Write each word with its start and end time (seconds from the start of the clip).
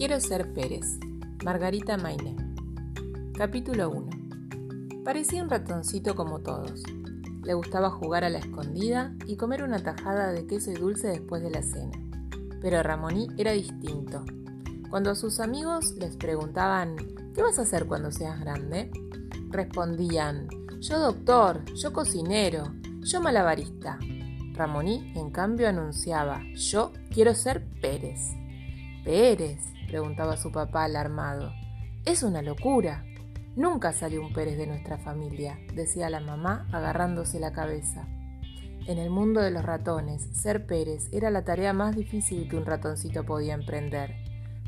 Quiero 0.00 0.18
ser 0.18 0.54
Pérez. 0.54 0.98
Margarita 1.44 1.98
Maine. 1.98 2.34
Capítulo 3.36 3.90
1. 3.90 5.02
Parecía 5.04 5.42
un 5.42 5.50
ratoncito 5.50 6.14
como 6.14 6.38
todos. 6.38 6.82
Le 7.42 7.52
gustaba 7.52 7.90
jugar 7.90 8.24
a 8.24 8.30
la 8.30 8.38
escondida 8.38 9.14
y 9.26 9.36
comer 9.36 9.62
una 9.62 9.78
tajada 9.78 10.32
de 10.32 10.46
queso 10.46 10.70
y 10.70 10.76
dulce 10.76 11.08
después 11.08 11.42
de 11.42 11.50
la 11.50 11.60
cena. 11.60 11.92
Pero 12.62 12.82
Ramoní 12.82 13.28
era 13.36 13.52
distinto. 13.52 14.24
Cuando 14.88 15.10
a 15.10 15.14
sus 15.14 15.38
amigos 15.38 15.94
les 15.98 16.16
preguntaban 16.16 16.96
¿Qué 17.34 17.42
vas 17.42 17.58
a 17.58 17.62
hacer 17.64 17.84
cuando 17.84 18.10
seas 18.10 18.40
grande? 18.40 18.90
Respondían 19.50 20.48
Yo 20.80 20.98
doctor, 20.98 21.62
yo 21.74 21.92
cocinero, 21.92 22.72
yo 23.00 23.20
malabarista. 23.20 23.98
Ramoní, 24.54 25.12
en 25.14 25.30
cambio, 25.30 25.68
anunciaba 25.68 26.40
Yo 26.54 26.90
quiero 27.10 27.34
ser 27.34 27.66
Pérez. 27.82 28.30
Pérez, 29.04 29.58
preguntaba 29.90 30.36
su 30.36 30.52
papá 30.52 30.84
alarmado. 30.84 31.52
Es 32.06 32.22
una 32.22 32.42
locura. 32.42 33.04
Nunca 33.56 33.92
salió 33.92 34.22
un 34.22 34.32
Pérez 34.32 34.56
de 34.56 34.68
nuestra 34.68 34.98
familia, 34.98 35.58
decía 35.74 36.08
la 36.08 36.20
mamá 36.20 36.68
agarrándose 36.72 37.40
la 37.40 37.52
cabeza. 37.52 38.06
En 38.86 38.98
el 38.98 39.10
mundo 39.10 39.40
de 39.40 39.50
los 39.50 39.64
ratones, 39.64 40.28
ser 40.32 40.66
Pérez 40.66 41.08
era 41.12 41.30
la 41.30 41.44
tarea 41.44 41.72
más 41.72 41.96
difícil 41.96 42.48
que 42.48 42.56
un 42.56 42.64
ratoncito 42.64 43.26
podía 43.26 43.54
emprender. 43.54 44.14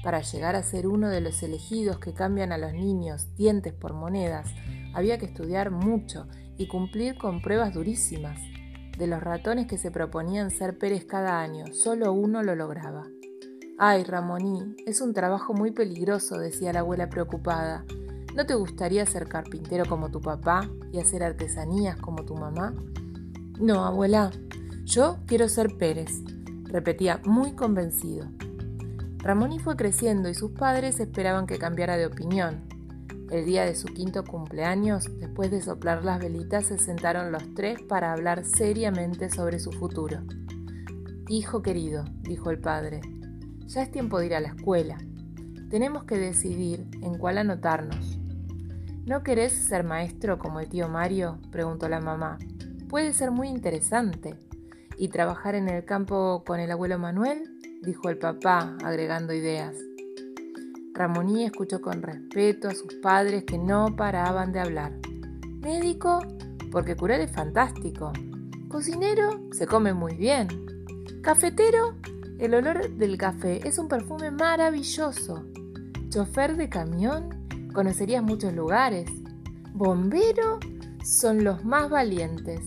Para 0.02 0.20
llegar 0.20 0.56
a 0.56 0.64
ser 0.64 0.88
uno 0.88 1.08
de 1.08 1.20
los 1.20 1.40
elegidos 1.44 1.98
que 1.98 2.12
cambian 2.12 2.50
a 2.50 2.58
los 2.58 2.72
niños 2.72 3.34
dientes 3.36 3.72
por 3.72 3.94
monedas, 3.94 4.50
había 4.92 5.18
que 5.18 5.26
estudiar 5.26 5.70
mucho 5.70 6.26
y 6.58 6.66
cumplir 6.66 7.16
con 7.16 7.40
pruebas 7.40 7.72
durísimas. 7.72 8.40
De 8.98 9.06
los 9.06 9.22
ratones 9.22 9.68
que 9.68 9.78
se 9.78 9.92
proponían 9.92 10.50
ser 10.50 10.76
Pérez 10.78 11.04
cada 11.04 11.40
año, 11.40 11.72
solo 11.72 12.12
uno 12.12 12.42
lo 12.42 12.56
lograba. 12.56 13.04
Ay, 13.84 14.04
Ramoní, 14.04 14.76
es 14.86 15.00
un 15.00 15.12
trabajo 15.12 15.54
muy 15.54 15.72
peligroso, 15.72 16.38
decía 16.38 16.72
la 16.72 16.78
abuela 16.78 17.08
preocupada. 17.10 17.84
¿No 18.32 18.46
te 18.46 18.54
gustaría 18.54 19.04
ser 19.06 19.26
carpintero 19.26 19.86
como 19.86 20.08
tu 20.08 20.20
papá 20.20 20.70
y 20.92 21.00
hacer 21.00 21.24
artesanías 21.24 21.96
como 21.96 22.24
tu 22.24 22.36
mamá? 22.36 22.76
No, 23.58 23.84
abuela, 23.84 24.30
yo 24.84 25.16
quiero 25.26 25.48
ser 25.48 25.78
Pérez, 25.78 26.22
repetía 26.62 27.20
muy 27.24 27.56
convencido. 27.56 28.28
Ramoní 29.18 29.58
fue 29.58 29.74
creciendo 29.74 30.28
y 30.28 30.34
sus 30.34 30.52
padres 30.52 31.00
esperaban 31.00 31.48
que 31.48 31.58
cambiara 31.58 31.96
de 31.96 32.06
opinión. 32.06 32.62
El 33.32 33.46
día 33.46 33.64
de 33.64 33.74
su 33.74 33.88
quinto 33.88 34.22
cumpleaños, 34.22 35.06
después 35.18 35.50
de 35.50 35.60
soplar 35.60 36.04
las 36.04 36.20
velitas, 36.20 36.66
se 36.66 36.78
sentaron 36.78 37.32
los 37.32 37.52
tres 37.56 37.82
para 37.82 38.12
hablar 38.12 38.44
seriamente 38.44 39.28
sobre 39.28 39.58
su 39.58 39.72
futuro. 39.72 40.20
Hijo 41.26 41.62
querido, 41.62 42.04
dijo 42.22 42.52
el 42.52 42.60
padre, 42.60 43.00
ya 43.72 43.82
es 43.82 43.90
tiempo 43.90 44.18
de 44.18 44.26
ir 44.26 44.34
a 44.34 44.40
la 44.40 44.48
escuela. 44.48 44.98
Tenemos 45.70 46.04
que 46.04 46.18
decidir 46.18 46.86
en 47.00 47.16
cuál 47.16 47.38
anotarnos. 47.38 48.18
¿No 49.06 49.22
querés 49.22 49.52
ser 49.52 49.82
maestro 49.82 50.38
como 50.38 50.60
el 50.60 50.68
tío 50.68 50.88
Mario? 50.88 51.38
preguntó 51.50 51.88
la 51.88 52.00
mamá. 52.00 52.38
Puede 52.88 53.14
ser 53.14 53.30
muy 53.30 53.48
interesante. 53.48 54.34
¿Y 54.98 55.08
trabajar 55.08 55.54
en 55.54 55.70
el 55.70 55.86
campo 55.86 56.44
con 56.46 56.60
el 56.60 56.70
abuelo 56.70 56.98
Manuel? 56.98 57.58
dijo 57.82 58.10
el 58.10 58.18
papá, 58.18 58.76
agregando 58.84 59.32
ideas. 59.32 59.74
Ramoní 60.92 61.44
escuchó 61.44 61.80
con 61.80 62.02
respeto 62.02 62.68
a 62.68 62.74
sus 62.74 62.94
padres 62.96 63.44
que 63.44 63.56
no 63.56 63.96
paraban 63.96 64.52
de 64.52 64.60
hablar. 64.60 64.92
Médico, 65.62 66.20
porque 66.70 66.94
curar 66.94 67.20
es 67.20 67.32
fantástico. 67.32 68.12
Cocinero, 68.68 69.40
se 69.52 69.66
come 69.66 69.94
muy 69.94 70.14
bien. 70.14 70.48
Cafetero, 71.22 71.94
el 72.42 72.54
olor 72.54 72.96
del 72.96 73.18
café 73.18 73.60
es 73.68 73.78
un 73.78 73.86
perfume 73.86 74.32
maravilloso. 74.32 75.44
Chofer 76.08 76.56
de 76.56 76.68
camión, 76.68 77.46
conocerías 77.72 78.24
muchos 78.24 78.52
lugares. 78.52 79.08
Bombero, 79.72 80.58
son 81.04 81.44
los 81.44 81.64
más 81.64 81.88
valientes. 81.88 82.62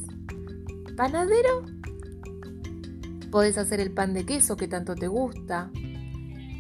Panadero, 0.95 1.66
podés 3.31 3.57
hacer 3.57 3.81
el 3.81 3.91
pan 3.91 4.13
de 4.13 4.25
queso 4.25 4.55
que 4.55 4.69
tanto 4.69 4.95
te 4.95 5.07
gusta. 5.07 5.69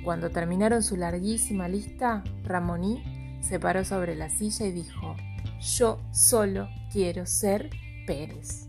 Cuando 0.03 0.29
terminaron 0.29 0.83
su 0.83 0.97
larguísima 0.97 1.69
lista, 1.69 2.21
Ramoní 2.43 3.39
se 3.39 3.61
paró 3.61 3.85
sobre 3.85 4.15
la 4.15 4.29
silla 4.29 4.65
y 4.65 4.73
dijo, 4.73 5.15
yo 5.61 6.01
solo 6.11 6.67
quiero 6.91 7.25
ser 7.25 7.69
Pérez. 8.05 8.67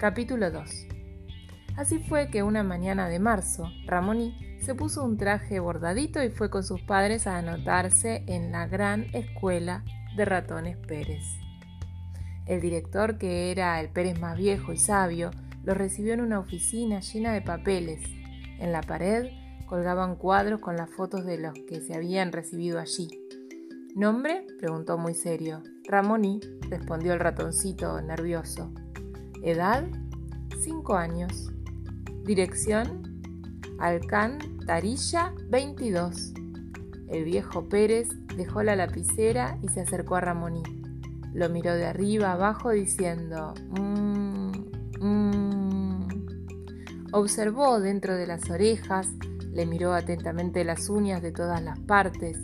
Capítulo 0.00 0.50
2 0.50 0.91
Así 1.76 1.98
fue 1.98 2.28
que 2.28 2.42
una 2.42 2.62
mañana 2.62 3.08
de 3.08 3.18
marzo, 3.18 3.70
Ramoní 3.86 4.36
se 4.60 4.74
puso 4.74 5.02
un 5.02 5.16
traje 5.16 5.58
bordadito 5.58 6.22
y 6.22 6.30
fue 6.30 6.50
con 6.50 6.62
sus 6.62 6.80
padres 6.82 7.26
a 7.26 7.38
anotarse 7.38 8.24
en 8.26 8.52
la 8.52 8.66
gran 8.66 9.06
escuela 9.12 9.84
de 10.16 10.24
ratones 10.24 10.76
Pérez. 10.76 11.24
El 12.46 12.60
director, 12.60 13.18
que 13.18 13.50
era 13.50 13.80
el 13.80 13.88
Pérez 13.88 14.20
más 14.20 14.36
viejo 14.36 14.72
y 14.72 14.76
sabio, 14.76 15.30
lo 15.64 15.74
recibió 15.74 16.12
en 16.12 16.20
una 16.20 16.38
oficina 16.38 17.00
llena 17.00 17.32
de 17.32 17.40
papeles. 17.40 18.00
En 18.58 18.72
la 18.72 18.80
pared 18.80 19.30
colgaban 19.66 20.16
cuadros 20.16 20.60
con 20.60 20.76
las 20.76 20.90
fotos 20.90 21.24
de 21.24 21.38
los 21.38 21.54
que 21.68 21.80
se 21.80 21.94
habían 21.94 22.32
recibido 22.32 22.78
allí. 22.78 23.08
¿Nombre? 23.94 24.46
preguntó 24.58 24.98
muy 24.98 25.14
serio. 25.14 25.62
Ramoní, 25.88 26.40
respondió 26.68 27.14
el 27.14 27.20
ratoncito 27.20 28.00
nervioso. 28.00 28.72
¿Edad? 29.42 29.86
Cinco 30.60 30.94
años. 30.96 31.52
Dirección 32.24 33.20
Alcantarilla 33.80 35.34
22. 35.48 36.34
El 37.08 37.24
viejo 37.24 37.68
Pérez 37.68 38.10
dejó 38.36 38.62
la 38.62 38.76
lapicera 38.76 39.58
y 39.60 39.68
se 39.68 39.80
acercó 39.80 40.14
a 40.14 40.20
Ramoní. 40.20 40.62
Lo 41.34 41.48
miró 41.48 41.74
de 41.74 41.86
arriba 41.86 42.30
abajo 42.30 42.70
diciendo, 42.70 43.54
mmm, 43.70 44.52
mmm. 45.00 46.08
Observó 47.10 47.80
dentro 47.80 48.14
de 48.14 48.28
las 48.28 48.48
orejas, 48.50 49.08
le 49.52 49.66
miró 49.66 49.92
atentamente 49.92 50.62
las 50.62 50.88
uñas 50.88 51.22
de 51.22 51.32
todas 51.32 51.60
las 51.60 51.80
partes, 51.80 52.38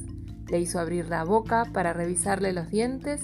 le 0.48 0.58
hizo 0.58 0.80
abrir 0.80 1.08
la 1.08 1.22
boca 1.22 1.66
para 1.72 1.92
revisarle 1.92 2.52
los 2.52 2.68
dientes 2.68 3.22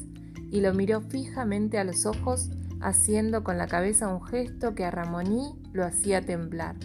y 0.52 0.60
lo 0.60 0.72
miró 0.72 1.00
fijamente 1.00 1.80
a 1.80 1.84
los 1.84 2.06
ojos 2.06 2.50
haciendo 2.80 3.42
con 3.42 3.58
la 3.58 3.66
cabeza 3.66 4.06
un 4.06 4.24
gesto 4.24 4.76
que 4.76 4.84
a 4.84 4.92
Ramoní 4.92 5.63
lo 5.74 5.84
hacía 5.84 6.22
temblar. 6.22 6.76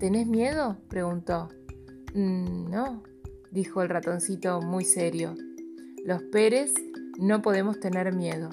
¿Tenés 0.00 0.26
miedo? 0.26 0.78
preguntó. 0.88 1.50
Mm, 2.14 2.70
no, 2.70 3.02
dijo 3.52 3.82
el 3.82 3.90
ratoncito 3.90 4.60
muy 4.62 4.84
serio. 4.84 5.34
Los 6.04 6.22
Pérez 6.22 6.72
no 7.18 7.42
podemos 7.42 7.78
tener 7.78 8.12
miedo. 8.14 8.48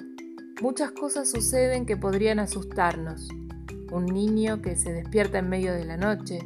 Muchas 0.60 0.92
cosas 0.92 1.30
suceden 1.30 1.86
que 1.86 1.96
podrían 1.96 2.38
asustarnos. 2.38 3.28
Un 3.90 4.04
niño 4.04 4.60
que 4.60 4.76
se 4.76 4.92
despierta 4.92 5.38
en 5.38 5.48
medio 5.48 5.72
de 5.72 5.86
la 5.86 5.96
noche, 5.96 6.40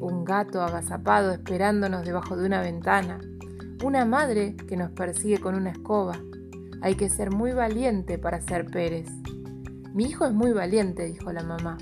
un 0.00 0.24
gato 0.24 0.60
agazapado 0.60 1.30
esperándonos 1.30 2.04
debajo 2.04 2.36
de 2.36 2.46
una 2.46 2.60
ventana, 2.62 3.20
una 3.84 4.04
madre 4.04 4.56
que 4.56 4.76
nos 4.76 4.90
persigue 4.90 5.38
con 5.38 5.54
una 5.54 5.70
escoba. 5.70 6.18
Hay 6.82 6.96
que 6.96 7.10
ser 7.10 7.30
muy 7.30 7.52
valiente 7.52 8.18
para 8.18 8.40
ser 8.40 8.66
Pérez. 8.66 9.08
Mi 9.94 10.06
hijo 10.06 10.26
es 10.26 10.32
muy 10.32 10.52
valiente, 10.52 11.04
dijo 11.04 11.32
la 11.32 11.44
mamá, 11.44 11.78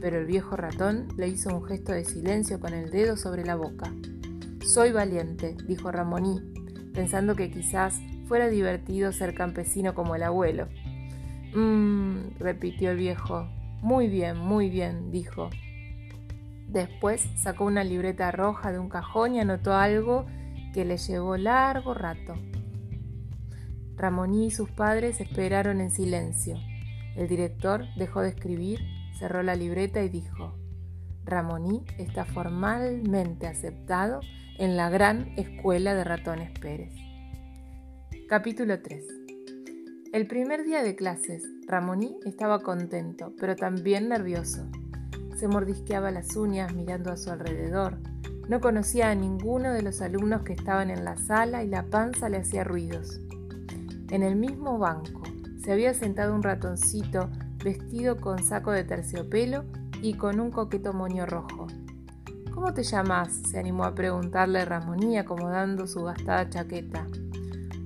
pero 0.00 0.18
el 0.18 0.26
viejo 0.26 0.56
ratón 0.56 1.08
le 1.16 1.28
hizo 1.28 1.54
un 1.54 1.64
gesto 1.64 1.92
de 1.92 2.04
silencio 2.04 2.60
con 2.60 2.74
el 2.74 2.90
dedo 2.90 3.16
sobre 3.16 3.44
la 3.44 3.54
boca. 3.54 3.92
Soy 4.64 4.92
valiente, 4.92 5.56
dijo 5.66 5.90
Ramoní, 5.90 6.40
pensando 6.92 7.34
que 7.34 7.50
quizás 7.50 8.00
fuera 8.26 8.48
divertido 8.48 9.12
ser 9.12 9.34
campesino 9.34 9.94
como 9.94 10.16
el 10.16 10.22
abuelo. 10.22 10.68
Mmm, 11.54 12.38
repitió 12.38 12.90
el 12.90 12.96
viejo. 12.96 13.48
Muy 13.80 14.08
bien, 14.08 14.36
muy 14.38 14.68
bien, 14.68 15.10
dijo. 15.10 15.50
Después 16.68 17.28
sacó 17.36 17.64
una 17.64 17.84
libreta 17.84 18.32
roja 18.32 18.72
de 18.72 18.78
un 18.78 18.88
cajón 18.88 19.34
y 19.34 19.40
anotó 19.40 19.74
algo 19.74 20.26
que 20.74 20.84
le 20.84 20.96
llevó 20.96 21.36
largo 21.36 21.94
rato. 21.94 22.34
Ramoní 23.96 24.46
y 24.46 24.50
sus 24.50 24.70
padres 24.70 25.20
esperaron 25.20 25.80
en 25.80 25.90
silencio. 25.90 26.58
El 27.14 27.28
director 27.28 27.86
dejó 27.96 28.20
de 28.20 28.28
escribir, 28.28 28.80
cerró 29.18 29.42
la 29.42 29.54
libreta 29.54 30.02
y 30.02 30.08
dijo, 30.08 30.54
Ramoní 31.24 31.84
está 31.98 32.24
formalmente 32.24 33.46
aceptado 33.46 34.20
en 34.58 34.76
la 34.76 34.90
gran 34.90 35.32
escuela 35.36 35.94
de 35.94 36.04
ratones 36.04 36.56
Pérez. 36.58 36.92
Capítulo 38.28 38.80
3 38.80 39.04
El 40.12 40.26
primer 40.26 40.64
día 40.64 40.82
de 40.82 40.94
clases, 40.96 41.44
Ramoní 41.66 42.16
estaba 42.24 42.60
contento, 42.62 43.32
pero 43.40 43.56
también 43.56 44.08
nervioso. 44.08 44.66
Se 45.36 45.48
mordisqueaba 45.48 46.10
las 46.10 46.36
uñas 46.36 46.74
mirando 46.74 47.10
a 47.10 47.16
su 47.16 47.30
alrededor. 47.30 47.98
No 48.48 48.60
conocía 48.60 49.10
a 49.10 49.14
ninguno 49.14 49.72
de 49.72 49.82
los 49.82 50.00
alumnos 50.00 50.42
que 50.42 50.52
estaban 50.52 50.90
en 50.90 51.04
la 51.04 51.16
sala 51.16 51.64
y 51.64 51.68
la 51.68 51.84
panza 51.84 52.28
le 52.28 52.38
hacía 52.38 52.64
ruidos. 52.64 53.20
En 54.10 54.22
el 54.22 54.36
mismo 54.36 54.78
banco, 54.78 55.22
se 55.62 55.72
había 55.72 55.92
sentado 55.94 56.34
un 56.34 56.44
ratoncito 56.44 57.28
vestido 57.66 58.20
con 58.20 58.44
saco 58.44 58.70
de 58.70 58.84
terciopelo 58.84 59.64
y 60.00 60.14
con 60.14 60.38
un 60.38 60.52
coqueto 60.52 60.92
moño 60.92 61.26
rojo. 61.26 61.66
¿Cómo 62.54 62.72
te 62.72 62.84
llamas? 62.84 63.42
se 63.50 63.58
animó 63.58 63.82
a 63.82 63.92
preguntarle 63.92 64.64
Ramoní 64.64 65.18
acomodando 65.18 65.88
su 65.88 66.04
gastada 66.04 66.48
chaqueta. 66.48 67.08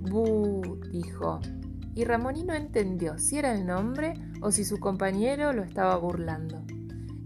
Bu, 0.02 0.78
dijo. 0.92 1.40
Y 1.94 2.04
Ramoní 2.04 2.44
no 2.44 2.52
entendió 2.52 3.18
si 3.18 3.38
era 3.38 3.54
el 3.54 3.66
nombre 3.66 4.12
o 4.42 4.52
si 4.52 4.66
su 4.66 4.78
compañero 4.78 5.54
lo 5.54 5.62
estaba 5.62 5.96
burlando. 5.96 6.62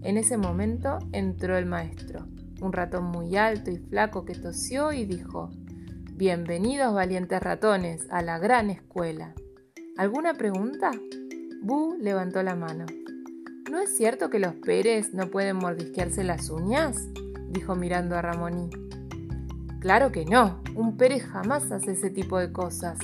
En 0.01 0.15
ese 0.15 0.37
momento 0.37 0.99
entró 1.11 1.57
el 1.57 1.65
maestro, 1.65 2.25
un 2.61 2.71
ratón 2.71 3.03
muy 3.03 3.35
alto 3.35 3.69
y 3.69 3.79
flaco 3.79 4.23
que 4.23 4.33
tosió 4.33 4.93
y 4.93 5.03
dijo 5.03 5.49
Bienvenidos 6.13 6.93
valientes 6.93 7.43
ratones 7.43 8.07
a 8.11 8.21
la 8.21 8.39
gran 8.39 8.69
escuela. 8.69 9.33
¿Alguna 9.97 10.35
pregunta? 10.35 10.91
Bu 11.65 11.97
levantó 11.99 12.43
la 12.43 12.53
mano. 12.55 12.85
¿No 13.71 13.79
es 13.79 13.97
cierto 13.97 14.29
que 14.29 14.37
los 14.37 14.53
Pérez 14.53 15.15
no 15.15 15.31
pueden 15.31 15.55
mordisquearse 15.55 16.23
las 16.23 16.51
uñas? 16.51 17.07
dijo 17.49 17.73
mirando 17.73 18.15
a 18.15 18.21
Ramoní. 18.21 18.69
Claro 19.79 20.11
que 20.11 20.25
no, 20.25 20.61
un 20.75 20.95
Pérez 20.95 21.23
jamás 21.25 21.71
hace 21.71 21.93
ese 21.93 22.11
tipo 22.11 22.37
de 22.37 22.51
cosas. 22.51 22.99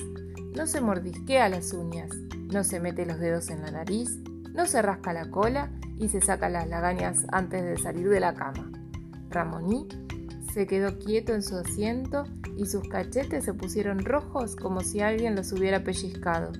No 0.54 0.68
se 0.68 0.80
mordisquea 0.80 1.48
las 1.48 1.72
uñas, 1.72 2.10
no 2.52 2.62
se 2.62 2.78
mete 2.78 3.04
los 3.04 3.18
dedos 3.18 3.50
en 3.50 3.62
la 3.62 3.72
nariz, 3.72 4.16
no 4.54 4.64
se 4.66 4.80
rasca 4.80 5.12
la 5.12 5.28
cola 5.28 5.72
y 5.98 6.08
se 6.10 6.20
saca 6.20 6.48
las 6.48 6.68
lagañas 6.68 7.26
antes 7.32 7.64
de 7.64 7.76
salir 7.78 8.08
de 8.08 8.20
la 8.20 8.34
cama. 8.34 8.70
Ramoní 9.28 9.88
se 10.54 10.68
quedó 10.68 11.00
quieto 11.00 11.34
en 11.34 11.42
su 11.42 11.56
asiento 11.56 12.26
y 12.56 12.66
sus 12.66 12.88
cachetes 12.88 13.44
se 13.44 13.54
pusieron 13.54 14.04
rojos 14.04 14.54
como 14.54 14.82
si 14.82 15.00
alguien 15.00 15.34
los 15.34 15.50
hubiera 15.50 15.82
pellizcado. 15.82 16.52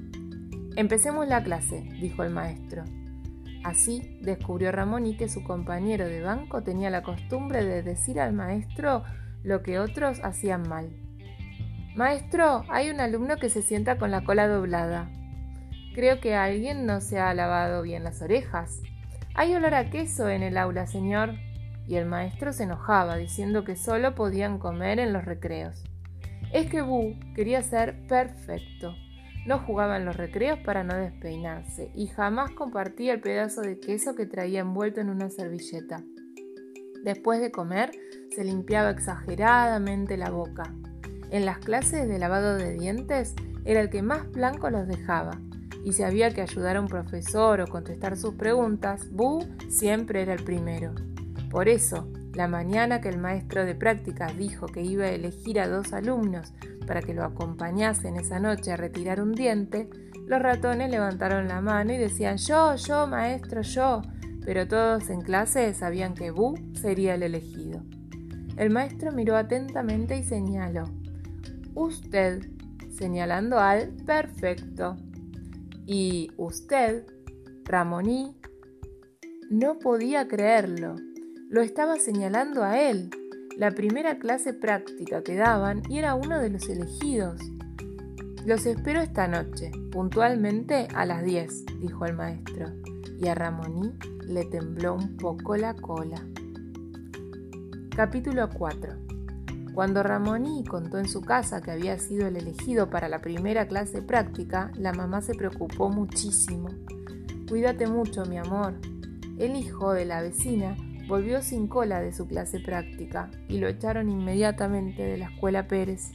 Empecemos 0.77 1.29
la 1.29 1.43
clase, 1.43 1.83
dijo 2.01 2.23
el 2.23 2.31
maestro. 2.31 2.85
Así 3.63 4.19
descubrió 4.23 4.73
Ramoní 4.73 5.17
que 5.17 5.29
su 5.29 5.45
compañero 5.45 6.07
de 6.07 6.23
banco 6.23 6.63
tenía 6.63 6.91
la 6.91 7.03
costumbre 7.03 7.65
de 7.65 7.83
decir 7.83 8.19
al 8.21 8.33
maestro 8.33 9.05
lo 9.43 9.63
que 9.63 9.79
otros 9.79 10.21
hacían 10.25 10.69
mal. 10.69 10.91
Maestro, 11.95 12.65
hay 12.69 12.89
un 12.89 13.01
alumno 13.01 13.37
que 13.37 13.51
se 13.51 13.61
sienta 13.61 13.99
con 13.99 14.11
la 14.11 14.25
cola 14.25 14.49
doblada. 14.49 15.11
Creo 15.95 16.21
que 16.21 16.35
alguien 16.35 16.87
no 16.87 17.03
se 17.03 17.19
ha 17.19 17.35
lavado 17.35 17.83
bien 17.83 18.03
las 18.03 18.23
orejas. 18.23 18.81
Hay 19.35 19.55
olor 19.55 19.75
a 19.75 19.91
queso 19.91 20.29
en 20.31 20.43
el 20.43 20.57
aula, 20.57 20.87
señor. 20.87 21.35
Y 21.87 21.97
el 21.97 22.07
maestro 22.07 22.53
se 22.53 22.63
enojaba, 22.63 23.17
diciendo 23.17 23.65
que 23.65 23.77
solo 23.77 24.15
podían 24.15 24.59
comer 24.59 24.99
en 25.01 25.13
los 25.13 25.25
recreos. 25.25 25.85
Es 26.53 26.71
que 26.71 26.81
Bu 26.81 27.19
quería 27.35 27.63
ser 27.63 28.07
perfecto. 28.07 28.95
No 29.45 29.59
jugaba 29.59 29.97
en 29.97 30.05
los 30.05 30.17
recreos 30.17 30.59
para 30.61 30.85
no 30.85 30.95
despeinarse 30.95 31.91
y 31.95 32.07
jamás 32.07 32.51
compartía 32.53 33.13
el 33.13 33.21
pedazo 33.21 33.61
de 33.61 33.81
queso 33.81 34.15
que 34.15 34.27
traía 34.27 34.61
envuelto 34.61 35.01
en 35.01 35.11
una 35.11 35.31
servilleta. 35.31 36.05
Después 37.03 37.41
de 37.41 37.51
comer, 37.51 37.91
se 38.35 38.45
limpiaba 38.45 38.91
exageradamente 38.91 40.17
la 40.17 40.31
boca. 40.31 40.73
En 41.31 41.45
las 41.45 41.59
clases 41.59 42.07
de 42.09 42.19
lavado 42.19 42.57
de 42.57 42.75
dientes 42.75 43.35
era 43.65 43.81
el 43.81 43.91
que 43.91 44.03
más 44.03 44.31
blanco 44.31 44.71
los 44.71 44.87
dejaba, 44.87 45.41
y 45.85 45.93
si 45.93 46.05
había 46.05 46.33
que 46.33 46.43
ayudar 46.43 46.77
a 46.77 46.81
un 46.81 46.87
profesor 46.87 47.61
o 47.61 47.67
contestar 47.67 48.17
sus 48.17 48.35
preguntas, 48.35 49.11
Bu 49.11 49.45
siempre 49.69 50.23
era 50.23 50.35
el 50.35 50.45
primero. 50.45 50.95
Por 51.51 51.69
eso, 51.69 52.09
la 52.35 52.47
mañana 52.47 53.01
que 53.01 53.09
el 53.09 53.19
maestro 53.19 53.65
de 53.65 53.75
prácticas 53.75 54.37
dijo 54.37 54.67
que 54.67 54.83
iba 54.83 55.05
a 55.05 55.11
elegir 55.11 55.59
a 55.59 55.69
dos 55.69 55.93
alumnos 55.93 56.55
para 56.93 57.01
que 57.01 57.15
lo 57.15 57.25
acompañasen 57.25 58.17
esa 58.17 58.39
noche 58.39 58.71
a 58.71 58.77
retirar 58.77 59.23
un 59.23 59.33
diente, 59.33 59.89
los 60.27 60.43
ratones 60.43 60.91
levantaron 60.91 61.49
la 61.49 61.63
mano 61.63 61.95
y 61.95 61.97
decían 61.97 62.37
yo, 62.37 62.77
yo, 62.77 63.07
maestro, 63.07 63.63
yo, 63.63 64.03
pero 64.45 64.69
todos 64.69 65.09
en 65.09 65.23
clase 65.23 65.73
sabían 65.73 66.13
que 66.13 66.31
Bu 66.33 66.55
sería 66.75 67.15
el 67.15 67.23
elegido. 67.23 67.83
El 68.59 68.69
maestro 68.69 69.11
miró 69.11 69.39
atentamente 69.39 70.19
y 70.19 70.23
señaló, 70.23 70.85
usted, 71.75 72.47
señalando 72.91 73.59
al 73.59 73.89
perfecto. 74.05 74.99
Y 75.87 76.31
usted, 76.37 77.07
Ramoní, 77.65 78.37
no 79.49 79.79
podía 79.79 80.29
creerlo. 80.29 80.97
Lo 81.49 81.63
estaba 81.63 81.97
señalando 81.97 82.63
a 82.63 82.79
él, 82.79 83.09
la 83.57 83.71
primera 83.71 84.19
clase 84.19 84.55
práctica 84.55 85.23
que 85.23 85.37
daban 85.37 85.83
y 85.89 85.99
era 85.99 86.15
uno 86.15 86.39
de 86.39 86.51
los 86.51 86.69
elegidos. 86.69 87.41
Los 88.47 88.67
espero 88.67 89.01
esta 89.01 89.29
noche, 89.29 89.71
puntualmente 89.91 90.89
a 90.95 91.05
las 91.07 91.23
10, 91.23 91.67
dijo 91.81 92.07
el 92.07 92.15
maestro, 92.15 92.73
y 93.19 93.29
a 93.29 93.35
Ramoní 93.35 93.93
le 94.27 94.45
tembló 94.47 94.95
un 94.95 95.17
poco 95.17 95.57
la 95.57 95.75
cola. 95.75 96.27
Capítulo 97.95 98.49
4 98.49 98.95
Cuando 99.75 100.03
Ramoní 100.03 100.65
contó 100.65 100.99
en 100.99 101.09
su 101.09 101.21
casa 101.21 101.61
que 101.61 101.71
había 101.71 101.99
sido 101.99 102.27
el 102.27 102.37
elegido 102.37 102.89
para 102.89 103.09
la 103.09 103.21
primera 103.21 103.69
clase 103.69 104.03
práctica, 104.03 104.73
la 104.77 104.93
mamá 104.93 105.21
se 105.21 105.35
preocupó 105.35 105.91
muchísimo. 105.91 106.71
Cuídate 107.49 107.87
mucho, 107.87 108.25
mi 108.25 108.39
amor. 108.39 108.75
El 109.39 109.57
hijo 109.57 109.93
de 109.93 110.07
la 110.07 110.23
vecina 110.23 110.77
volvió 111.13 111.43
sin 111.43 111.69
cola 111.69 112.01
de 112.01 112.11
su 112.11 112.27
clase 112.27 112.59
práctica 112.59 113.29
y 113.47 113.59
lo 113.59 113.69
echaron 113.69 114.09
inmediatamente 114.09 115.03
de 115.03 115.19
la 115.19 115.27
escuela 115.27 115.69
Pérez. 115.69 116.11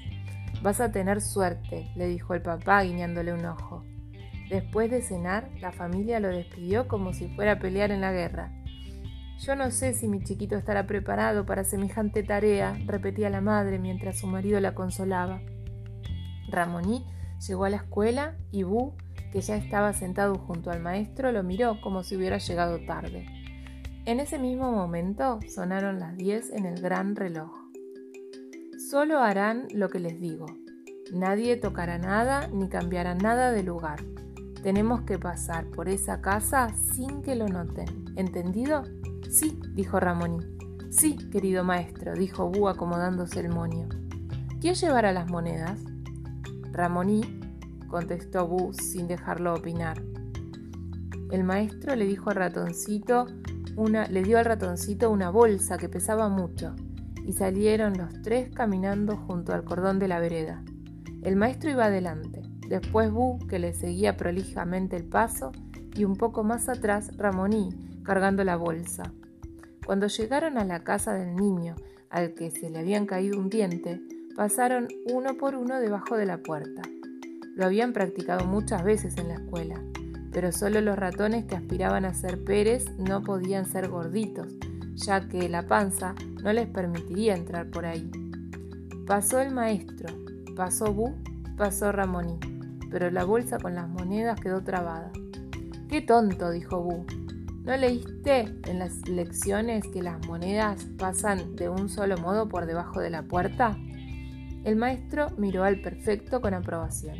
Vas 0.63 0.81
a 0.81 0.91
tener 0.91 1.21
suerte, 1.21 1.91
le 1.95 2.07
dijo 2.07 2.33
el 2.33 2.41
papá 2.41 2.81
guiñándole 2.81 3.31
un 3.31 3.45
ojo. 3.45 3.83
Después 4.49 4.89
de 4.89 5.03
cenar, 5.03 5.51
la 5.61 5.71
familia 5.71 6.19
lo 6.19 6.29
despidió 6.29 6.87
como 6.87 7.13
si 7.13 7.27
fuera 7.27 7.51
a 7.51 7.59
pelear 7.59 7.91
en 7.91 8.01
la 8.01 8.11
guerra. 8.11 8.51
Yo 9.37 9.55
no 9.55 9.69
sé 9.69 9.93
si 9.93 10.07
mi 10.07 10.23
chiquito 10.23 10.55
estará 10.55 10.87
preparado 10.87 11.45
para 11.45 11.63
semejante 11.63 12.23
tarea, 12.23 12.75
repetía 12.87 13.29
la 13.29 13.39
madre 13.39 13.77
mientras 13.77 14.17
su 14.17 14.25
marido 14.25 14.59
la 14.59 14.73
consolaba. 14.73 15.41
Ramoní 16.49 17.05
llegó 17.47 17.65
a 17.65 17.69
la 17.69 17.77
escuela 17.77 18.35
y 18.51 18.63
Bu, 18.63 18.95
que 19.31 19.41
ya 19.41 19.57
estaba 19.57 19.93
sentado 19.93 20.39
junto 20.39 20.71
al 20.71 20.79
maestro, 20.79 21.31
lo 21.31 21.43
miró 21.43 21.81
como 21.81 22.01
si 22.01 22.15
hubiera 22.15 22.39
llegado 22.39 22.79
tarde. 22.87 23.36
En 24.07 24.21
ese 24.21 24.39
mismo 24.39 24.71
momento 24.71 25.41
sonaron 25.49 25.99
las 25.99 26.15
diez 26.15 26.49
en 26.51 26.65
el 26.65 26.79
gran 26.81 27.17
reloj. 27.17 27.51
Solo 28.89 29.19
harán 29.19 29.67
lo 29.73 29.89
que 29.89 29.99
les 29.99 30.21
digo. 30.21 30.45
Nadie 31.11 31.57
tocará 31.57 31.97
nada 31.97 32.47
ni 32.47 32.69
cambiará 32.69 33.15
nada 33.15 33.51
de 33.51 33.63
lugar. 33.63 33.99
Tenemos 34.63 35.01
que 35.01 35.19
pasar 35.19 35.65
por 35.65 35.89
esa 35.89 36.21
casa 36.21 36.73
sin 36.93 37.21
que 37.21 37.35
lo 37.35 37.49
noten. 37.49 38.05
¿Entendido? 38.15 38.83
Sí, 39.29 39.59
dijo 39.73 39.99
Ramoní. 39.99 40.39
Sí, 40.89 41.17
querido 41.29 41.65
maestro, 41.65 42.13
dijo 42.13 42.49
Bú 42.49 42.69
acomodándose 42.69 43.41
el 43.41 43.49
moño. 43.49 43.89
¿Quién 44.61 44.75
llevará 44.75 45.11
las 45.11 45.29
monedas? 45.29 45.81
Ramoní, 46.71 47.41
contestó 47.89 48.47
Bú 48.47 48.71
sin 48.71 49.09
dejarlo 49.09 49.53
opinar. 49.53 50.01
El 51.29 51.43
maestro 51.43 51.93
le 51.97 52.05
dijo 52.05 52.29
al 52.29 52.37
ratoncito 52.37 53.27
le 53.85 54.23
dio 54.23 54.39
al 54.39 54.45
ratoncito 54.45 55.11
una 55.11 55.29
bolsa 55.29 55.77
que 55.77 55.87
pesaba 55.87 56.29
mucho, 56.29 56.75
y 57.23 57.33
salieron 57.33 57.97
los 57.97 58.21
tres 58.23 58.49
caminando 58.49 59.15
junto 59.17 59.53
al 59.53 59.63
cordón 59.63 59.99
de 59.99 60.07
la 60.07 60.19
vereda. 60.19 60.63
El 61.21 61.35
maestro 61.35 61.69
iba 61.69 61.85
adelante, 61.85 62.41
después 62.67 63.11
Bu, 63.11 63.37
que 63.47 63.59
le 63.59 63.73
seguía 63.73 64.17
prolijamente 64.17 64.95
el 64.95 65.03
paso, 65.03 65.51
y 65.95 66.05
un 66.05 66.15
poco 66.15 66.43
más 66.43 66.69
atrás 66.69 67.15
Ramoní, 67.17 68.01
cargando 68.03 68.43
la 68.43 68.55
bolsa. 68.55 69.13
Cuando 69.85 70.07
llegaron 70.07 70.57
a 70.57 70.65
la 70.65 70.83
casa 70.83 71.13
del 71.13 71.35
niño, 71.35 71.75
al 72.09 72.33
que 72.33 72.49
se 72.49 72.69
le 72.69 72.79
habían 72.79 73.05
caído 73.05 73.39
un 73.39 73.49
diente, 73.49 74.01
pasaron 74.35 74.87
uno 75.11 75.37
por 75.37 75.55
uno 75.55 75.79
debajo 75.79 76.17
de 76.17 76.25
la 76.25 76.37
puerta. 76.37 76.81
Lo 77.55 77.65
habían 77.65 77.93
practicado 77.93 78.45
muchas 78.45 78.83
veces 78.83 79.17
en 79.17 79.29
la 79.29 79.35
escuela, 79.35 79.81
pero 80.37 80.51
solo 80.51 80.81
los 80.81 80.99
ratones 80.99 81.45
que 81.45 81.55
aspiraban 81.55 82.05
a 82.05 82.13
ser 82.13 82.43
Pérez 82.43 82.85
no 82.99 83.23
podían 83.23 83.65
ser 83.65 83.89
gorditos, 83.89 84.45
ya 84.93 85.27
que 85.27 85.49
la 85.49 85.65
panza 85.65 86.13
no 86.43 86.53
les 86.53 86.67
permitiría 86.67 87.33
entrar 87.33 87.71
por 87.71 87.87
ahí. 87.87 88.07
Pasó 89.07 89.39
el 89.39 89.49
maestro, 89.49 90.13
pasó 90.55 90.93
Bu, 90.93 91.15
pasó 91.57 91.91
Ramoní, 91.91 92.37
pero 92.91 93.09
la 93.09 93.23
bolsa 93.23 93.57
con 93.57 93.73
las 93.73 93.89
monedas 93.89 94.39
quedó 94.39 94.61
trabada. 94.61 95.11
¡Qué 95.89 96.01
tonto! 96.01 96.51
dijo 96.51 96.83
Bu. 96.83 97.07
¿No 97.63 97.75
leíste 97.75 98.41
en 98.67 98.77
las 98.77 99.09
lecciones 99.09 99.87
que 99.91 100.03
las 100.03 100.23
monedas 100.27 100.85
pasan 100.99 101.55
de 101.55 101.67
un 101.67 101.89
solo 101.89 102.15
modo 102.19 102.47
por 102.47 102.67
debajo 102.67 102.99
de 102.99 103.09
la 103.09 103.23
puerta? 103.23 103.75
El 104.63 104.75
maestro 104.75 105.31
miró 105.39 105.63
al 105.63 105.81
perfecto 105.81 106.41
con 106.41 106.53
aprobación. 106.53 107.17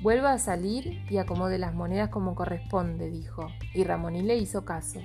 Vuelva 0.00 0.32
a 0.32 0.38
salir 0.38 1.04
y 1.10 1.18
acomode 1.18 1.58
las 1.58 1.74
monedas 1.74 2.10
como 2.10 2.36
corresponde, 2.36 3.10
dijo, 3.10 3.48
y 3.74 3.82
Ramoní 3.82 4.22
le 4.22 4.36
hizo 4.36 4.64
caso. 4.64 5.00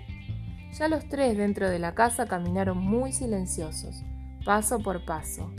Ya 0.78 0.88
los 0.88 1.08
tres 1.08 1.36
dentro 1.38 1.70
de 1.70 1.80
la 1.80 1.96
casa 1.96 2.28
caminaron 2.28 2.78
muy 2.78 3.12
silenciosos, 3.12 4.04
paso 4.46 4.80
por 4.80 5.04
paso. 5.04 5.52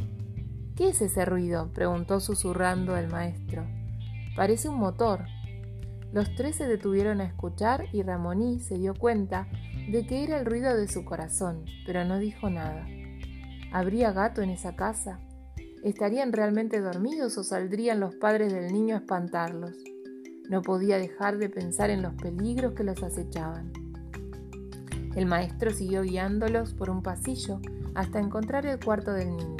¿Qué 0.76 0.88
es 0.88 1.02
ese 1.02 1.24
ruido? 1.24 1.70
preguntó 1.72 2.20
susurrando 2.20 2.96
el 2.96 3.08
maestro. 3.08 3.64
Parece 4.36 4.68
un 4.68 4.78
motor. 4.78 5.24
Los 6.12 6.34
tres 6.36 6.56
se 6.56 6.68
detuvieron 6.68 7.20
a 7.20 7.24
escuchar 7.24 7.86
y 7.92 8.02
Ramoní 8.02 8.60
se 8.60 8.78
dio 8.78 8.94
cuenta 8.94 9.48
de 9.88 10.06
que 10.06 10.22
era 10.22 10.38
el 10.38 10.46
ruido 10.46 10.76
de 10.76 10.86
su 10.86 11.04
corazón, 11.04 11.64
pero 11.86 12.04
no 12.04 12.18
dijo 12.18 12.50
nada. 12.50 12.86
¿Habría 13.72 14.12
gato 14.12 14.42
en 14.42 14.50
esa 14.50 14.76
casa? 14.76 15.18
¿Estarían 15.84 16.32
realmente 16.32 16.80
dormidos 16.80 17.36
o 17.36 17.44
saldrían 17.44 18.00
los 18.00 18.14
padres 18.14 18.50
del 18.54 18.72
niño 18.72 18.94
a 18.94 19.00
espantarlos? 19.00 19.76
No 20.48 20.62
podía 20.62 20.96
dejar 20.96 21.36
de 21.36 21.50
pensar 21.50 21.90
en 21.90 22.00
los 22.00 22.14
peligros 22.14 22.72
que 22.72 22.84
los 22.84 23.02
acechaban. 23.02 23.70
El 25.14 25.26
maestro 25.26 25.70
siguió 25.70 26.00
guiándolos 26.00 26.72
por 26.72 26.88
un 26.88 27.02
pasillo 27.02 27.60
hasta 27.94 28.18
encontrar 28.18 28.64
el 28.64 28.82
cuarto 28.82 29.12
del 29.12 29.36
niño. 29.36 29.56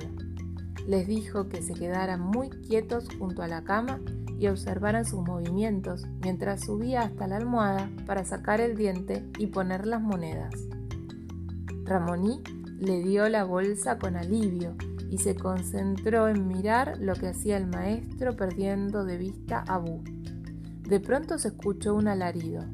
Les 0.87 1.07
dijo 1.07 1.51
que 1.51 1.61
se 1.61 1.75
quedaran 1.75 2.23
muy 2.23 2.49
quietos 2.49 3.07
junto 3.19 3.43
a 3.43 3.49
la 3.49 3.63
cama 3.63 4.01
y 4.39 4.47
observaran 4.47 5.05
sus 5.05 5.21
movimientos 5.21 6.07
mientras 6.23 6.65
subía 6.65 7.03
hasta 7.03 7.27
la 7.27 7.37
almohada 7.37 7.91
para 8.07 8.25
sacar 8.25 8.63
el 8.63 8.79
diente 8.79 9.23
y 9.39 9.49
poner 9.49 9.87
las 9.87 10.01
monedas. 10.01 10.55
Ramoní 11.85 12.43
le 12.79 13.03
dio 13.03 13.29
la 13.29 13.45
bolsa 13.45 13.99
con 13.99 14.17
alivio 14.17 14.75
y 15.15 15.19
se 15.19 15.37
concentró 15.37 16.27
en 16.27 16.49
mirar 16.49 16.99
lo 16.99 17.15
que 17.15 17.29
hacía 17.29 17.57
el 17.57 17.69
maestro 17.69 18.35
perdiendo 18.35 19.05
de 19.05 19.17
vista 19.17 19.63
a 19.69 19.79
Bu. 19.79 20.03
De 20.81 20.99
pronto 20.99 21.39
se 21.39 21.49
escuchó 21.49 21.95
un 21.95 22.09
alarido. 22.09 22.65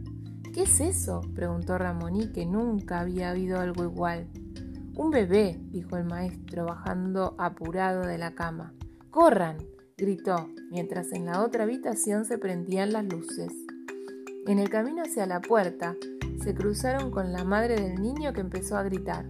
¿Qué 0.54 0.62
es 0.62 0.80
eso? 0.80 1.20
preguntó 1.34 1.76
Ramoní, 1.76 2.32
que 2.32 2.46
nunca 2.46 3.00
había 3.00 3.32
oído 3.32 3.60
algo 3.60 3.84
igual. 3.84 4.26
Un 4.94 5.10
bebé, 5.10 5.60
dijo 5.70 5.98
el 5.98 6.06
maestro, 6.06 6.64
bajando 6.64 7.34
apurado 7.36 8.06
de 8.06 8.16
la 8.16 8.34
cama. 8.34 8.72
¡Corran! 9.10 9.58
gritó, 9.98 10.48
mientras 10.70 11.12
en 11.12 11.26
la 11.26 11.44
otra 11.44 11.64
habitación 11.64 12.24
se 12.24 12.38
prendían 12.38 12.94
las 12.94 13.04
luces. 13.04 13.52
En 14.46 14.58
el 14.58 14.70
camino 14.70 15.02
hacia 15.02 15.26
la 15.26 15.42
puerta, 15.42 15.94
se 16.42 16.54
cruzaron 16.54 17.10
con 17.10 17.34
la 17.34 17.44
madre 17.44 17.78
del 17.78 18.00
niño 18.00 18.32
que 18.32 18.40
empezó 18.40 18.78
a 18.78 18.82
gritar. 18.82 19.26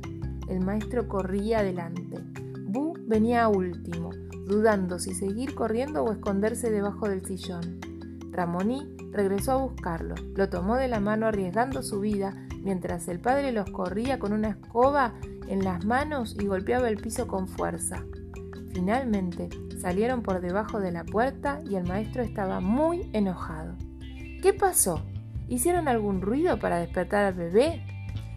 El 0.48 0.60
maestro 0.60 1.08
corría 1.08 1.58
adelante. 1.58 2.29
Venía 3.10 3.48
último, 3.48 4.10
dudando 4.46 5.00
si 5.00 5.16
seguir 5.16 5.56
corriendo 5.56 6.04
o 6.04 6.12
esconderse 6.12 6.70
debajo 6.70 7.08
del 7.08 7.26
sillón. 7.26 7.80
Ramoní 8.30 8.86
regresó 9.10 9.50
a 9.50 9.56
buscarlo, 9.56 10.14
lo 10.36 10.48
tomó 10.48 10.76
de 10.76 10.86
la 10.86 11.00
mano 11.00 11.26
arriesgando 11.26 11.82
su 11.82 11.98
vida, 11.98 12.36
mientras 12.62 13.08
el 13.08 13.18
padre 13.18 13.50
los 13.50 13.68
corría 13.68 14.20
con 14.20 14.32
una 14.32 14.50
escoba 14.50 15.14
en 15.48 15.64
las 15.64 15.84
manos 15.84 16.36
y 16.38 16.46
golpeaba 16.46 16.88
el 16.88 16.98
piso 16.98 17.26
con 17.26 17.48
fuerza. 17.48 18.04
Finalmente 18.72 19.48
salieron 19.80 20.22
por 20.22 20.40
debajo 20.40 20.78
de 20.78 20.92
la 20.92 21.02
puerta 21.02 21.60
y 21.68 21.74
el 21.74 21.88
maestro 21.88 22.22
estaba 22.22 22.60
muy 22.60 23.10
enojado. 23.12 23.74
¿Qué 24.40 24.54
pasó? 24.56 25.02
¿Hicieron 25.48 25.88
algún 25.88 26.20
ruido 26.20 26.60
para 26.60 26.78
despertar 26.78 27.24
al 27.24 27.34
bebé? 27.34 27.84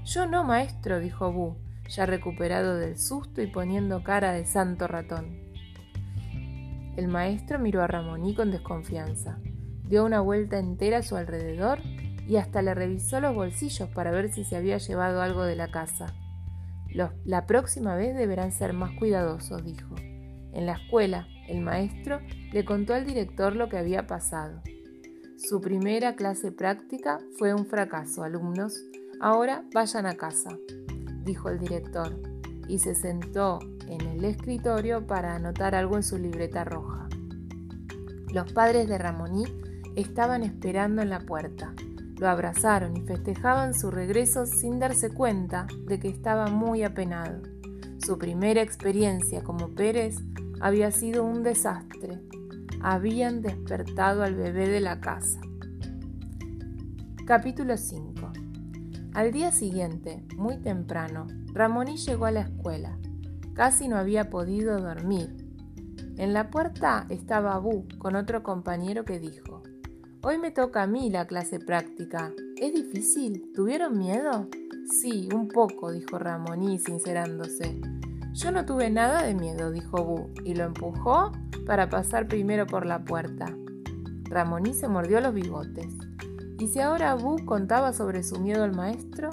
Yo 0.03 0.25
no, 0.25 0.44
maestro, 0.44 1.00
dijo 1.00 1.32
Bu, 1.32 1.58
ya 1.90 2.06
recuperado 2.06 2.78
del 2.78 2.98
susto 2.98 3.42
y 3.42 3.48
poniendo 3.48 4.04
cara 4.04 4.32
de 4.32 4.46
santo 4.46 4.88
ratón. 4.88 5.44
El 6.96 7.08
maestro 7.08 7.60
miró 7.60 7.82
a 7.82 7.88
Ramoní 7.88 8.36
con 8.36 8.52
desconfianza, 8.52 9.40
dio 9.88 10.06
una 10.06 10.22
vuelta 10.22 10.60
entera 10.60 11.00
a 11.00 11.04
su 11.04 11.16
alrededor 11.16 11.80
y 12.28 12.38
hasta 12.38 12.62
le 12.62 12.74
revisó 12.74 13.20
los 13.20 13.36
bolsillos 13.36 13.90
para 13.90 14.12
ver 14.12 14.32
si 14.32 14.44
se 14.44 14.56
había 14.56 14.78
llevado 14.78 15.22
algo 15.22 15.44
de 15.44 15.56
la 15.56 15.72
casa. 15.72 16.13
la 17.25 17.46
próxima 17.48 17.96
vez 17.96 18.16
deberán 18.16 18.52
ser 18.52 18.74
más 18.74 18.92
cuidadosos, 18.98 19.66
dijo. 19.66 19.96
En 20.54 20.68
la 20.68 20.74
escuela, 20.74 21.28
el 21.48 21.62
maestro 21.62 22.20
le 22.52 22.63
contó 22.63 22.94
al 22.94 23.06
director 23.06 23.56
lo 23.56 23.68
que 23.68 23.78
había 23.78 24.06
pasado. 24.06 24.62
Su 25.38 25.60
primera 25.60 26.16
clase 26.16 26.52
práctica 26.52 27.20
fue 27.40 27.54
un 27.54 27.66
fracaso, 27.66 28.24
alumnos. 28.24 28.80
Ahora 29.20 29.63
vayan 29.74 30.06
a 30.06 30.13
casa 30.13 30.52
dijo 31.24 31.50
el 31.50 31.60
director, 31.60 32.20
y 32.68 32.80
se 32.80 32.96
sentó 32.96 33.60
en 33.88 34.01
el 34.01 34.25
escritorio 34.25 35.06
para 35.06 35.36
anotar 35.36 35.75
algo 35.75 35.98
en 35.98 36.03
su 36.03 36.18
libreta 36.18 36.63
roja. 36.63 37.08
Los 38.32 38.51
padres 38.51 38.88
de 38.88 38.98
Ramoní 38.98 39.46
estaban 39.96 40.44
esperando 40.44 41.01
en 41.01 41.10
la 41.10 41.20
puerta. 41.20 41.74
Lo 42.18 42.30
abrazaron 42.30 42.96
y 42.98 43.01
festejaban 43.01 43.74
su 43.74 43.92
regreso 43.92 44.46
sin 44.46 44.80
darse 44.80 45.10
cuenta 45.10 45.68
de 45.88 46.00
que 46.00 46.10
estaba 46.10 46.48
muy 46.48 46.84
apenado. 46.84 47.42
Su 47.98 48.18
primera 48.18 48.62
experiencia 48.62 49.44
como 49.44 49.70
Pérez 49.70 50.18
había 50.62 50.92
sido 50.92 51.24
un 51.24 51.44
desastre. 51.44 52.20
Habían 52.82 53.42
despertado 53.42 54.24
al 54.24 54.36
bebé 54.36 54.68
de 54.68 54.82
la 54.82 55.00
casa. 55.00 55.39
Capítulo 57.25 57.77
5 57.77 58.12
al 59.13 59.32
día 59.32 59.51
siguiente, 59.51 60.24
muy 60.38 60.58
temprano, 60.58 61.27
Ramoní 61.53 61.98
llegó 61.98 62.25
a 62.25 62.32
la 62.32 62.41
escuela. 62.41 62.98
Casi 63.53 63.88
no 63.88 63.98
había 63.98 64.29
podido 64.29 64.79
dormir. 64.79 65.36
En 66.17 66.34
la 66.34 66.50
puerta 66.50 67.05
estaba 67.10 67.58
Bu 67.60 67.88
con 68.00 68.15
otro 68.15 68.41
compañero 68.41 69.05
que 69.05 69.20
dijo, 69.20 69.62
Hoy 70.24 70.38
me 70.38 70.51
toca 70.51 70.84
a 70.84 70.88
mí 70.88 71.10
la 71.10 71.27
clase 71.27 71.60
práctica. 71.60 72.32
¿Es 72.58 72.74
difícil? 72.74 73.51
¿Tuvieron 73.53 73.98
miedo? 73.98 74.48
Sí, 74.86 75.29
un 75.34 75.48
poco, 75.48 75.91
dijo 75.91 76.17
Ramoní, 76.17 76.79
sincerándose. 76.79 77.82
Yo 78.32 78.51
no 78.51 78.65
tuve 78.65 78.89
nada 78.89 79.24
de 79.24 79.36
miedo, 79.36 79.70
dijo 79.70 80.03
Bu, 80.03 80.29
y 80.43 80.55
lo 80.55 80.63
empujó 80.63 81.32
para 81.67 81.89
pasar 81.89 82.27
primero 82.27 82.65
por 82.65 82.86
la 82.86 83.03
puerta. 83.03 83.55
Ramoní 84.24 84.74
se 84.74 84.88
mordió 84.88 85.22
los 85.22 85.34
bigotes. 85.34 85.93
¿Y 86.63 86.67
si 86.70 86.79
ahora 86.79 87.13
Bu 87.15 87.43
contaba 87.43 87.91
sobre 87.91 88.24
su 88.24 88.39
miedo 88.39 88.63
al 88.63 88.74
maestro? 88.74 89.29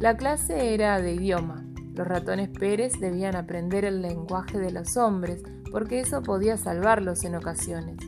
La 0.00 0.16
clase 0.16 0.74
era 0.74 1.00
de 1.00 1.14
idioma. 1.14 1.64
Los 1.94 2.08
ratones 2.08 2.48
Pérez 2.48 2.98
debían 2.98 3.36
aprender 3.36 3.84
el 3.84 4.02
lenguaje 4.02 4.58
de 4.58 4.72
los 4.72 4.96
hombres, 4.96 5.44
porque 5.70 6.00
eso 6.00 6.24
podía 6.24 6.56
salvarlos 6.56 7.22
en 7.22 7.36
ocasiones. 7.36 7.98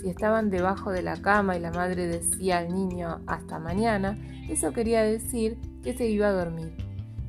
Si 0.00 0.08
estaban 0.08 0.50
debajo 0.50 0.92
de 0.92 1.02
la 1.02 1.20
cama 1.20 1.56
y 1.56 1.60
la 1.60 1.72
madre 1.72 2.06
decía 2.06 2.58
al 2.58 2.72
niño 2.72 3.22
hasta 3.26 3.58
mañana, 3.58 4.16
eso 4.48 4.72
quería 4.72 5.02
decir 5.02 5.58
que 5.82 5.96
se 5.96 6.06
iba 6.06 6.28
a 6.28 6.32
dormir 6.32 6.76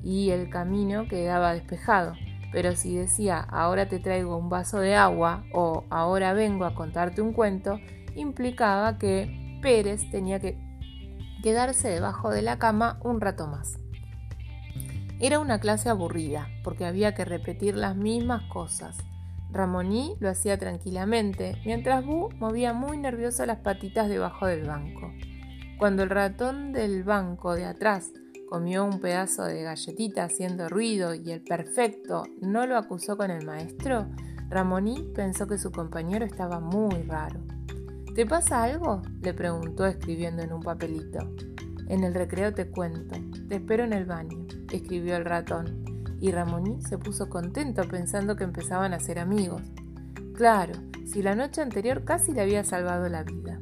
y 0.03 0.29
el 0.29 0.51
camino 0.51 1.07
quedaba 1.07 1.55
despejado. 1.55 2.13
Pero 2.51 2.75
si 2.75 2.95
decía 2.95 3.39
ahora 3.39 3.89
te 3.89 3.97
traigo 3.97 4.37
un 4.37 4.49
vaso 4.49 4.77
de 4.77 4.93
agua 4.93 5.43
o 5.55 5.85
ahora 5.89 6.33
vengo 6.33 6.65
a 6.65 6.75
contarte 6.75 7.23
un 7.23 7.33
cuento, 7.33 7.79
implicaba 8.15 8.99
que 8.99 9.43
Pérez 9.65 10.07
tenía 10.11 10.39
que 10.39 10.59
quedarse 11.41 11.87
debajo 11.87 12.29
de 12.29 12.43
la 12.43 12.59
cama 12.59 12.99
un 13.03 13.19
rato 13.19 13.47
más. 13.47 13.79
Era 15.19 15.39
una 15.39 15.59
clase 15.59 15.89
aburrida, 15.89 16.47
porque 16.63 16.85
había 16.85 17.15
que 17.15 17.25
repetir 17.25 17.75
las 17.75 17.95
mismas 17.95 18.43
cosas. 18.43 18.95
Ramoní 19.51 20.17
lo 20.19 20.29
hacía 20.29 20.59
tranquilamente, 20.59 21.59
mientras 21.65 22.05
Bu 22.05 22.29
movía 22.37 22.73
muy 22.73 22.99
nervioso 22.99 23.43
las 23.47 23.57
patitas 23.57 24.07
debajo 24.07 24.45
del 24.45 24.67
banco. 24.67 25.11
Cuando 25.79 26.03
el 26.03 26.11
ratón 26.11 26.71
del 26.71 27.03
banco 27.03 27.55
de 27.55 27.65
atrás 27.65 28.11
comió 28.47 28.85
un 28.85 28.99
pedazo 28.99 29.45
de 29.45 29.63
galletita 29.63 30.25
haciendo 30.25 30.69
ruido 30.69 31.15
y 31.15 31.31
el 31.31 31.41
perfecto 31.41 32.25
no 32.39 32.67
lo 32.67 32.77
acusó 32.77 33.17
con 33.17 33.31
el 33.31 33.43
maestro, 33.43 34.11
Ramoní 34.47 35.11
pensó 35.15 35.47
que 35.47 35.57
su 35.57 35.71
compañero 35.71 36.23
estaba 36.23 36.59
muy 36.59 37.01
raro. 37.01 37.54
¿Te 38.15 38.25
pasa 38.25 38.63
algo? 38.63 39.01
le 39.21 39.33
preguntó 39.33 39.85
escribiendo 39.85 40.41
en 40.41 40.53
un 40.53 40.61
papelito. 40.61 41.19
En 41.89 42.05
el 42.05 42.13
recreo 42.13 42.53
te 42.53 42.71
cuento. 42.71 43.17
Te 43.49 43.55
espero 43.55 43.83
en 43.83 43.91
el 43.91 44.05
baño, 44.05 44.47
escribió 44.71 45.17
el 45.17 45.25
ratón. 45.25 45.83
Y 46.21 46.31
Ramoní 46.31 46.81
se 46.81 46.97
puso 46.97 47.27
contento 47.27 47.83
pensando 47.89 48.37
que 48.37 48.45
empezaban 48.45 48.93
a 48.93 49.01
ser 49.01 49.19
amigos. 49.19 49.63
Claro, 50.33 50.75
si 51.05 51.21
la 51.21 51.35
noche 51.35 51.61
anterior 51.61 52.05
casi 52.05 52.31
le 52.31 52.39
había 52.39 52.63
salvado 52.63 53.09
la 53.09 53.23
vida. 53.23 53.59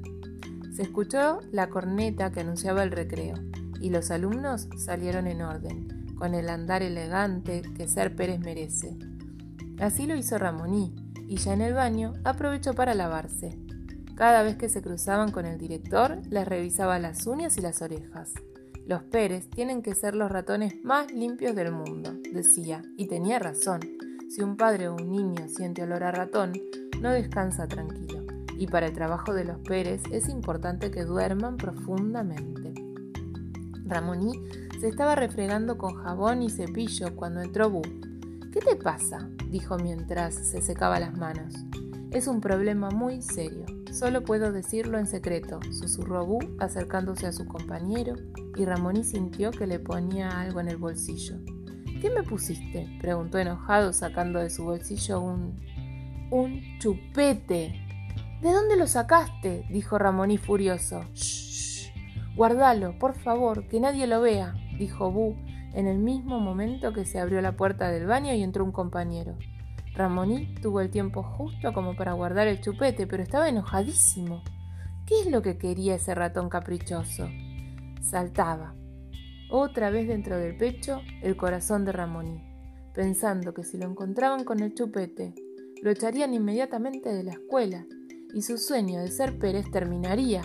Se 0.76 0.84
escuchó 0.84 1.40
la 1.52 1.70
corneta 1.70 2.32
que 2.32 2.42
anunciaba 2.42 2.84
el 2.84 2.92
recreo 2.92 3.34
y 3.82 3.90
los 3.90 4.12
alumnos 4.12 4.70
salieron 4.78 5.26
en 5.26 5.42
orden, 5.42 6.16
con 6.16 6.36
el 6.36 6.48
andar 6.48 6.84
elegante 6.84 7.64
que 7.76 7.88
ser 7.88 8.16
Pérez 8.16 8.40
merece. 8.40 9.00
Así 9.80 10.06
lo 10.06 10.16
hizo 10.16 10.38
Ramoní, 10.38 10.96
y 11.28 11.38
ya 11.38 11.54
en 11.54 11.62
el 11.62 11.74
baño 11.74 12.14
aprovechó 12.24 12.76
para 12.76 12.94
lavarse. 12.94 13.58
Cada 14.16 14.44
vez 14.44 14.58
que 14.58 14.70
se 14.70 14.84
cruzaban 14.84 15.32
con 15.32 15.46
el 15.48 15.58
director, 15.58 16.20
les 16.30 16.48
revisaba 16.48 17.00
las 17.00 17.26
uñas 17.26 17.58
y 17.58 17.62
las 17.62 17.82
orejas. 17.82 18.32
Los 18.86 19.02
Pérez 19.04 19.50
tienen 19.50 19.82
que 19.82 19.96
ser 19.96 20.14
los 20.14 20.32
ratones 20.32 20.76
más 20.84 21.12
limpios 21.12 21.56
del 21.56 21.72
mundo, 21.72 22.14
decía, 22.32 22.84
y 22.96 23.08
tenía 23.08 23.40
razón. 23.40 23.80
Si 24.30 24.42
un 24.42 24.56
padre 24.56 24.88
o 24.88 24.96
un 24.96 25.10
niño 25.10 25.48
siente 25.48 25.82
olor 25.82 26.04
a 26.04 26.12
ratón, 26.12 26.54
no 27.02 27.12
descansa 27.12 27.68
tranquilo, 27.68 28.24
y 28.56 28.68
para 28.68 28.86
el 28.86 28.94
trabajo 28.94 29.34
de 29.34 29.46
los 29.46 29.58
Pérez 29.60 30.04
es 30.12 30.30
importante 30.30 30.92
que 30.92 31.06
duerman 31.06 31.58
profundamente. 31.58 32.74
Ramoní 33.86 34.34
se 34.80 34.90
estaba 34.90 35.16
refregando 35.16 35.78
con 35.78 35.96
jabón 35.96 36.44
y 36.44 36.52
cepillo 36.52 37.16
cuando 37.16 37.42
entró 37.42 37.72
Bu. 37.72 37.82
¿Qué 38.52 38.60
te 38.60 38.76
pasa? 38.76 39.28
dijo 39.50 39.78
mientras 39.78 40.36
se 40.36 40.62
secaba 40.62 41.00
las 41.00 41.18
manos. 41.18 41.56
Es 42.12 42.28
un 42.28 42.42
problema 42.42 42.92
muy 42.92 43.22
serio 43.22 43.66
Solo 43.94 44.24
puedo 44.24 44.52
decirlo 44.52 44.98
en 44.98 45.06
secreto, 45.06 45.60
susurró 45.72 46.26
Bu 46.26 46.40
acercándose 46.60 47.28
a 47.28 47.32
su 47.32 47.46
compañero, 47.46 48.16
y 48.58 48.66
Ramoní 48.66 49.04
sintió 49.04 49.52
que 49.52 49.68
le 49.68 49.78
ponía 49.78 50.42
algo 50.42 50.60
en 50.60 50.68
el 50.68 50.78
bolsillo. 50.78 51.36
¿Qué 52.02 52.10
me 52.10 52.24
pusiste? 52.24 52.88
preguntó 53.00 53.38
enojado 53.38 53.94
sacando 53.94 54.40
de 54.40 54.50
su 54.50 54.64
bolsillo 54.64 55.22
un... 55.22 55.60
un 56.32 56.60
chupete. 56.80 57.86
¿De 58.42 58.52
dónde 58.52 58.78
lo 58.78 58.88
sacaste? 58.88 59.68
dijo 59.70 60.00
Ramoní 60.00 60.40
furioso. 60.40 61.04
Shh. 61.14 61.92
Guardalo, 62.36 62.98
por 62.98 63.14
favor, 63.14 63.68
que 63.68 63.80
nadie 63.80 64.08
lo 64.08 64.22
vea, 64.22 64.56
dijo 64.80 65.12
Bu 65.12 65.36
en 65.76 65.86
el 65.86 66.00
mismo 66.00 66.40
momento 66.40 66.94
que 66.94 67.06
se 67.06 67.20
abrió 67.20 67.42
la 67.42 67.56
puerta 67.56 67.90
del 67.90 68.08
baño 68.08 68.34
y 68.34 68.42
entró 68.42 68.66
un 68.66 68.72
compañero. 68.72 69.38
Ramoní 69.96 70.56
tuvo 70.56 70.82
el 70.82 70.90
tiempo 70.90 71.22
justo 71.22 71.72
como 71.72 71.96
para 71.96 72.14
guardar 72.14 72.48
el 72.48 72.62
chupete, 72.62 73.06
pero 73.06 73.22
estaba 73.22 73.48
enojadísimo. 73.48 74.42
¿Qué 75.06 75.22
es 75.22 75.28
lo 75.28 75.42
que 75.44 75.58
quería 75.58 75.96
ese 75.96 76.16
ratón 76.16 76.50
caprichoso? 76.50 77.30
Saltaba. 78.02 78.74
Otra 79.52 79.92
vez 79.92 80.08
dentro 80.08 80.38
del 80.38 80.58
pecho 80.58 81.02
el 81.22 81.38
corazón 81.38 81.86
de 81.86 81.92
Ramoní, 81.92 82.42
pensando 82.96 83.54
que 83.54 83.64
si 83.64 83.78
lo 83.78 83.88
encontraban 83.88 84.46
con 84.46 84.62
el 84.62 84.74
chupete, 84.74 85.36
lo 85.84 85.92
echarían 85.92 86.34
inmediatamente 86.34 87.14
de 87.14 87.24
la 87.24 87.34
escuela 87.34 87.86
y 88.34 88.42
su 88.42 88.58
sueño 88.58 89.00
de 89.00 89.12
ser 89.12 89.38
Pérez 89.38 89.70
terminaría. 89.70 90.42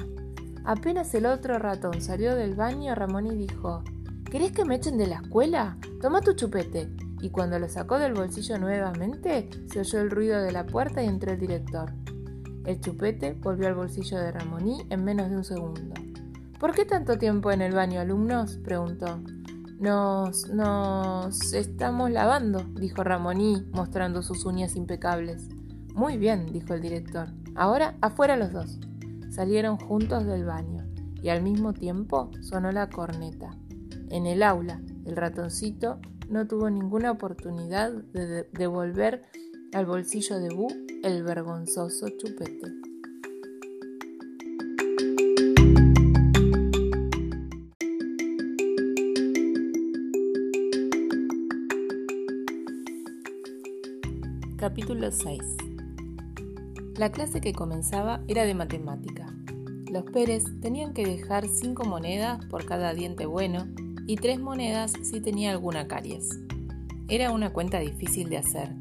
Apenas 0.66 1.14
el 1.14 1.24
otro 1.24 1.58
ratón 1.58 2.02
salió 2.02 2.34
del 2.34 2.54
baño, 2.54 2.94
Ramoní 2.94 3.34
dijo, 3.34 3.82
¿Querés 4.30 4.52
que 4.52 4.66
me 4.66 4.74
echen 4.74 4.98
de 4.98 5.06
la 5.06 5.20
escuela? 5.22 5.78
Toma 6.02 6.20
tu 6.20 6.34
chupete 6.34 6.90
y 7.20 7.30
cuando 7.30 7.58
lo 7.58 7.68
sacó 7.68 7.98
del 7.98 8.14
bolsillo 8.14 8.58
nuevamente, 8.58 9.48
se 9.66 9.80
oyó 9.80 10.00
el 10.00 10.10
ruido 10.10 10.40
de 10.40 10.52
la 10.52 10.66
puerta 10.66 11.02
y 11.02 11.06
entró 11.06 11.32
el 11.32 11.40
director. 11.40 11.92
El 12.64 12.80
chupete 12.80 13.32
volvió 13.32 13.68
al 13.68 13.74
bolsillo 13.74 14.18
de 14.18 14.30
Ramoní 14.30 14.82
en 14.90 15.04
menos 15.04 15.30
de 15.30 15.36
un 15.36 15.44
segundo. 15.44 15.80
¿Por 16.58 16.74
qué 16.74 16.84
tanto 16.84 17.18
tiempo 17.18 17.50
en 17.50 17.62
el 17.62 17.72
baño, 17.72 18.00
alumnos? 18.00 18.58
preguntó. 18.64 19.20
Nos. 19.78 20.48
nos. 20.48 21.52
estamos 21.52 22.10
lavando, 22.10 22.64
dijo 22.74 23.04
Ramoní, 23.04 23.64
mostrando 23.72 24.22
sus 24.22 24.44
uñas 24.44 24.74
impecables. 24.74 25.48
Muy 25.94 26.18
bien, 26.18 26.46
dijo 26.52 26.74
el 26.74 26.82
director. 26.82 27.28
Ahora 27.54 27.96
afuera 28.00 28.36
los 28.36 28.52
dos. 28.52 28.78
Salieron 29.30 29.76
juntos 29.76 30.26
del 30.26 30.44
baño 30.44 30.84
y 31.22 31.28
al 31.28 31.42
mismo 31.42 31.72
tiempo 31.72 32.30
sonó 32.40 32.72
la 32.72 32.88
corneta. 32.88 33.56
En 34.10 34.26
el 34.26 34.42
aula, 34.42 34.80
el 35.08 35.16
ratoncito 35.16 35.98
no 36.28 36.46
tuvo 36.46 36.68
ninguna 36.68 37.10
oportunidad 37.10 37.90
de 38.12 38.46
devolver 38.52 39.22
al 39.72 39.86
bolsillo 39.86 40.38
de 40.38 40.50
Bu 40.50 40.68
el 41.02 41.22
vergonzoso 41.22 42.08
chupete. 42.10 42.74
Capítulo 54.58 55.10
6 55.10 55.40
La 56.98 57.10
clase 57.10 57.40
que 57.40 57.54
comenzaba 57.54 58.22
era 58.28 58.44
de 58.44 58.54
matemática. 58.54 59.26
Los 59.90 60.04
Pérez 60.04 60.44
tenían 60.60 60.92
que 60.92 61.06
dejar 61.06 61.48
cinco 61.48 61.84
monedas 61.84 62.44
por 62.50 62.66
cada 62.66 62.92
diente 62.92 63.24
bueno 63.24 63.66
y 64.08 64.16
tres 64.16 64.40
monedas 64.40 64.94
si 65.02 65.20
tenía 65.20 65.52
alguna 65.52 65.86
caries. 65.86 66.40
Era 67.08 67.30
una 67.30 67.52
cuenta 67.52 67.78
difícil 67.78 68.30
de 68.30 68.38
hacer, 68.38 68.74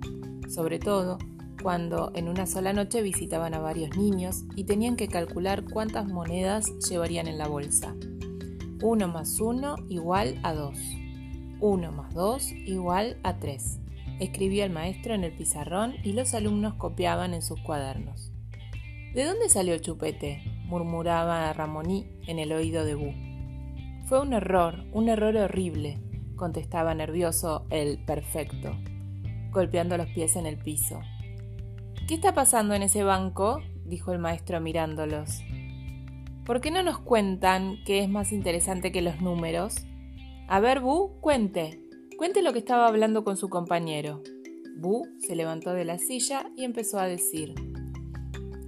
sobre 0.50 0.79
todo 0.79 1.17
cuando 1.62 2.13
en 2.15 2.29
una 2.29 2.46
sola 2.46 2.72
noche 2.72 3.01
visitaban 3.01 3.53
a 3.53 3.60
varios 3.60 3.98
niños 3.98 4.46
y 4.55 4.63
tenían 4.63 4.96
que 4.96 5.10
calcular 5.10 5.65
cuántas 5.65 6.07
monedas 6.07 6.72
llevarían 6.89 7.27
en 7.27 7.38
la 7.38 7.48
bolsa. 7.50 7.93
1 8.81 9.07
más 9.10 9.39
1 9.41 9.75
igual 9.89 10.39
a 10.43 10.53
2. 10.53 10.77
1 11.60 11.91
más 11.91 12.13
2 12.13 12.51
igual 12.65 13.17
a 13.23 13.38
3. 13.38 13.80
Escribía 14.21 14.63
el 14.63 14.71
maestro 14.71 15.13
en 15.13 15.25
el 15.25 15.36
pizarrón 15.36 15.95
y 16.04 16.13
los 16.13 16.34
alumnos 16.36 16.75
copiaban 16.75 17.34
en 17.34 17.41
sus 17.41 17.60
cuadernos. 17.62 18.32
¿De 19.13 19.25
dónde 19.25 19.49
salió 19.49 19.73
el 19.73 19.82
chupete? 19.82 20.41
murmuraba 20.67 21.51
Ramoní 21.51 22.08
en 22.28 22.39
el 22.39 22.54
oído 22.54 22.86
de 22.86 22.95
Bu. 22.95 23.26
Fue 24.08 24.22
un 24.22 24.32
error, 24.32 24.86
un 24.93 25.10
error 25.10 25.36
horrible, 25.36 26.00
contestaba 26.38 26.93
nervioso 26.93 27.65
el 27.70 28.00
perfecto, 28.06 28.74
golpeando 29.52 29.98
los 29.98 30.08
pies 30.08 30.38
en 30.38 30.46
el 30.46 30.58
piso. 30.58 31.02
¿Qué 32.08 32.13
está 32.13 32.34
pasando 32.34 32.74
en 32.74 32.84
ese 32.84 33.04
banco? 33.04 33.60
dijo 33.84 34.13
el 34.13 34.20
maestro 34.20 34.62
mirándolos. 34.62 35.41
¿Por 36.46 36.62
qué 36.62 36.72
no 36.72 36.84
nos 36.84 37.00
cuentan 37.00 37.80
qué 37.86 38.00
es 38.02 38.08
más 38.08 38.32
interesante 38.32 38.93
que 38.93 39.02
los 39.02 39.20
números? 39.20 39.76
A 40.48 40.62
ver, 40.62 40.80
Bu, 40.80 41.20
cuente. 41.20 41.82
Cuente 42.17 42.41
lo 42.41 42.54
que 42.54 42.60
estaba 42.60 42.88
hablando 42.88 43.26
con 43.26 43.36
su 43.36 43.50
compañero. 43.50 44.24
Bu 44.78 45.06
se 45.20 45.36
levantó 45.36 45.74
de 45.74 45.84
la 45.84 45.98
silla 45.98 46.50
y 46.56 46.63
empezó 46.63 46.98
a 46.98 47.08
decir. 47.08 47.56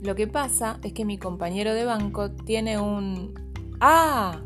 Lo 0.04 0.15
que 0.15 0.28
pasa 0.28 0.82
es 0.84 0.91
que 0.91 1.06
mi 1.06 1.17
compañero 1.17 1.73
de 1.73 1.86
banco 1.86 2.30
tiene 2.30 2.78
un... 2.78 3.34
¡Ah! 3.80 4.41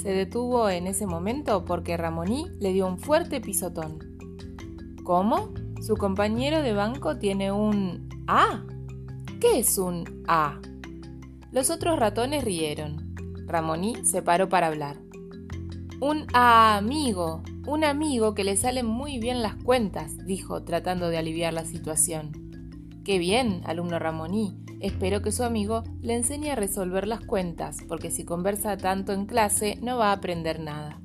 Se 0.00 0.14
detuvo 0.14 0.70
en 0.70 0.86
ese 0.86 1.06
momento 1.06 1.66
porque 1.66 1.98
Ramoní 1.98 2.46
le 2.58 2.72
dio 2.72 2.86
un 2.86 2.98
fuerte 2.98 3.38
pisotón. 3.42 3.98
¿Cómo? 5.04 5.52
Su 5.82 5.94
compañero 5.98 6.62
de 6.62 6.72
banco 6.72 7.18
tiene 7.18 7.52
un 7.52 8.08
A. 8.26 8.64
¿Qué 9.40 9.58
es 9.58 9.76
un 9.76 10.24
A? 10.26 10.58
Los 11.52 11.68
otros 11.68 11.98
ratones 11.98 12.44
rieron. 12.44 13.14
Ramoní 13.46 14.02
se 14.06 14.22
paró 14.22 14.48
para 14.48 14.68
hablar. 14.68 14.96
Un 16.00 16.26
amigo, 16.32 17.42
un 17.66 17.84
amigo 17.84 18.34
que 18.34 18.44
le 18.44 18.56
salen 18.56 18.86
muy 18.86 19.18
bien 19.18 19.42
las 19.42 19.56
cuentas, 19.56 20.16
dijo, 20.24 20.62
tratando 20.62 21.10
de 21.10 21.18
aliviar 21.18 21.52
la 21.52 21.66
situación. 21.66 22.32
Qué 23.04 23.18
bien, 23.18 23.60
alumno 23.66 23.98
Ramoní, 23.98 24.64
Espero 24.80 25.20
que 25.20 25.30
su 25.30 25.44
amigo 25.44 25.84
le 26.00 26.14
enseñe 26.14 26.50
a 26.50 26.56
resolver 26.56 27.06
las 27.06 27.20
cuentas, 27.20 27.78
porque 27.86 28.10
si 28.10 28.24
conversa 28.24 28.78
tanto 28.78 29.12
en 29.12 29.26
clase 29.26 29.78
no 29.82 29.98
va 29.98 30.08
a 30.08 30.12
aprender 30.12 30.58
nada. 30.58 31.00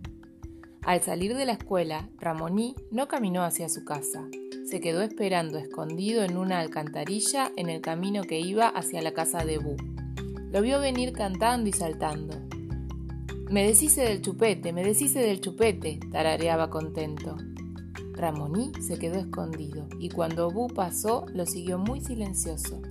Al 0.85 1.01
salir 1.01 1.35
de 1.35 1.45
la 1.45 1.53
escuela, 1.53 2.07
Ramoní 2.19 2.75
no 2.91 3.07
caminó 3.07 3.43
hacia 3.43 3.67
su 3.69 3.83
casa. 3.83 4.23
Se 4.69 4.79
quedó 4.79 5.01
esperando 5.01 5.57
escondido 5.57 6.23
en 6.23 6.37
una 6.37 6.59
alcantarilla 6.59 7.51
en 7.57 7.69
el 7.69 7.81
camino 7.81 8.23
que 8.23 8.39
iba 8.39 8.67
hacia 8.67 9.01
la 9.01 9.11
casa 9.11 9.43
de 9.43 9.57
Bu. 9.57 9.75
Lo 10.51 10.61
vio 10.61 10.79
venir 10.79 11.11
cantando 11.11 11.67
y 11.69 11.73
saltando. 11.73 12.35
Me 13.49 13.67
deshice 13.67 14.03
del 14.03 14.21
chupete, 14.21 14.73
me 14.73 14.83
deshice 14.83 15.19
del 15.19 15.41
chupete, 15.41 15.99
tarareaba 16.11 16.69
contento. 16.69 17.35
Ramoní 18.13 18.71
se 18.79 18.97
quedó 18.97 19.19
escondido 19.19 19.87
y 19.99 20.09
cuando 20.09 20.49
Bu 20.49 20.67
pasó 20.67 21.25
lo 21.33 21.45
siguió 21.45 21.77
muy 21.77 21.99
silencioso. 21.99 22.81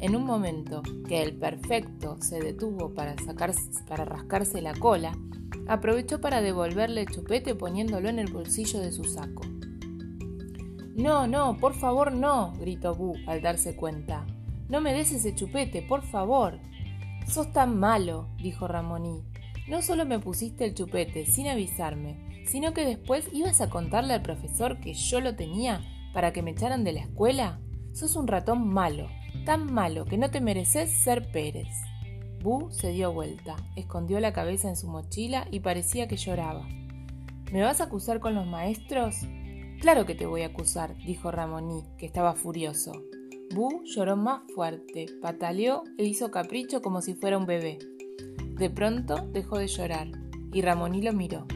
En 0.00 0.16
un 0.16 0.24
momento 0.24 0.82
que 1.06 1.22
el 1.22 1.36
perfecto 1.36 2.16
se 2.20 2.40
detuvo 2.40 2.94
para, 2.94 3.14
para 3.86 4.04
rascarse 4.06 4.62
la 4.62 4.74
cola, 4.74 5.12
aprovechó 5.68 6.22
para 6.22 6.40
devolverle 6.40 7.02
el 7.02 7.08
chupete 7.08 7.54
poniéndolo 7.54 8.08
en 8.08 8.18
el 8.18 8.32
bolsillo 8.32 8.80
de 8.80 8.92
su 8.92 9.04
saco. 9.04 9.42
No, 10.96 11.26
no, 11.26 11.58
por 11.58 11.74
favor 11.74 12.12
no, 12.12 12.54
gritó 12.58 12.94
Bu 12.94 13.14
al 13.26 13.42
darse 13.42 13.76
cuenta. 13.76 14.26
No 14.70 14.80
me 14.80 14.94
des 14.94 15.12
ese 15.12 15.34
chupete, 15.34 15.82
por 15.82 16.02
favor. 16.02 16.58
Sos 17.26 17.52
tan 17.52 17.78
malo, 17.78 18.28
dijo 18.38 18.66
Ramoní. 18.68 19.22
No 19.68 19.82
solo 19.82 20.06
me 20.06 20.18
pusiste 20.18 20.64
el 20.64 20.74
chupete 20.74 21.26
sin 21.26 21.46
avisarme, 21.46 22.44
sino 22.46 22.72
que 22.72 22.86
después 22.86 23.28
ibas 23.34 23.60
a 23.60 23.68
contarle 23.68 24.14
al 24.14 24.22
profesor 24.22 24.80
que 24.80 24.94
yo 24.94 25.20
lo 25.20 25.36
tenía 25.36 25.82
para 26.14 26.32
que 26.32 26.42
me 26.42 26.52
echaran 26.52 26.84
de 26.84 26.92
la 26.92 27.00
escuela. 27.00 27.60
Sos 27.92 28.16
un 28.16 28.26
ratón 28.26 28.66
malo, 28.66 29.08
tan 29.44 29.72
malo 29.72 30.04
que 30.04 30.18
no 30.18 30.30
te 30.30 30.40
mereces 30.40 30.90
ser 30.90 31.30
Pérez. 31.30 31.68
Bu 32.42 32.70
se 32.70 32.90
dio 32.90 33.12
vuelta, 33.12 33.56
escondió 33.76 34.18
la 34.20 34.32
cabeza 34.32 34.68
en 34.68 34.76
su 34.76 34.88
mochila 34.88 35.46
y 35.50 35.60
parecía 35.60 36.08
que 36.08 36.16
lloraba. 36.16 36.66
¿Me 37.52 37.62
vas 37.62 37.80
a 37.80 37.84
acusar 37.84 38.20
con 38.20 38.34
los 38.34 38.46
maestros? 38.46 39.16
Claro 39.80 40.06
que 40.06 40.14
te 40.14 40.26
voy 40.26 40.42
a 40.42 40.46
acusar, 40.46 40.96
dijo 40.98 41.30
Ramoní, 41.30 41.82
que 41.98 42.06
estaba 42.06 42.34
furioso. 42.34 42.92
Bu 43.54 43.82
lloró 43.84 44.16
más 44.16 44.42
fuerte, 44.54 45.06
pataleó 45.20 45.82
e 45.98 46.04
hizo 46.04 46.30
capricho 46.30 46.80
como 46.80 47.02
si 47.02 47.14
fuera 47.14 47.36
un 47.36 47.46
bebé. 47.46 47.78
De 48.58 48.70
pronto 48.70 49.26
dejó 49.32 49.58
de 49.58 49.66
llorar 49.66 50.08
y 50.52 50.62
Ramoní 50.62 51.02
lo 51.02 51.12
miró. 51.12 51.46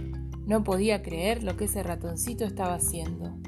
No 0.47 0.65
podía 0.65 1.03
creer 1.03 1.43
lo 1.43 1.57
que 1.57 1.67
ese 1.67 1.83
ratoncito 1.83 2.45
estaba 2.45 2.75
haciendo. 2.75 3.39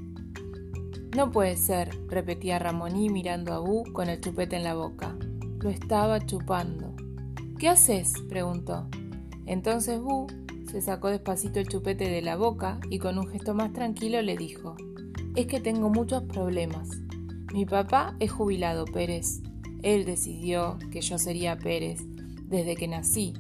No 1.16 1.32
puede 1.32 1.56
ser, 1.56 1.98
repetía 2.08 2.58
Ramoní 2.58 3.08
mirando 3.08 3.54
a 3.54 3.58
Bu 3.58 3.90
con 3.94 4.10
el 4.10 4.20
chupete 4.20 4.56
en 4.56 4.64
la 4.64 4.74
boca. 4.74 5.16
Lo 5.60 5.70
estaba 5.70 6.20
chupando. 6.26 6.94
¿Qué 7.58 7.70
haces? 7.70 8.12
preguntó. 8.28 8.86
Entonces 9.46 9.98
Bu 9.98 10.26
se 10.70 10.82
sacó 10.82 11.08
despacito 11.08 11.58
el 11.58 11.68
chupete 11.68 12.10
de 12.10 12.20
la 12.20 12.36
boca 12.36 12.78
y 12.90 12.98
con 12.98 13.18
un 13.18 13.28
gesto 13.28 13.54
más 13.54 13.72
tranquilo 13.72 14.20
le 14.20 14.36
dijo, 14.36 14.76
Es 15.36 15.46
que 15.46 15.58
tengo 15.58 15.88
muchos 15.88 16.22
problemas. 16.24 16.90
Mi 17.50 17.64
papá 17.64 18.14
es 18.20 18.30
jubilado, 18.30 18.84
Pérez. 18.84 19.40
Él 19.82 20.04
decidió 20.04 20.78
que 20.92 21.00
yo 21.00 21.16
sería 21.16 21.56
Pérez 21.56 22.02
desde 22.42 22.76
que 22.76 22.88
nací. 22.88 23.32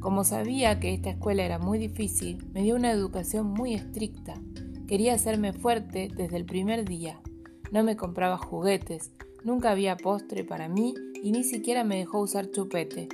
Como 0.00 0.24
sabía 0.24 0.80
que 0.80 0.94
esta 0.94 1.10
escuela 1.10 1.44
era 1.44 1.58
muy 1.58 1.78
difícil, 1.78 2.46
me 2.54 2.62
dio 2.62 2.74
una 2.74 2.90
educación 2.90 3.48
muy 3.48 3.74
estricta. 3.74 4.40
Quería 4.88 5.12
hacerme 5.12 5.52
fuerte 5.52 6.08
desde 6.16 6.38
el 6.38 6.46
primer 6.46 6.86
día. 6.86 7.20
No 7.70 7.84
me 7.84 7.94
compraba 7.94 8.38
juguetes, 8.38 9.12
nunca 9.44 9.70
había 9.70 9.98
postre 9.98 10.44
para 10.44 10.66
mí 10.66 10.94
y 11.22 11.30
ni 11.30 11.44
siquiera 11.44 11.84
me 11.84 11.98
dejó 11.98 12.20
usar 12.20 12.50
chupete. 12.50 13.06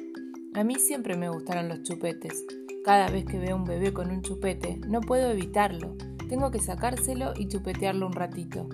A 0.55 0.63
mí 0.63 0.77
siempre 0.77 1.17
me 1.17 1.29
gustaron 1.29 1.69
los 1.69 1.83
chupetes. 1.83 2.45
Cada 2.85 3.11
vez 3.11 3.25
que 3.25 3.41
veo 3.41 3.57
un 3.57 3.65
bebé 3.65 3.93
con 3.93 4.13
un 4.13 4.23
chupete, 4.23 4.79
no 4.87 5.01
puedo 5.01 5.29
evitarlo. 5.29 5.97
Tengo 6.29 6.53
que 6.53 6.61
sacárselo 6.61 7.33
y 7.37 7.49
chupetearlo 7.49 8.07
un 8.07 8.13
ratito. 8.13 8.69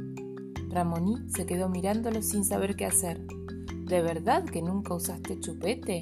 Ramoní 0.68 1.26
se 1.30 1.46
quedó 1.46 1.70
mirándolo 1.70 2.20
sin 2.20 2.44
saber 2.44 2.76
qué 2.76 2.84
hacer. 2.84 3.26
¿De 3.86 4.02
verdad 4.02 4.44
que 4.44 4.60
nunca 4.60 4.92
usaste 4.92 5.40
chupete? 5.40 6.00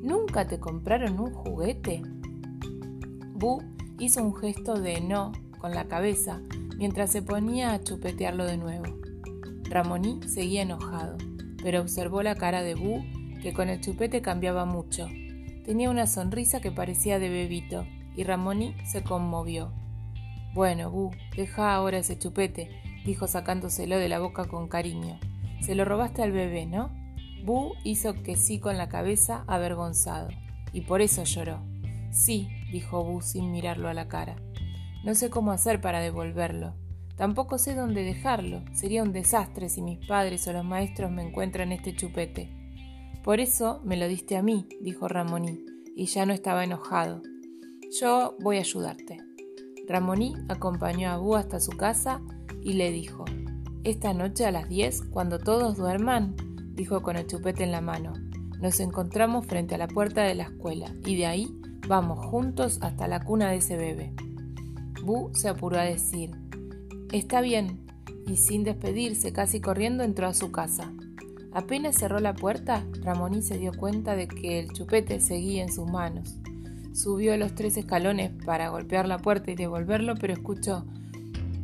¿Nunca 0.00 0.46
te 0.46 0.58
compraron 0.58 1.20
un 1.20 1.30
juguete? 1.30 2.00
Bu 3.34 3.62
hizo 3.98 4.24
un 4.24 4.34
gesto 4.34 4.80
de 4.80 5.02
no 5.02 5.32
con 5.58 5.74
la 5.74 5.84
cabeza 5.84 6.40
mientras 6.78 7.10
se 7.10 7.22
ponía 7.22 7.72
a 7.72 7.82
chupetearlo 7.82 8.46
de 8.46 8.56
nuevo. 8.56 8.84
Ramoní 9.64 10.20
seguía 10.28 10.62
enojado, 10.62 11.18
pero 11.62 11.80
observó 11.80 12.22
la 12.22 12.36
cara 12.36 12.62
de 12.62 12.74
Bu, 12.74 13.04
que 13.42 13.52
con 13.52 13.68
el 13.68 13.80
chupete 13.80 14.22
cambiaba 14.22 14.64
mucho. 14.64 15.08
Tenía 15.64 15.90
una 15.90 16.06
sonrisa 16.06 16.60
que 16.60 16.70
parecía 16.70 17.18
de 17.18 17.28
bebito, 17.28 17.84
y 18.16 18.24
Ramoní 18.24 18.74
se 18.86 19.02
conmovió. 19.02 19.72
Bueno, 20.54 20.90
Bu, 20.90 21.10
deja 21.36 21.74
ahora 21.74 21.98
ese 21.98 22.18
chupete, 22.18 22.70
dijo 23.04 23.26
sacándoselo 23.26 23.98
de 23.98 24.08
la 24.08 24.20
boca 24.20 24.46
con 24.46 24.68
cariño. 24.68 25.18
Se 25.60 25.74
lo 25.74 25.84
robaste 25.84 26.22
al 26.22 26.32
bebé, 26.32 26.66
¿no? 26.66 26.90
Bu 27.44 27.74
hizo 27.84 28.14
que 28.22 28.36
sí 28.36 28.58
con 28.58 28.76
la 28.76 28.88
cabeza, 28.88 29.44
avergonzado, 29.46 30.28
y 30.72 30.82
por 30.82 31.00
eso 31.02 31.24
lloró. 31.24 31.60
Sí, 32.10 32.48
dijo 32.72 33.04
Bu 33.04 33.20
sin 33.20 33.50
mirarlo 33.50 33.88
a 33.88 33.94
la 33.94 34.08
cara. 34.08 34.36
No 35.08 35.14
sé 35.14 35.30
cómo 35.30 35.52
hacer 35.52 35.80
para 35.80 36.00
devolverlo. 36.00 36.74
Tampoco 37.16 37.56
sé 37.56 37.74
dónde 37.74 38.02
dejarlo. 38.02 38.62
Sería 38.74 39.02
un 39.02 39.14
desastre 39.14 39.70
si 39.70 39.80
mis 39.80 40.06
padres 40.06 40.46
o 40.46 40.52
los 40.52 40.66
maestros 40.66 41.10
me 41.10 41.26
encuentran 41.26 41.72
este 41.72 41.96
chupete. 41.96 42.50
Por 43.24 43.40
eso 43.40 43.80
me 43.86 43.96
lo 43.96 44.06
diste 44.06 44.36
a 44.36 44.42
mí, 44.42 44.68
dijo 44.82 45.08
Ramoní, 45.08 45.64
y 45.96 46.04
ya 46.04 46.26
no 46.26 46.34
estaba 46.34 46.62
enojado. 46.62 47.22
Yo 47.98 48.36
voy 48.40 48.58
a 48.58 48.60
ayudarte. 48.60 49.16
Ramoní 49.88 50.34
acompañó 50.50 51.08
a 51.08 51.16
Bu 51.16 51.36
hasta 51.36 51.58
su 51.58 51.70
casa 51.70 52.20
y 52.62 52.74
le 52.74 52.92
dijo, 52.92 53.24
Esta 53.84 54.12
noche 54.12 54.44
a 54.44 54.50
las 54.50 54.68
diez, 54.68 55.00
cuando 55.00 55.38
todos 55.38 55.78
duerman, 55.78 56.36
dijo 56.74 57.00
con 57.00 57.16
el 57.16 57.26
chupete 57.26 57.64
en 57.64 57.72
la 57.72 57.80
mano, 57.80 58.12
nos 58.60 58.78
encontramos 58.78 59.46
frente 59.46 59.74
a 59.74 59.78
la 59.78 59.88
puerta 59.88 60.24
de 60.24 60.34
la 60.34 60.44
escuela 60.44 60.92
y 61.06 61.16
de 61.16 61.24
ahí 61.24 61.48
vamos 61.88 62.26
juntos 62.26 62.78
hasta 62.82 63.08
la 63.08 63.24
cuna 63.24 63.48
de 63.48 63.56
ese 63.56 63.78
bebé. 63.78 64.12
Bu 65.02 65.30
se 65.34 65.48
apuró 65.48 65.78
a 65.78 65.84
decir, 65.84 66.30
Está 67.12 67.40
bien, 67.40 67.86
y 68.26 68.36
sin 68.36 68.64
despedirse, 68.64 69.32
casi 69.32 69.60
corriendo, 69.60 70.04
entró 70.04 70.26
a 70.26 70.34
su 70.34 70.52
casa. 70.52 70.92
Apenas 71.52 71.96
cerró 71.96 72.20
la 72.20 72.34
puerta, 72.34 72.86
Ramoní 73.02 73.42
se 73.42 73.58
dio 73.58 73.72
cuenta 73.72 74.14
de 74.14 74.28
que 74.28 74.60
el 74.60 74.72
chupete 74.72 75.20
seguía 75.20 75.62
en 75.62 75.72
sus 75.72 75.90
manos. 75.90 76.36
Subió 76.92 77.36
los 77.36 77.54
tres 77.54 77.76
escalones 77.76 78.32
para 78.44 78.68
golpear 78.68 79.08
la 79.08 79.18
puerta 79.18 79.50
y 79.50 79.54
devolverlo, 79.54 80.14
pero 80.16 80.34
escuchó 80.34 80.84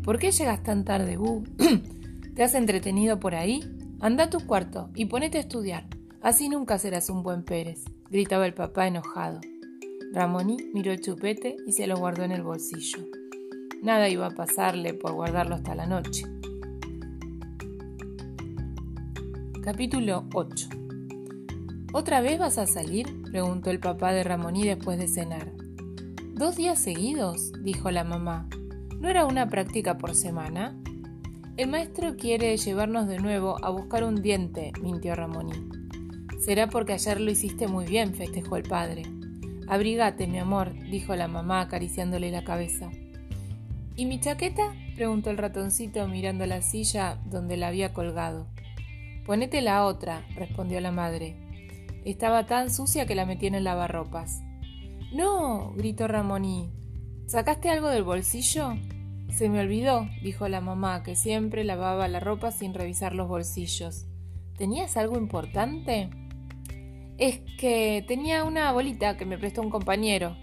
¿Por 0.02 0.18
qué 0.18 0.32
llegas 0.32 0.62
tan 0.62 0.84
tarde, 0.84 1.16
Bu? 1.16 1.44
¿Te 2.34 2.42
has 2.42 2.54
entretenido 2.54 3.20
por 3.20 3.34
ahí? 3.34 3.64
Anda 4.00 4.24
a 4.24 4.30
tu 4.30 4.46
cuarto 4.46 4.90
y 4.94 5.06
ponete 5.06 5.38
a 5.38 5.40
estudiar. 5.40 5.86
Así 6.20 6.48
nunca 6.48 6.78
serás 6.78 7.10
un 7.10 7.22
buen 7.22 7.42
Pérez, 7.42 7.84
gritaba 8.10 8.46
el 8.46 8.54
papá 8.54 8.86
enojado. 8.86 9.40
Ramoní 10.12 10.58
miró 10.72 10.92
el 10.92 11.00
chupete 11.00 11.56
y 11.66 11.72
se 11.72 11.86
lo 11.86 11.96
guardó 11.96 12.22
en 12.22 12.32
el 12.32 12.42
bolsillo. 12.42 12.98
Nada 13.84 14.08
iba 14.08 14.28
a 14.28 14.30
pasarle 14.30 14.94
por 14.94 15.12
guardarlo 15.12 15.56
hasta 15.56 15.74
la 15.74 15.84
noche. 15.84 16.24
Capítulo 19.62 20.24
8 20.32 20.68
¿Otra 21.92 22.22
vez 22.22 22.38
vas 22.38 22.56
a 22.56 22.66
salir? 22.66 23.22
preguntó 23.30 23.68
el 23.68 23.80
papá 23.80 24.14
de 24.14 24.24
Ramoní 24.24 24.64
después 24.64 24.98
de 24.98 25.06
cenar. 25.06 25.52
¿Dos 26.32 26.56
días 26.56 26.78
seguidos? 26.78 27.52
dijo 27.62 27.90
la 27.90 28.04
mamá. 28.04 28.48
¿No 29.00 29.10
era 29.10 29.26
una 29.26 29.50
práctica 29.50 29.98
por 29.98 30.14
semana? 30.14 30.74
El 31.58 31.68
maestro 31.68 32.16
quiere 32.16 32.56
llevarnos 32.56 33.06
de 33.06 33.18
nuevo 33.18 33.62
a 33.62 33.68
buscar 33.68 34.02
un 34.04 34.22
diente, 34.22 34.72
mintió 34.80 35.14
Ramoní. 35.14 35.68
Será 36.38 36.70
porque 36.70 36.94
ayer 36.94 37.20
lo 37.20 37.30
hiciste 37.30 37.68
muy 37.68 37.84
bien, 37.84 38.14
festejó 38.14 38.56
el 38.56 38.62
padre. 38.62 39.02
Abrigate, 39.68 40.26
mi 40.26 40.38
amor, 40.38 40.72
dijo 40.90 41.14
la 41.14 41.28
mamá 41.28 41.60
acariciándole 41.60 42.30
la 42.30 42.44
cabeza. 42.44 42.90
¿Y 43.96 44.06
mi 44.06 44.20
chaqueta? 44.20 44.74
preguntó 44.96 45.30
el 45.30 45.38
ratoncito 45.38 46.06
mirando 46.08 46.46
la 46.46 46.62
silla 46.62 47.20
donde 47.26 47.56
la 47.56 47.68
había 47.68 47.92
colgado. 47.92 48.46
Ponete 49.26 49.60
la 49.60 49.84
otra, 49.84 50.26
respondió 50.34 50.80
la 50.80 50.90
madre. 50.90 51.36
Estaba 52.04 52.46
tan 52.46 52.70
sucia 52.70 53.06
que 53.06 53.14
la 53.14 53.24
metí 53.24 53.46
en 53.46 53.54
el 53.54 53.64
lavarropas. 53.64 54.42
No, 55.14 55.72
gritó 55.76 56.08
Ramoní. 56.08 56.70
¿Sacaste 57.26 57.70
algo 57.70 57.88
del 57.88 58.02
bolsillo? 58.02 58.74
Se 59.30 59.48
me 59.48 59.60
olvidó, 59.60 60.08
dijo 60.22 60.48
la 60.48 60.60
mamá, 60.60 61.02
que 61.02 61.16
siempre 61.16 61.64
lavaba 61.64 62.06
la 62.08 62.20
ropa 62.20 62.50
sin 62.50 62.74
revisar 62.74 63.14
los 63.14 63.28
bolsillos. 63.28 64.06
¿Tenías 64.58 64.96
algo 64.96 65.16
importante? 65.16 66.10
Es 67.16 67.40
que 67.58 68.04
tenía 68.06 68.44
una 68.44 68.70
bolita 68.72 69.16
que 69.16 69.24
me 69.24 69.38
prestó 69.38 69.62
un 69.62 69.70
compañero. 69.70 70.36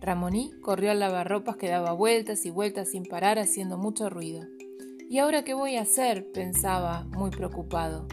Ramoní 0.00 0.52
corrió 0.62 0.92
al 0.92 1.00
lavarropas 1.00 1.56
que 1.56 1.68
daba 1.68 1.92
vueltas 1.92 2.46
y 2.46 2.50
vueltas 2.50 2.90
sin 2.90 3.04
parar 3.04 3.38
haciendo 3.38 3.78
mucho 3.78 4.08
ruido. 4.08 4.46
¿Y 5.10 5.18
ahora 5.18 5.42
qué 5.42 5.54
voy 5.54 5.76
a 5.76 5.82
hacer? 5.82 6.30
pensaba, 6.32 7.04
muy 7.16 7.30
preocupado. 7.30 8.06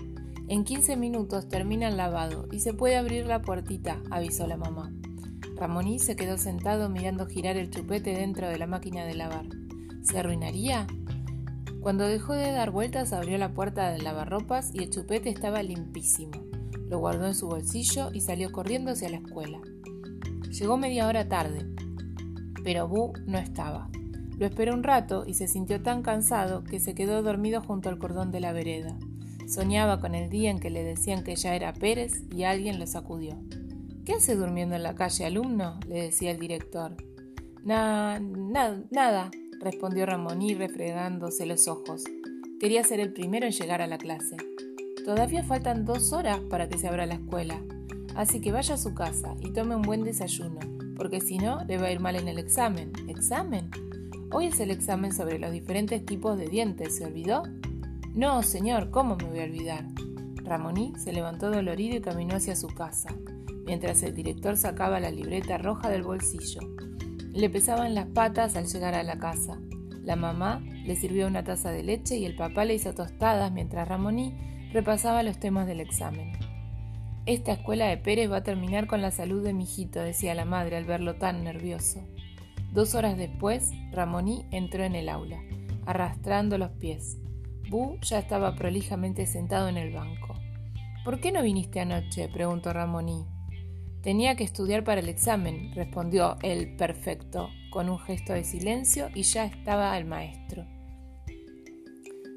En 0.48 0.64
quince 0.64 0.96
minutos 0.96 1.48
termina 1.48 1.88
el 1.88 1.98
lavado 1.98 2.48
y 2.52 2.60
se 2.60 2.74
puede 2.74 2.98
abrir 2.98 3.26
la 3.26 3.42
puertita, 3.42 4.02
avisó 4.10 4.48
la 4.48 4.58
mamá. 4.58 4.92
Ramoní 5.56 6.00
se 6.00 6.16
quedó 6.16 6.38
sentado 6.38 6.90
mirando 6.90 7.26
girar 7.28 7.58
el 7.58 7.70
chupete 7.70 8.12
dentro 8.12 8.48
de 8.48 8.58
la 8.58 8.68
máquina 8.68 9.06
de 9.06 9.16
lavar. 9.16 9.46
¿Se 10.04 10.20
arruinaría? 10.20 10.88
Cuando 11.82 12.08
dejó 12.08 12.34
de 12.34 12.52
dar 12.52 12.72
vueltas 12.72 13.14
abrió 13.14 13.38
la 13.38 13.54
puerta 13.54 13.92
del 13.92 14.04
lavarropas 14.04 14.74
y 14.74 14.80
el 14.80 14.90
chupete 14.90 15.30
estaba 15.30 15.62
limpísimo. 15.62 16.44
Lo 16.90 17.00
guardó 17.00 17.28
en 17.28 17.36
su 17.36 17.48
bolsillo 17.48 18.10
y 18.14 18.22
salió 18.22 18.52
corriendo 18.52 18.92
hacia 18.92 19.10
la 19.10 19.18
escuela. 19.18 19.60
Llegó 20.58 20.78
media 20.78 21.08
hora 21.08 21.28
tarde, 21.28 21.66
pero 22.64 22.88
Bu 22.88 23.12
no 23.26 23.38
estaba. 23.38 23.90
Lo 24.38 24.46
esperó 24.46 24.74
un 24.74 24.84
rato 24.84 25.26
y 25.28 25.34
se 25.34 25.50
sintió 25.50 25.84
tan 25.84 26.02
cansado 26.02 26.64
que 26.64 26.80
se 26.80 26.96
quedó 26.96 27.22
dormido 27.24 27.62
junto 27.62 27.90
al 27.90 28.00
cordón 28.00 28.32
de 28.32 28.40
la 28.40 28.54
vereda. 28.54 28.98
Soñaba 29.50 30.00
con 30.00 30.16
el 30.16 30.30
día 30.30 30.52
en 30.52 30.62
que 30.62 30.70
le 30.70 30.82
decían 30.82 31.26
que 31.26 31.36
ya 31.36 31.56
era 31.56 31.74
Pérez 31.74 32.24
y 32.34 32.44
alguien 32.44 32.80
lo 32.80 32.88
sacudió. 32.88 33.38
¿Qué 34.06 34.14
hace 34.14 34.36
durmiendo 34.36 34.78
en 34.78 34.84
la 34.84 34.96
calle, 34.96 35.26
alumno? 35.26 35.78
le 35.90 36.04
decía 36.04 36.32
el 36.32 36.40
director. 36.40 36.96
Na, 37.66 38.22
nada, 38.22 39.32
respondió 39.60 40.06
Ramoní 40.06 40.56
refregándose 40.56 41.46
los 41.46 41.68
ojos. 41.68 42.06
Quería 42.62 42.86
ser 42.86 43.02
el 43.02 43.12
primero 43.12 43.46
en 43.46 43.52
llegar 43.52 43.82
a 43.82 43.88
la 43.88 43.98
clase. 43.98 44.38
Todavía 45.04 45.44
faltan 45.44 45.84
dos 45.84 46.14
horas 46.14 46.40
para 46.50 46.70
que 46.70 46.78
se 46.78 46.88
abra 46.88 47.06
la 47.06 47.16
escuela, 47.16 47.60
así 48.16 48.42
que 48.42 48.52
vaya 48.52 48.76
a 48.76 48.78
su 48.78 48.94
casa 48.94 49.36
y 49.42 49.52
tome 49.52 49.76
un 49.76 49.82
buen 49.82 50.04
desayuno, 50.04 50.60
porque 50.96 51.22
si 51.22 51.38
no 51.38 51.64
le 51.66 51.78
va 51.78 51.88
a 51.88 51.92
ir 51.92 52.00
mal 52.00 52.16
en 52.16 52.28
el 52.28 52.40
examen. 52.40 52.92
¿Examen? 53.08 53.70
Hoy 54.32 54.48
es 54.48 54.60
el 54.60 54.72
examen 54.72 55.14
sobre 55.14 55.40
los 55.40 55.52
diferentes 55.52 56.06
tipos 56.06 56.38
de 56.38 56.48
dientes, 56.48 56.98
¿se 56.98 57.06
olvidó? 57.06 57.44
No, 58.14 58.44
señor, 58.44 58.92
¿cómo 58.92 59.16
me 59.16 59.26
voy 59.26 59.40
a 59.40 59.44
olvidar? 59.44 59.86
Ramoní 60.44 60.94
se 60.98 61.12
levantó 61.12 61.52
dolorido 61.52 61.98
y 61.98 62.02
caminó 62.02 62.36
hacia 62.36 62.56
su 62.56 62.68
casa, 62.68 63.10
mientras 63.66 64.04
el 64.04 64.14
director 64.14 64.58
sacaba 64.58 65.00
la 65.00 65.12
libreta 65.12 65.58
roja 65.58 65.90
del 65.90 66.04
bolsillo. 66.04 66.62
Le 67.34 67.50
pesaban 67.50 67.94
las 67.94 68.08
patas 68.08 68.56
al 68.56 68.68
llegar 68.68 68.94
a 68.94 69.04
la 69.04 69.20
casa. 69.20 69.60
La 70.04 70.16
mamá 70.16 70.62
le 70.86 70.96
sirvió 70.96 71.28
una 71.28 71.44
taza 71.44 71.72
de 71.72 71.84
leche 71.84 72.16
y 72.16 72.26
el 72.26 72.36
papá 72.36 72.64
le 72.64 72.76
hizo 72.76 72.94
tostadas 72.94 73.52
mientras 73.52 73.88
Ramoní 73.88 74.34
repasaba 74.72 75.24
los 75.24 75.40
temas 75.40 75.68
del 75.68 75.82
examen. 75.82 76.32
Esta 77.26 77.54
escuela 77.54 77.88
de 77.88 77.98
Pérez 77.98 78.32
va 78.32 78.38
a 78.38 78.44
terminar 78.44 78.86
con 78.86 79.02
la 79.02 79.10
salud 79.10 79.44
de 79.44 79.52
mi 79.52 79.64
hijito, 79.64 80.00
decía 80.00 80.36
la 80.36 80.46
madre 80.46 80.78
al 80.78 80.86
verlo 80.86 81.16
tan 81.16 81.44
nervioso. 81.44 82.04
Dos 82.72 82.94
horas 82.94 83.18
después, 83.18 83.72
Ramoní 83.92 84.46
entró 84.52 84.84
en 84.84 84.94
el 84.94 85.10
aula, 85.10 85.42
arrastrando 85.88 86.60
los 86.60 86.70
pies. 86.72 87.18
Bu 87.68 87.98
ya 88.02 88.20
estaba 88.20 88.56
prolijamente 88.56 89.26
sentado 89.26 89.70
en 89.70 89.78
el 89.78 89.92
banco. 89.92 90.36
¿Por 91.04 91.20
qué 91.20 91.32
no 91.32 91.42
viniste 91.42 91.80
anoche? 91.80 92.30
preguntó 92.30 92.74
Ramoní. 92.74 93.26
Tenía 94.04 94.36
que 94.36 94.44
estudiar 94.44 94.84
para 94.84 95.02
el 95.02 95.10
examen, 95.10 95.72
respondió 95.74 96.38
el 96.44 96.76
perfecto, 96.76 97.50
con 97.72 97.90
un 97.90 97.98
gesto 97.98 98.34
de 98.34 98.44
silencio, 98.44 99.10
y 99.16 99.24
ya 99.24 99.46
estaba 99.46 99.98
el 99.98 100.06
maestro. 100.06 100.68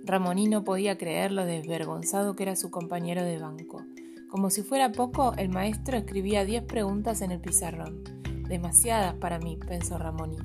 Ramoní 0.07 0.49
no 0.49 0.65
podía 0.65 0.97
creer 0.97 1.31
lo 1.31 1.45
desvergonzado 1.45 2.35
que 2.35 2.45
era 2.45 2.57
su 2.57 2.71
compañero 2.71 3.23
de 3.23 3.39
banco. 3.39 3.85
Como 4.29 4.51
si 4.51 4.63
fuera 4.63 4.93
poco, 4.93 5.33
el 5.39 5.49
maestro 5.49 5.97
escribía 5.97 6.45
diez 6.45 6.63
preguntas 6.63 7.23
en 7.23 7.31
el 7.31 7.41
pizarrón. 7.41 8.05
Demasiadas 8.47 9.15
para 9.15 9.39
mí, 9.39 9.57
pensó 9.57 9.97
Ramoni. 9.97 10.37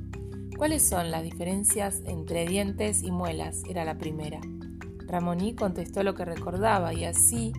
¿Cuáles 0.58 0.88
son 0.88 1.12
las 1.12 1.22
diferencias 1.22 2.02
entre 2.06 2.48
dientes 2.48 3.04
y 3.04 3.12
muelas? 3.12 3.64
Era 3.68 3.84
la 3.84 3.98
primera. 3.98 4.40
Ramoni 5.06 5.54
contestó 5.54 6.02
lo 6.02 6.16
que 6.16 6.24
recordaba 6.24 6.94
y 6.94 7.04
así, 7.04 7.52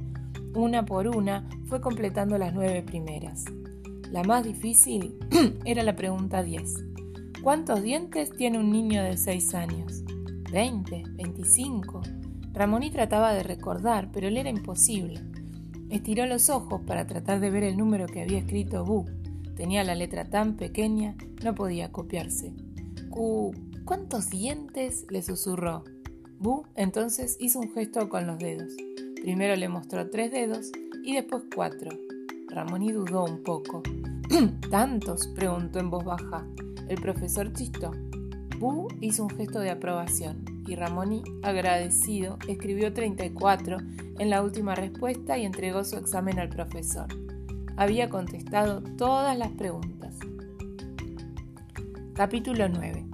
una 0.55 0.87
por 0.87 1.09
una, 1.09 1.47
fue 1.67 1.83
completando 1.83 2.39
las 2.39 2.55
nueve 2.55 2.83
primeras. 2.83 3.45
La 4.11 4.23
más 4.23 4.45
difícil 4.45 5.19
era 5.67 5.83
la 5.83 5.95
pregunta 5.95 6.43
10. 6.43 6.85
¿Cuántos 7.43 7.83
dientes 7.83 8.31
tiene 8.31 8.59
un 8.59 8.73
niño 8.73 9.03
de 9.03 9.19
seis 9.19 9.55
años? 9.55 10.03
¿Veinte? 10.51 11.03
¿Veinticinco? 11.11 12.01
Ramoni 12.55 12.91
trataba 12.91 13.35
de 13.35 13.43
recordar, 13.43 14.11
pero 14.11 14.31
le 14.31 14.41
era 14.41 14.49
imposible. 14.49 15.21
Estiró 15.94 16.26
los 16.26 16.50
ojos 16.50 16.80
para 16.80 17.07
tratar 17.07 17.38
de 17.38 17.50
ver 17.50 17.62
el 17.62 17.76
número 17.76 18.07
que 18.07 18.20
había 18.20 18.40
escrito 18.40 18.85
Bu. 18.85 19.07
Tenía 19.54 19.85
la 19.85 19.94
letra 19.94 20.24
tan 20.24 20.57
pequeña, 20.57 21.14
no 21.44 21.54
podía 21.54 21.92
copiarse. 21.92 22.52
¿Cuántos 23.85 24.28
dientes? 24.28 25.07
le 25.09 25.22
susurró. 25.22 25.85
Bu 26.40 26.64
entonces 26.74 27.37
hizo 27.38 27.61
un 27.61 27.72
gesto 27.72 28.09
con 28.09 28.26
los 28.26 28.40
dedos. 28.40 28.72
Primero 29.22 29.54
le 29.54 29.68
mostró 29.68 30.11
tres 30.11 30.33
dedos 30.33 30.72
y 31.04 31.14
después 31.14 31.44
cuatro. 31.54 31.96
Ramoni 32.48 32.90
dudó 32.90 33.24
un 33.24 33.44
poco. 33.44 33.85
¿Tantos? 34.72 35.28
preguntó 35.28 35.78
en 35.78 35.90
voz 35.90 36.04
baja. 36.04 36.44
El 36.88 37.00
profesor 37.00 37.52
chistó. 37.52 37.92
Bu 38.59 38.88
hizo 39.00 39.22
un 39.22 39.30
gesto 39.30 39.61
de 39.61 39.70
aprobación 39.70 40.54
Ramoni, 40.72 41.22
agradecido, 41.42 42.38
escribió 42.48 42.92
34 42.92 43.79
en 44.18 44.31
la 44.31 44.42
última 44.42 44.74
respuesta 44.74 45.37
y 45.37 45.44
entregó 45.44 45.85
su 45.85 45.96
examen 45.96 46.38
al 46.38 46.48
profesor. 46.48 47.07
Había 47.77 48.09
contestado 48.09 48.83
todas 48.96 49.37
las 49.37 49.50
preguntas. 49.50 50.14
Capítulo 52.14 52.68
9. 52.68 53.07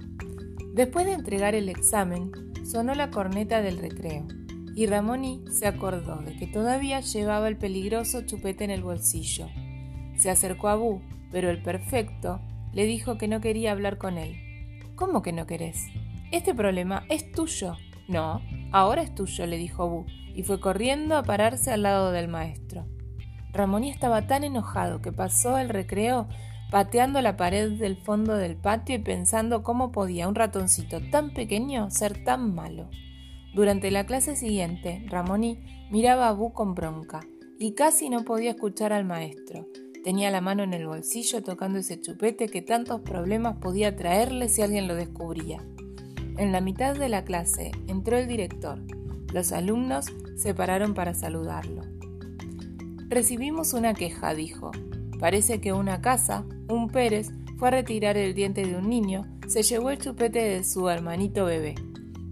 Después 0.73 1.05
de 1.05 1.13
entregar 1.13 1.55
el 1.55 1.67
examen, 1.67 2.31
sonó 2.63 2.95
la 2.95 3.11
corneta 3.11 3.61
del 3.61 3.79
recreo 3.79 4.25
y 4.75 4.85
Ramoni 4.85 5.43
se 5.51 5.67
acordó 5.67 6.21
de 6.21 6.37
que 6.37 6.47
todavía 6.47 7.01
llevaba 7.01 7.47
el 7.47 7.57
peligroso 7.57 8.21
chupete 8.21 8.63
en 8.63 8.71
el 8.71 8.83
bolsillo. 8.83 9.47
Se 10.15 10.29
acercó 10.29 10.69
a 10.69 10.75
Bu, 10.75 11.01
pero 11.31 11.49
el 11.49 11.61
perfecto 11.61 12.39
le 12.73 12.85
dijo 12.85 13.17
que 13.17 13.27
no 13.27 13.41
quería 13.41 13.71
hablar 13.71 13.97
con 13.97 14.17
él. 14.17 14.37
¿Cómo 14.95 15.21
que 15.21 15.33
no 15.33 15.45
querés? 15.45 15.87
Este 16.31 16.55
problema 16.55 17.05
es 17.09 17.31
tuyo. 17.31 17.75
No, 18.07 18.41
ahora 18.71 19.01
es 19.01 19.13
tuyo, 19.13 19.45
le 19.45 19.57
dijo 19.57 19.89
Bu, 19.89 20.05
y 20.33 20.43
fue 20.43 20.59
corriendo 20.59 21.17
a 21.17 21.23
pararse 21.23 21.71
al 21.71 21.83
lado 21.83 22.11
del 22.11 22.29
maestro. 22.29 22.85
Ramón 23.51 23.83
estaba 23.83 24.27
tan 24.27 24.45
enojado 24.45 25.01
que 25.01 25.11
pasó 25.11 25.57
el 25.57 25.69
recreo 25.69 26.27
pateando 26.71 27.21
la 27.21 27.35
pared 27.35 27.71
del 27.71 27.97
fondo 27.97 28.35
del 28.37 28.55
patio 28.55 28.95
y 28.95 28.99
pensando 28.99 29.61
cómo 29.61 29.91
podía 29.91 30.29
un 30.29 30.35
ratoncito 30.35 31.01
tan 31.11 31.33
pequeño 31.33 31.91
ser 31.91 32.23
tan 32.23 32.55
malo. 32.55 32.89
Durante 33.53 33.91
la 33.91 34.05
clase 34.05 34.37
siguiente, 34.37 35.03
Ramoni 35.07 35.59
miraba 35.91 36.29
a 36.29 36.31
Bu 36.31 36.53
con 36.53 36.73
bronca 36.73 37.19
y 37.59 37.73
casi 37.73 38.09
no 38.09 38.23
podía 38.23 38.51
escuchar 38.51 38.93
al 38.93 39.03
maestro. 39.03 39.67
Tenía 40.05 40.31
la 40.31 40.39
mano 40.39 40.63
en 40.63 40.73
el 40.73 40.87
bolsillo 40.87 41.43
tocando 41.43 41.79
ese 41.79 41.99
chupete 41.99 42.47
que 42.47 42.61
tantos 42.61 43.01
problemas 43.01 43.57
podía 43.57 43.97
traerle 43.97 44.47
si 44.47 44.61
alguien 44.61 44.87
lo 44.87 44.95
descubría. 44.95 45.61
En 46.41 46.51
la 46.51 46.59
mitad 46.59 46.95
de 46.95 47.07
la 47.07 47.23
clase 47.23 47.71
entró 47.85 48.17
el 48.17 48.27
director. 48.27 48.79
Los 49.31 49.51
alumnos 49.51 50.07
se 50.35 50.55
pararon 50.55 50.95
para 50.95 51.13
saludarlo. 51.13 51.83
Recibimos 53.09 53.73
una 53.73 53.93
queja, 53.93 54.33
dijo. 54.33 54.71
Parece 55.19 55.61
que 55.61 55.71
una 55.71 56.01
casa, 56.01 56.43
un 56.67 56.89
Pérez, 56.89 57.29
fue 57.57 57.67
a 57.67 57.71
retirar 57.71 58.17
el 58.17 58.33
diente 58.33 58.65
de 58.65 58.75
un 58.75 58.89
niño, 58.89 59.27
se 59.47 59.61
llevó 59.61 59.91
el 59.91 59.99
chupete 59.99 60.39
de 60.39 60.63
su 60.63 60.89
hermanito 60.89 61.45
bebé. 61.45 61.75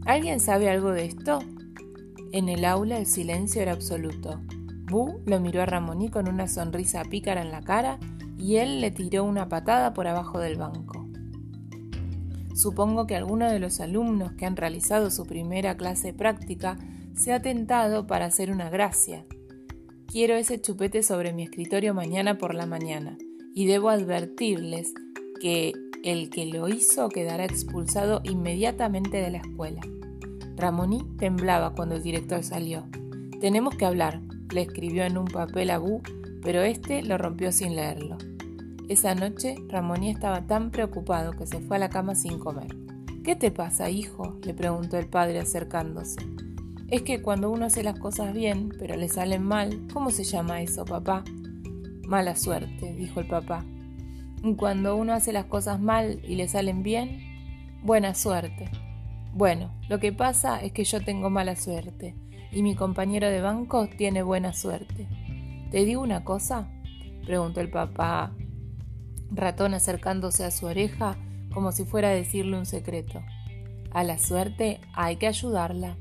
¿Alguien 0.07 0.39
sabe 0.39 0.71
algo 0.71 0.89
de 0.89 1.05
esto? 1.05 1.37
En 2.31 2.49
el 2.49 2.65
aula 2.65 2.97
el 2.97 3.05
silencio 3.05 3.61
era 3.61 3.73
absoluto. 3.73 4.41
Bu 4.89 5.21
lo 5.27 5.39
miró 5.39 5.61
a 5.61 5.67
Ramoní 5.67 6.09
con 6.09 6.27
una 6.27 6.47
sonrisa 6.47 7.03
pícara 7.03 7.43
en 7.43 7.51
la 7.51 7.61
cara 7.61 7.99
y 8.39 8.55
él 8.55 8.81
le 8.81 8.89
tiró 8.89 9.23
una 9.23 9.49
patada 9.49 9.93
por 9.93 10.07
abajo 10.07 10.39
del 10.39 10.57
banco. 10.57 10.98
Supongo 12.59 13.07
que 13.07 13.15
alguno 13.15 13.49
de 13.49 13.57
los 13.57 13.79
alumnos 13.79 14.33
que 14.33 14.45
han 14.45 14.57
realizado 14.57 15.11
su 15.11 15.25
primera 15.25 15.77
clase 15.77 16.11
práctica 16.11 16.77
se 17.15 17.31
ha 17.31 17.41
tentado 17.41 18.05
para 18.05 18.25
hacer 18.25 18.51
una 18.51 18.69
gracia. 18.69 19.23
Quiero 20.07 20.35
ese 20.35 20.59
chupete 20.59 21.01
sobre 21.01 21.31
mi 21.31 21.43
escritorio 21.43 21.93
mañana 21.93 22.37
por 22.37 22.53
la 22.53 22.65
mañana 22.65 23.17
y 23.55 23.65
debo 23.65 23.87
advertirles 23.87 24.93
que 25.39 25.71
el 26.03 26.29
que 26.29 26.47
lo 26.47 26.67
hizo 26.67 27.07
quedará 27.07 27.45
expulsado 27.45 28.19
inmediatamente 28.25 29.21
de 29.21 29.31
la 29.31 29.37
escuela. 29.37 29.79
Ramoni 30.57 31.05
temblaba 31.17 31.73
cuando 31.73 31.95
el 31.95 32.03
director 32.03 32.43
salió. 32.43 32.89
Tenemos 33.39 33.75
que 33.75 33.85
hablar, 33.85 34.19
le 34.53 34.63
escribió 34.63 35.05
en 35.05 35.17
un 35.17 35.27
papel 35.27 35.69
a 35.69 35.77
Bu, 35.77 36.01
pero 36.41 36.61
este 36.63 37.03
lo 37.03 37.17
rompió 37.17 37.53
sin 37.53 37.77
leerlo. 37.77 38.17
Esa 38.89 39.13
noche 39.13 39.55
Ramoni 39.67 40.09
estaba 40.09 40.47
tan 40.47 40.71
preocupado 40.71 41.33
que 41.33 41.45
se 41.45 41.59
fue 41.59 41.75
a 41.75 41.79
la 41.79 41.89
cama 41.89 42.15
sin 42.15 42.39
comer. 42.39 42.75
¿Qué 43.23 43.35
te 43.35 43.51
pasa, 43.51 43.91
hijo? 43.91 44.39
le 44.41 44.55
preguntó 44.55 44.97
el 44.97 45.07
padre 45.07 45.39
acercándose. 45.39 46.19
Es 46.87 47.03
que 47.03 47.21
cuando 47.21 47.51
uno 47.51 47.67
hace 47.67 47.83
las 47.83 47.99
cosas 47.99 48.33
bien, 48.33 48.73
pero 48.79 48.95
le 48.95 49.07
salen 49.07 49.43
mal, 49.43 49.85
¿cómo 49.93 50.09
se 50.09 50.23
llama 50.23 50.63
eso, 50.63 50.85
papá? 50.85 51.23
Mala 52.07 52.35
suerte, 52.35 52.95
dijo 52.95 53.19
el 53.19 53.27
papá. 53.27 53.63
Y 54.43 54.55
cuando 54.55 54.95
uno 54.95 55.13
hace 55.13 55.33
las 55.33 55.45
cosas 55.45 55.79
mal 55.79 56.19
y 56.27 56.35
le 56.35 56.47
salen 56.47 56.81
bien, 56.81 57.19
buena 57.83 58.15
suerte. 58.15 58.71
Bueno, 59.35 59.71
lo 59.87 59.99
que 59.99 60.13
pasa 60.13 60.59
es 60.63 60.71
que 60.71 60.83
yo 60.83 60.99
tengo 60.99 61.29
mala 61.29 61.55
suerte 61.55 62.15
y 62.51 62.63
mi 62.63 62.73
compañero 62.73 63.27
de 63.27 63.41
banco 63.41 63.87
tiene 63.87 64.23
buena 64.23 64.51
suerte. 64.51 65.07
¿Te 65.69 65.85
digo 65.85 66.01
una 66.01 66.23
cosa? 66.23 66.71
preguntó 67.23 67.61
el 67.61 67.69
papá 67.69 68.33
Ratón 69.31 69.73
acercándose 69.73 70.43
a 70.43 70.51
su 70.51 70.65
oreja 70.65 71.17
como 71.53 71.71
si 71.71 71.85
fuera 71.85 72.09
a 72.09 72.13
decirle 72.13 72.57
un 72.57 72.65
secreto. 72.65 73.21
A 73.91 74.03
la 74.03 74.17
suerte 74.19 74.79
hay 74.93 75.17
que 75.17 75.27
ayudarla. 75.27 75.97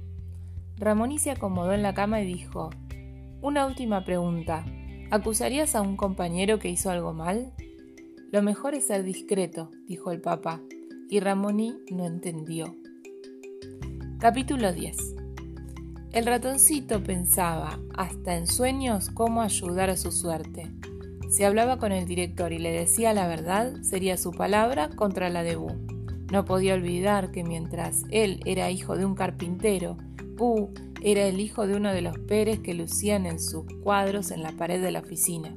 Ramón 0.77 1.19
se 1.19 1.31
acomodó 1.31 1.73
en 1.73 1.83
la 1.83 1.95
cama 1.95 2.21
y 2.21 2.27
dijo 2.27 2.71
Una 3.41 3.67
última 3.67 4.05
pregunta. 4.05 4.65
¿Acusarías 5.11 5.75
a 5.75 5.81
un 5.81 5.97
compañero 5.97 6.59
que 6.59 6.69
hizo 6.69 6.91
algo 6.91 7.15
mal? 7.15 7.53
Lo 8.31 8.43
mejor 8.43 8.75
es 8.75 8.87
ser 8.87 9.05
discreto, 9.05 9.71
dijo 9.87 10.13
el 10.13 10.21
papá, 10.21 10.61
y 11.09 11.21
Ramoni 11.21 11.79
no 11.91 12.05
entendió. 12.05 12.77
Capítulo 14.19 14.73
10 14.73 14.97
El 16.13 16.27
ratoncito 16.27 17.03
pensaba, 17.03 17.79
hasta 17.97 18.37
en 18.37 18.47
sueños, 18.47 19.09
cómo 19.09 19.41
ayudar 19.41 19.89
a 19.89 19.97
su 19.97 20.13
suerte. 20.13 20.71
Si 21.29 21.45
hablaba 21.45 21.77
con 21.77 21.93
el 21.93 22.07
director 22.07 22.53
y 22.53 22.59
le 22.59 22.73
decía 22.73 23.13
la 23.13 23.29
verdad, 23.29 23.75
sería 23.83 24.17
su 24.17 24.33
palabra 24.33 24.89
contra 24.89 25.29
la 25.29 25.43
de 25.43 25.57
Bu. 25.57 25.69
No 26.33 26.47
podía 26.47 26.75
olvidar 26.75 27.31
que 27.31 27.45
mientras 27.45 28.05
él 28.11 28.41
era 28.47 28.71
hijo 28.71 28.97
de 28.97 29.05
un 29.05 29.15
carpintero, 29.15 29.99
Bu 30.37 30.71
era 31.03 31.27
el 31.27 31.39
hijo 31.41 31.67
de 31.67 31.77
uno 31.77 31.93
de 31.93 32.01
los 32.01 32.19
Pérez 32.19 32.61
que 32.61 32.73
lucían 32.73 33.27
en 33.27 33.39
sus 33.39 33.65
cuadros 33.83 34.31
en 34.31 34.43
la 34.43 34.53
pared 34.53 34.83
de 34.83 34.91
la 34.91 35.01
oficina. 35.01 35.55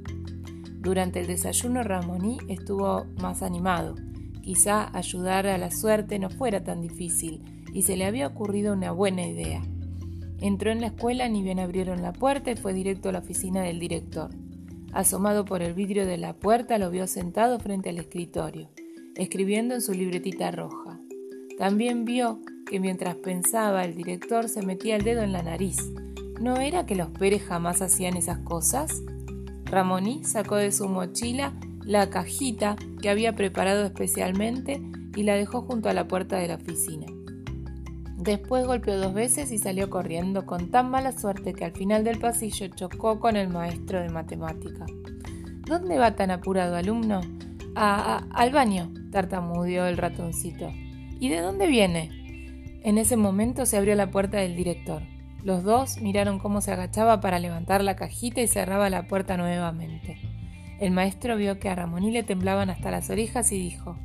Durante 0.82 1.22
el 1.22 1.28
desayuno 1.28 1.84
Ramoní 1.84 2.38
estuvo 2.50 3.06
más 3.22 3.42
animado. 3.42 3.96
Quizá 4.42 4.96
ayudar 4.98 5.48
a 5.48 5.58
la 5.58 5.72
suerte 5.72 6.20
no 6.20 6.30
fuera 6.30 6.64
tan 6.64 6.82
difícil 6.82 7.44
y 7.74 7.84
se 7.84 7.96
le 7.96 8.06
había 8.06 8.28
ocurrido 8.28 8.74
una 8.74 8.92
buena 8.92 9.26
idea. 9.26 9.62
Entró 10.42 10.72
en 10.72 10.82
la 10.82 10.88
escuela 10.88 11.30
ni 11.30 11.44
bien 11.44 11.60
abrieron 11.60 12.02
la 12.02 12.12
puerta 12.12 12.52
y 12.52 12.56
fue 12.56 12.74
directo 12.74 13.10
a 13.10 13.12
la 13.12 13.20
oficina 13.20 13.62
del 13.62 13.80
director. 13.80 14.32
Asomado 14.94 15.46
por 15.46 15.62
el 15.62 15.74
vidrio 15.74 16.06
de 16.06 16.18
la 16.18 16.34
puerta 16.34 16.78
lo 16.78 16.92
vio 16.92 17.08
sentado 17.08 17.60
frente 17.60 17.90
al 17.90 17.98
escritorio, 17.98 18.70
escribiendo 19.16 19.74
en 19.74 19.82
su 19.82 19.94
libretita 19.94 20.52
roja. 20.52 21.00
También 21.58 22.06
vio 22.06 22.40
que 22.66 22.80
mientras 22.80 23.16
pensaba 23.16 23.86
el 23.86 23.96
director 23.96 24.50
se 24.50 24.62
metía 24.62 24.96
el 24.96 25.04
dedo 25.04 25.22
en 25.22 25.32
la 25.32 25.44
nariz. 25.44 25.78
¿No 26.42 26.58
era 26.58 26.86
que 26.86 26.96
los 26.96 27.10
Pérez 27.10 27.44
jamás 27.44 27.82
hacían 27.82 28.18
esas 28.18 28.40
cosas? 28.40 29.02
Ramoní 29.66 30.24
sacó 30.26 30.56
de 30.56 30.72
su 30.72 30.88
mochila 30.88 31.54
la 31.86 32.10
cajita 32.10 32.76
que 33.02 33.10
había 33.10 33.36
preparado 33.36 33.86
especialmente 33.86 34.82
y 35.16 35.24
la 35.24 35.36
dejó 35.36 35.62
junto 35.62 35.90
a 35.90 35.94
la 35.94 36.08
puerta 36.08 36.38
de 36.38 36.48
la 36.48 36.56
oficina. 36.56 37.11
Después 38.22 38.68
golpeó 38.68 39.00
dos 39.00 39.16
veces 39.16 39.52
y 39.52 39.58
salió 39.58 39.90
corriendo 39.90 40.46
con 40.46 40.70
tan 40.70 40.92
mala 40.92 41.12
suerte 41.12 41.54
que 41.54 41.66
al 41.66 41.72
final 41.72 42.04
del 42.04 42.20
pasillo 42.20 42.68
chocó 42.68 43.20
con 43.20 43.36
el 43.36 43.50
maestro 43.50 44.00
de 44.00 44.10
matemática. 44.10 44.86
¿Dónde 45.66 45.98
va 45.98 46.16
tan 46.16 46.30
apurado, 46.30 46.76
alumno? 46.76 47.22
al 47.74 48.52
baño, 48.52 48.92
tartamudeó 49.12 49.88
el 49.88 49.98
ratoncito. 49.98 50.72
¿Y 51.20 51.30
de 51.30 51.40
dónde 51.40 51.66
viene? 51.66 52.12
En 52.84 53.00
ese 53.00 53.18
momento 53.18 53.66
se 53.66 53.78
abrió 53.78 53.96
la 53.96 54.12
puerta 54.12 54.38
del 54.38 54.56
director. 54.56 55.02
Los 55.44 55.64
dos 55.64 56.00
miraron 56.00 56.38
cómo 56.38 56.62
se 56.62 56.74
agachaba 56.74 57.22
para 57.22 57.40
levantar 57.40 57.84
la 57.84 57.96
cajita 57.96 58.42
y 58.42 58.48
cerraba 58.48 58.92
la 58.92 59.08
puerta 59.08 59.36
nuevamente. 59.36 60.20
El 60.80 60.92
maestro 60.92 61.38
vio 61.38 61.58
que 61.58 61.70
a 61.70 61.76
Ramoní 61.76 62.12
le 62.12 62.22
temblaban 62.22 62.70
hasta 62.70 62.92
las 62.92 63.10
orejas 63.10 63.52
y 63.52 63.58
dijo 63.58 63.98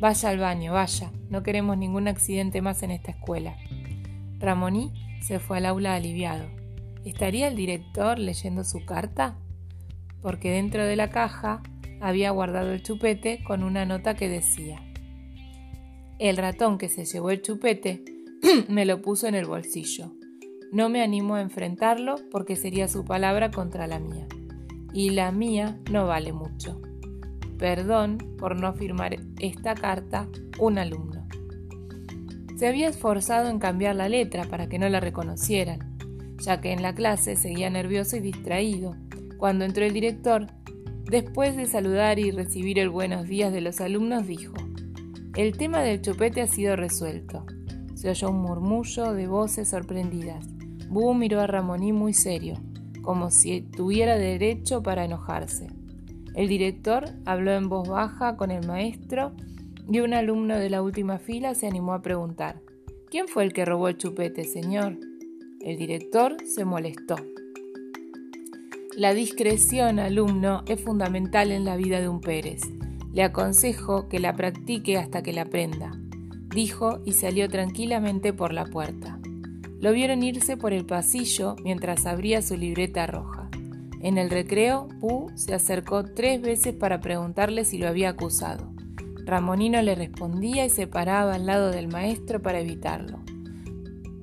Vaya 0.00 0.28
al 0.30 0.38
baño, 0.38 0.72
vaya, 0.72 1.12
no 1.30 1.42
queremos 1.42 1.78
ningún 1.78 2.08
accidente 2.08 2.60
más 2.60 2.82
en 2.82 2.90
esta 2.90 3.12
escuela. 3.12 3.56
Ramoní 4.38 4.92
se 5.22 5.38
fue 5.38 5.58
al 5.58 5.66
aula 5.66 5.94
aliviado. 5.94 6.44
¿Estaría 7.04 7.48
el 7.48 7.56
director 7.56 8.18
leyendo 8.18 8.64
su 8.64 8.84
carta? 8.84 9.36
Porque 10.20 10.50
dentro 10.50 10.84
de 10.84 10.96
la 10.96 11.10
caja 11.10 11.62
había 12.00 12.30
guardado 12.30 12.72
el 12.72 12.82
chupete 12.82 13.42
con 13.44 13.62
una 13.62 13.84
nota 13.86 14.14
que 14.14 14.28
decía 14.28 14.82
El 16.18 16.36
ratón 16.36 16.78
que 16.78 16.88
se 16.88 17.04
llevó 17.04 17.30
el 17.30 17.42
chupete 17.42 18.04
me 18.68 18.84
lo 18.84 19.02
puso 19.02 19.28
en 19.28 19.34
el 19.34 19.46
bolsillo. 19.46 20.12
No 20.72 20.88
me 20.88 21.02
animo 21.02 21.36
a 21.36 21.42
enfrentarlo 21.42 22.16
porque 22.30 22.56
sería 22.56 22.88
su 22.88 23.04
palabra 23.04 23.50
contra 23.50 23.86
la 23.86 23.98
mía. 23.98 24.26
Y 24.92 25.10
la 25.10 25.30
mía 25.30 25.78
no 25.90 26.06
vale 26.06 26.32
mucho. 26.32 26.80
Perdón 27.62 28.18
por 28.40 28.56
no 28.56 28.72
firmar 28.72 29.18
esta 29.38 29.76
carta, 29.76 30.26
un 30.58 30.78
alumno. 30.78 31.28
Se 32.56 32.66
había 32.66 32.88
esforzado 32.88 33.50
en 33.50 33.60
cambiar 33.60 33.94
la 33.94 34.08
letra 34.08 34.46
para 34.46 34.68
que 34.68 34.80
no 34.80 34.88
la 34.88 34.98
reconocieran, 34.98 35.96
ya 36.38 36.60
que 36.60 36.72
en 36.72 36.82
la 36.82 36.92
clase 36.92 37.36
seguía 37.36 37.70
nervioso 37.70 38.16
y 38.16 38.20
distraído. 38.20 38.96
Cuando 39.38 39.64
entró 39.64 39.84
el 39.84 39.92
director, 39.92 40.48
después 41.04 41.56
de 41.56 41.66
saludar 41.66 42.18
y 42.18 42.32
recibir 42.32 42.80
el 42.80 42.90
buenos 42.90 43.28
días 43.28 43.52
de 43.52 43.60
los 43.60 43.80
alumnos, 43.80 44.26
dijo, 44.26 44.54
el 45.36 45.56
tema 45.56 45.82
del 45.82 46.02
chupete 46.02 46.42
ha 46.42 46.48
sido 46.48 46.74
resuelto. 46.74 47.46
Se 47.94 48.10
oyó 48.10 48.30
un 48.30 48.42
murmullo 48.42 49.12
de 49.12 49.28
voces 49.28 49.68
sorprendidas. 49.68 50.48
Bú 50.88 51.14
miró 51.14 51.40
a 51.40 51.46
Ramoní 51.46 51.92
muy 51.92 52.12
serio, 52.12 52.56
como 53.02 53.30
si 53.30 53.60
tuviera 53.60 54.18
derecho 54.18 54.82
para 54.82 55.04
enojarse. 55.04 55.68
El 56.34 56.48
director 56.48 57.04
habló 57.26 57.52
en 57.52 57.68
voz 57.68 57.88
baja 57.88 58.36
con 58.36 58.50
el 58.50 58.66
maestro 58.66 59.32
y 59.90 60.00
un 60.00 60.14
alumno 60.14 60.56
de 60.56 60.70
la 60.70 60.82
última 60.82 61.18
fila 61.18 61.54
se 61.54 61.66
animó 61.66 61.92
a 61.92 62.02
preguntar, 62.02 62.60
¿quién 63.10 63.28
fue 63.28 63.44
el 63.44 63.52
que 63.52 63.64
robó 63.64 63.88
el 63.88 63.98
chupete, 63.98 64.44
señor? 64.44 64.98
El 65.60 65.76
director 65.76 66.36
se 66.44 66.64
molestó. 66.64 67.16
La 68.96 69.14
discreción, 69.14 69.98
alumno, 69.98 70.64
es 70.66 70.80
fundamental 70.80 71.50
en 71.50 71.64
la 71.64 71.76
vida 71.76 72.00
de 72.00 72.08
un 72.08 72.20
Pérez. 72.20 72.62
Le 73.12 73.22
aconsejo 73.22 74.08
que 74.08 74.18
la 74.18 74.34
practique 74.34 74.98
hasta 74.98 75.22
que 75.22 75.32
la 75.32 75.42
aprenda, 75.42 75.92
dijo 76.48 77.00
y 77.04 77.12
salió 77.12 77.48
tranquilamente 77.48 78.32
por 78.32 78.52
la 78.52 78.66
puerta. 78.66 79.18
Lo 79.80 79.92
vieron 79.92 80.22
irse 80.22 80.56
por 80.56 80.72
el 80.72 80.86
pasillo 80.86 81.56
mientras 81.62 82.06
abría 82.06 82.40
su 82.42 82.56
libreta 82.56 83.06
roja. 83.06 83.41
En 84.02 84.18
el 84.18 84.30
recreo, 84.30 84.88
Pu 85.00 85.30
se 85.36 85.54
acercó 85.54 86.04
tres 86.04 86.42
veces 86.42 86.74
para 86.74 87.00
preguntarle 87.00 87.64
si 87.64 87.78
lo 87.78 87.86
había 87.86 88.08
acusado. 88.08 88.72
Ramonino 89.24 89.80
le 89.80 89.94
respondía 89.94 90.66
y 90.66 90.70
se 90.70 90.88
paraba 90.88 91.34
al 91.34 91.46
lado 91.46 91.70
del 91.70 91.86
maestro 91.86 92.42
para 92.42 92.58
evitarlo. 92.58 93.20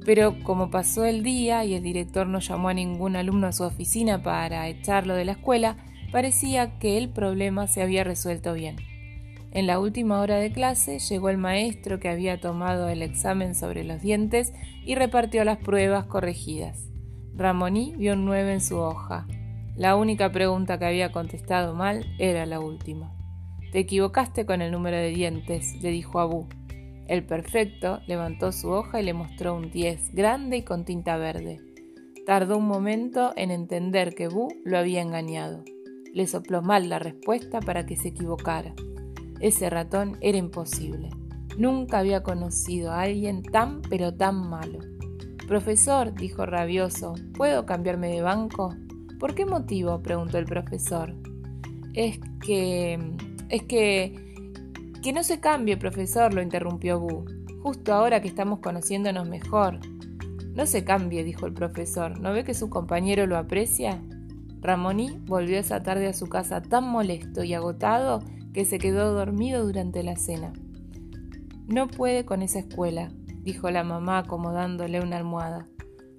Pero 0.05 0.35
como 0.43 0.69
pasó 0.69 1.05
el 1.05 1.23
día 1.23 1.63
y 1.63 1.75
el 1.75 1.83
director 1.83 2.27
no 2.27 2.39
llamó 2.39 2.67
a 2.67 2.73
ningún 2.73 3.15
alumno 3.15 3.47
a 3.47 3.53
su 3.53 3.63
oficina 3.63 4.21
para 4.21 4.67
echarlo 4.67 5.15
de 5.15 5.23
la 5.23 5.33
escuela, 5.33 5.77
parecía 6.11 6.77
que 6.79 6.97
el 6.97 7.09
problema 7.09 7.67
se 7.67 7.81
había 7.81 8.03
resuelto 8.03 8.53
bien. 8.53 8.75
En 9.51 9.65
la 9.65 9.79
última 9.79 10.19
hora 10.19 10.37
de 10.37 10.51
clase 10.51 10.99
llegó 10.99 11.29
el 11.29 11.37
maestro 11.37 12.01
que 12.01 12.09
había 12.09 12.41
tomado 12.41 12.89
el 12.89 13.01
examen 13.01 13.55
sobre 13.55 13.85
los 13.85 14.01
dientes 14.01 14.51
y 14.85 14.95
repartió 14.95 15.45
las 15.45 15.57
pruebas 15.57 16.03
corregidas. 16.05 16.89
Ramoní 17.33 17.95
vio 17.95 18.13
un 18.13 18.25
9 18.25 18.53
en 18.53 18.61
su 18.61 18.77
hoja. 18.77 19.25
La 19.79 19.95
única 19.95 20.29
pregunta 20.29 20.77
que 20.77 20.83
había 20.83 21.13
contestado 21.13 21.73
mal 21.73 22.05
era 22.17 22.45
la 22.45 22.59
última. 22.59 23.13
Te 23.71 23.79
equivocaste 23.79 24.45
con 24.45 24.61
el 24.61 24.73
número 24.73 24.97
de 24.97 25.07
dientes, 25.07 25.81
le 25.81 25.89
dijo 25.89 26.19
a 26.19 26.25
Bu. 26.25 26.49
El 27.07 27.25
perfecto 27.25 28.01
levantó 28.05 28.51
su 28.51 28.71
hoja 28.71 28.99
y 28.99 29.05
le 29.05 29.13
mostró 29.13 29.55
un 29.55 29.71
10 29.71 30.13
grande 30.13 30.57
y 30.57 30.63
con 30.63 30.83
tinta 30.83 31.15
verde. 31.15 31.61
Tardó 32.25 32.57
un 32.57 32.67
momento 32.67 33.31
en 33.37 33.51
entender 33.51 34.15
que 34.15 34.27
Bu 34.27 34.49
lo 34.65 34.77
había 34.77 35.01
engañado. 35.01 35.63
Le 36.13 36.27
sopló 36.27 36.61
mal 36.61 36.89
la 36.89 36.99
respuesta 36.99 37.61
para 37.61 37.85
que 37.85 37.95
se 37.95 38.09
equivocara. 38.09 38.73
Ese 39.39 39.69
ratón 39.69 40.17
era 40.19 40.37
imposible. 40.37 41.09
Nunca 41.57 41.99
había 41.99 42.21
conocido 42.21 42.91
a 42.91 43.03
alguien 43.03 43.43
tan 43.43 43.81
pero 43.83 44.13
tan 44.13 44.49
malo. 44.49 44.79
Profesor, 45.47 46.13
dijo 46.13 46.45
rabioso, 46.45 47.13
¿puedo 47.33 47.65
cambiarme 47.65 48.09
de 48.09 48.21
banco? 48.21 48.75
¿Por 49.19 49.35
qué 49.35 49.45
motivo? 49.45 50.01
preguntó 50.01 50.37
el 50.37 50.45
profesor. 50.45 51.13
Es 51.93 52.19
que... 52.41 52.99
es 53.49 53.63
que... 53.63 54.27
Que 55.03 55.13
no 55.13 55.23
se 55.23 55.39
cambie, 55.39 55.77
profesor, 55.77 56.33
lo 56.33 56.41
interrumpió 56.41 56.99
Bu. 56.99 57.25
Justo 57.61 57.93
ahora 57.93 58.21
que 58.21 58.27
estamos 58.27 58.59
conociéndonos 58.59 59.27
mejor. 59.27 59.79
No 60.53 60.65
se 60.65 60.83
cambie, 60.83 61.23
dijo 61.23 61.45
el 61.45 61.53
profesor. 61.53 62.19
¿No 62.19 62.33
ve 62.33 62.43
que 62.43 62.53
su 62.53 62.69
compañero 62.69 63.27
lo 63.27 63.37
aprecia? 63.37 64.01
Ramoní 64.61 65.19
volvió 65.25 65.57
esa 65.57 65.81
tarde 65.81 66.07
a 66.07 66.13
su 66.13 66.27
casa 66.27 66.61
tan 66.61 66.85
molesto 66.89 67.43
y 67.43 67.53
agotado 67.53 68.23
que 68.53 68.65
se 68.65 68.79
quedó 68.79 69.13
dormido 69.13 69.65
durante 69.65 70.03
la 70.03 70.17
cena. 70.17 70.51
No 71.67 71.87
puede 71.87 72.25
con 72.25 72.41
esa 72.41 72.59
escuela, 72.59 73.11
dijo 73.43 73.69
la 73.69 73.83
mamá 73.83 74.19
acomodándole 74.19 75.01
una 75.01 75.17
almohada. 75.17 75.67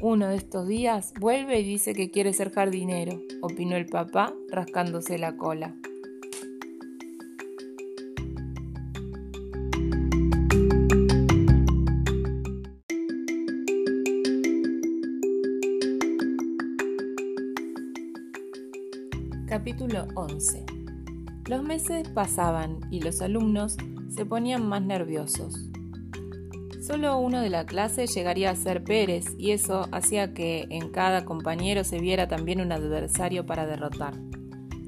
Uno 0.02 0.28
de 0.28 0.36
estos 0.36 0.66
días 0.66 1.12
vuelve 1.20 1.60
y 1.60 1.64
dice 1.64 1.94
que 1.94 2.10
quiere 2.10 2.32
ser 2.32 2.50
jardinero, 2.50 3.20
opinó 3.42 3.76
el 3.76 3.86
papá 3.86 4.34
rascándose 4.50 5.18
la 5.18 5.36
cola. 5.36 5.76
Capítulo 19.46 20.06
11 20.14 20.80
los 21.50 21.64
meses 21.64 22.08
pasaban 22.10 22.78
y 22.92 23.00
los 23.00 23.20
alumnos 23.20 23.76
se 24.08 24.24
ponían 24.24 24.68
más 24.68 24.82
nerviosos. 24.82 25.69
Solo 26.90 27.18
uno 27.18 27.40
de 27.40 27.50
la 27.50 27.66
clase 27.66 28.08
llegaría 28.08 28.50
a 28.50 28.56
ser 28.56 28.82
Pérez 28.82 29.36
y 29.38 29.52
eso 29.52 29.86
hacía 29.92 30.34
que 30.34 30.66
en 30.70 30.90
cada 30.90 31.24
compañero 31.24 31.84
se 31.84 32.00
viera 32.00 32.26
también 32.26 32.60
un 32.60 32.72
adversario 32.72 33.46
para 33.46 33.64
derrotar. 33.64 34.14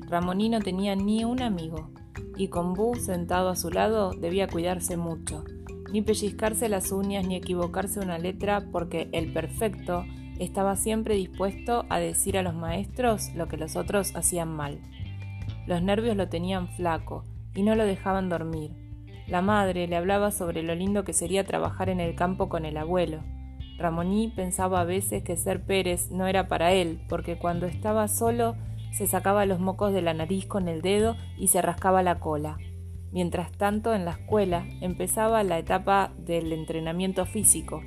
Ramoní 0.09 0.49
no 0.49 0.59
tenía 0.59 0.97
ni 0.97 1.23
un 1.23 1.43
amigo 1.43 1.93
y 2.37 2.49
con 2.49 2.75
Bu 2.75 2.97
sentado 2.97 3.51
a 3.51 3.55
su 3.55 3.71
lado 3.71 4.11
debía 4.11 4.49
cuidarse 4.49 4.97
mucho, 4.97 5.45
ni 5.93 6.03
pellizcarse 6.03 6.69
las 6.69 6.91
uñas 6.91 7.25
ni 7.25 7.37
equivocarse 7.37 8.01
una 8.01 8.19
letra 8.19 8.67
porque 8.73 9.09
el 9.13 9.33
perfecto 9.33 10.05
estaba 10.41 10.75
siempre 10.75 11.15
dispuesto 11.15 11.87
a 11.89 12.01
decir 12.01 12.37
a 12.37 12.43
los 12.43 12.55
maestros 12.55 13.33
lo 13.37 13.47
que 13.47 13.59
los 13.59 13.77
otros 13.77 14.17
hacían 14.17 14.49
mal. 14.49 14.81
Los 15.69 15.83
nervios 15.83 16.17
lo 16.17 16.29
tenían 16.29 16.67
flaco 16.67 17.23
y 17.55 17.63
no 17.63 17.77
lo 17.77 17.87
dejaban 17.87 18.29
dormir. 18.29 18.82
La 19.33 19.41
madre 19.41 19.87
le 19.87 19.97
hablaba 19.97 20.31
sobre 20.31 20.63
lo 20.63 20.75
lindo 20.75 21.05
que 21.05 21.15
sería 21.15 21.43
trabajar 21.43 21.89
en 21.89 22.01
el 22.01 22.15
campo 22.15 22.51
con 22.51 22.67
el 22.67 22.77
abuelo. 22.77 23.23
Ramoní 23.79 24.29
pensaba 24.29 24.83
a 24.83 24.85
veces 24.85 25.25
que 25.25 25.39
ser 25.39 25.65
Pérez 25.65 26.11
no 26.11 26.27
era 26.27 26.49
para 26.49 26.73
él, 26.73 27.01
porque 27.09 27.39
cuando 27.39 27.65
estaba 27.65 28.09
solo 28.09 28.57
se 28.93 29.07
sacaba 29.07 29.47
los 29.47 29.59
mocos 29.59 29.95
de 29.95 30.03
la 30.03 30.13
nariz 30.13 30.45
con 30.45 30.69
el 30.69 30.83
dedo 30.83 31.17
y 31.39 31.49
se 31.49 31.63
rascaba 31.63 32.03
la 32.03 32.21
cola. 32.21 32.59
Mientras 33.11 33.51
tanto, 33.53 33.95
en 33.95 34.05
la 34.05 34.11
escuela 34.11 34.67
empezaba 34.83 35.43
la 35.45 35.59
etapa 35.59 36.13
del 36.19 36.53
entrenamiento 36.53 37.25
físico. 37.25 37.81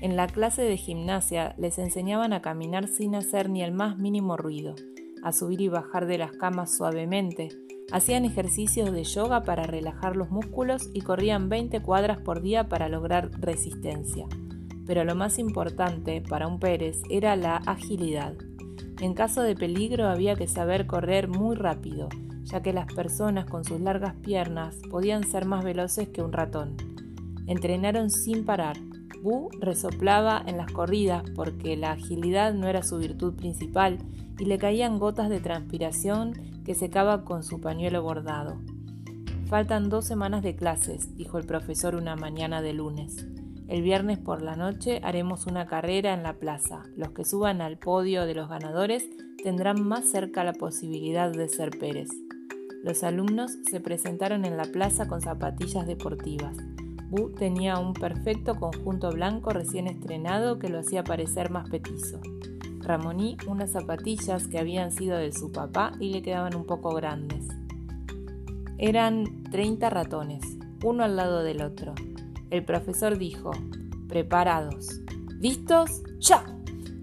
En 0.00 0.16
la 0.16 0.26
clase 0.26 0.62
de 0.62 0.76
gimnasia 0.76 1.54
les 1.58 1.78
enseñaban 1.78 2.32
a 2.32 2.42
caminar 2.42 2.88
sin 2.88 3.14
hacer 3.14 3.48
ni 3.50 3.62
el 3.62 3.70
más 3.70 3.98
mínimo 3.98 4.36
ruido 4.36 4.74
a 5.22 5.32
subir 5.32 5.60
y 5.60 5.68
bajar 5.68 6.06
de 6.06 6.18
las 6.18 6.32
camas 6.32 6.76
suavemente. 6.76 7.50
Hacían 7.92 8.24
ejercicios 8.24 8.92
de 8.92 9.04
yoga 9.04 9.42
para 9.44 9.64
relajar 9.64 10.16
los 10.16 10.30
músculos 10.30 10.90
y 10.92 11.02
corrían 11.02 11.48
20 11.48 11.82
cuadras 11.82 12.18
por 12.18 12.42
día 12.42 12.68
para 12.68 12.88
lograr 12.88 13.30
resistencia. 13.40 14.26
Pero 14.86 15.04
lo 15.04 15.14
más 15.14 15.38
importante 15.38 16.22
para 16.22 16.48
un 16.48 16.58
Pérez 16.58 17.02
era 17.10 17.36
la 17.36 17.56
agilidad. 17.56 18.34
En 19.00 19.14
caso 19.14 19.42
de 19.42 19.54
peligro 19.54 20.08
había 20.08 20.36
que 20.36 20.48
saber 20.48 20.86
correr 20.86 21.28
muy 21.28 21.56
rápido, 21.56 22.08
ya 22.44 22.62
que 22.62 22.72
las 22.72 22.92
personas 22.92 23.46
con 23.46 23.64
sus 23.64 23.80
largas 23.80 24.14
piernas 24.16 24.76
podían 24.90 25.24
ser 25.24 25.44
más 25.44 25.64
veloces 25.64 26.08
que 26.08 26.22
un 26.22 26.32
ratón. 26.32 26.76
Entrenaron 27.46 28.10
sin 28.10 28.44
parar. 28.44 28.76
Bu 29.22 29.50
resoplaba 29.60 30.42
en 30.46 30.56
las 30.56 30.72
corridas 30.72 31.22
porque 31.34 31.76
la 31.76 31.92
agilidad 31.92 32.54
no 32.54 32.66
era 32.66 32.82
su 32.82 32.98
virtud 32.98 33.34
principal 33.34 33.98
y 34.42 34.44
le 34.44 34.58
caían 34.58 34.98
gotas 34.98 35.28
de 35.30 35.38
transpiración 35.38 36.32
que 36.64 36.74
secaba 36.74 37.24
con 37.24 37.44
su 37.44 37.60
pañuelo 37.60 38.02
bordado. 38.02 38.58
Faltan 39.46 39.88
dos 39.88 40.04
semanas 40.04 40.42
de 40.42 40.56
clases, 40.56 41.16
dijo 41.16 41.38
el 41.38 41.46
profesor 41.46 41.94
una 41.94 42.16
mañana 42.16 42.60
de 42.60 42.72
lunes. 42.72 43.24
El 43.68 43.82
viernes 43.82 44.18
por 44.18 44.42
la 44.42 44.56
noche 44.56 44.98
haremos 45.04 45.46
una 45.46 45.68
carrera 45.68 46.12
en 46.12 46.24
la 46.24 46.40
plaza. 46.40 46.82
Los 46.96 47.12
que 47.12 47.24
suban 47.24 47.60
al 47.60 47.78
podio 47.78 48.26
de 48.26 48.34
los 48.34 48.48
ganadores 48.48 49.08
tendrán 49.44 49.80
más 49.86 50.10
cerca 50.10 50.42
la 50.42 50.54
posibilidad 50.54 51.30
de 51.30 51.48
ser 51.48 51.70
Pérez. 51.78 52.08
Los 52.82 53.04
alumnos 53.04 53.52
se 53.70 53.78
presentaron 53.78 54.44
en 54.44 54.56
la 54.56 54.64
plaza 54.64 55.06
con 55.06 55.20
zapatillas 55.20 55.86
deportivas. 55.86 56.56
Bu 57.10 57.30
tenía 57.30 57.78
un 57.78 57.94
perfecto 57.94 58.56
conjunto 58.56 59.12
blanco 59.12 59.50
recién 59.50 59.86
estrenado 59.86 60.58
que 60.58 60.68
lo 60.68 60.80
hacía 60.80 61.04
parecer 61.04 61.50
más 61.50 61.70
petizo. 61.70 62.20
Ramoní 62.82 63.36
unas 63.46 63.72
zapatillas 63.72 64.48
que 64.48 64.58
habían 64.58 64.90
sido 64.90 65.16
de 65.16 65.32
su 65.32 65.52
papá 65.52 65.92
y 66.00 66.10
le 66.10 66.22
quedaban 66.22 66.56
un 66.56 66.66
poco 66.66 66.94
grandes. 66.94 67.46
Eran 68.76 69.44
30 69.44 69.88
ratones, 69.90 70.42
uno 70.82 71.04
al 71.04 71.16
lado 71.16 71.44
del 71.44 71.62
otro. 71.62 71.94
El 72.50 72.64
profesor 72.64 73.18
dijo, 73.18 73.52
preparados, 74.08 75.00
¿listos? 75.38 76.02
¡Ya! 76.18 76.44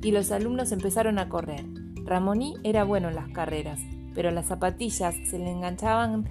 Y 0.02 0.12
los 0.12 0.32
alumnos 0.32 0.72
empezaron 0.74 1.18
a 1.18 1.30
correr. 1.30 1.66
Ramoní 2.04 2.56
era 2.64 2.84
bueno 2.84 3.10
en 3.10 3.16
las 3.16 3.30
carreras, 3.30 3.80
pero 4.14 4.32
las 4.32 4.48
zapatillas 4.48 5.16
se 5.30 5.40
le 5.40 5.50
enganchaban 5.50 6.26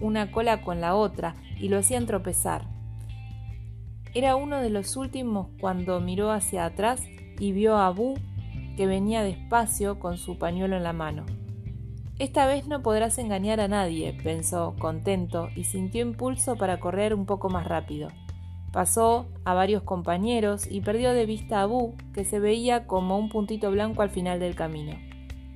una 0.00 0.32
cola 0.32 0.62
con 0.62 0.80
la 0.80 0.96
otra 0.96 1.36
y 1.60 1.68
lo 1.68 1.78
hacían 1.78 2.06
tropezar. 2.06 2.66
Era 4.14 4.36
uno 4.36 4.60
de 4.60 4.70
los 4.70 4.96
últimos 4.96 5.48
cuando 5.60 6.00
miró 6.00 6.30
hacia 6.30 6.64
atrás 6.64 7.00
y 7.38 7.52
vio 7.52 7.76
a 7.76 7.90
Bu 7.90 8.14
que 8.76 8.86
venía 8.86 9.22
despacio 9.22 9.98
con 9.98 10.18
su 10.18 10.38
pañuelo 10.38 10.76
en 10.76 10.82
la 10.82 10.92
mano. 10.92 11.24
Esta 12.18 12.46
vez 12.46 12.68
no 12.68 12.80
podrás 12.80 13.18
engañar 13.18 13.60
a 13.60 13.66
nadie, 13.66 14.16
pensó, 14.22 14.76
contento, 14.78 15.48
y 15.56 15.64
sintió 15.64 16.02
impulso 16.02 16.54
para 16.54 16.78
correr 16.78 17.12
un 17.12 17.26
poco 17.26 17.48
más 17.48 17.66
rápido. 17.66 18.08
Pasó 18.72 19.26
a 19.44 19.54
varios 19.54 19.82
compañeros 19.82 20.66
y 20.70 20.80
perdió 20.80 21.12
de 21.12 21.26
vista 21.26 21.60
a 21.60 21.66
Bu, 21.66 21.94
que 22.12 22.24
se 22.24 22.38
veía 22.38 22.86
como 22.86 23.18
un 23.18 23.28
puntito 23.28 23.70
blanco 23.70 24.02
al 24.02 24.10
final 24.10 24.38
del 24.38 24.54
camino. 24.54 24.96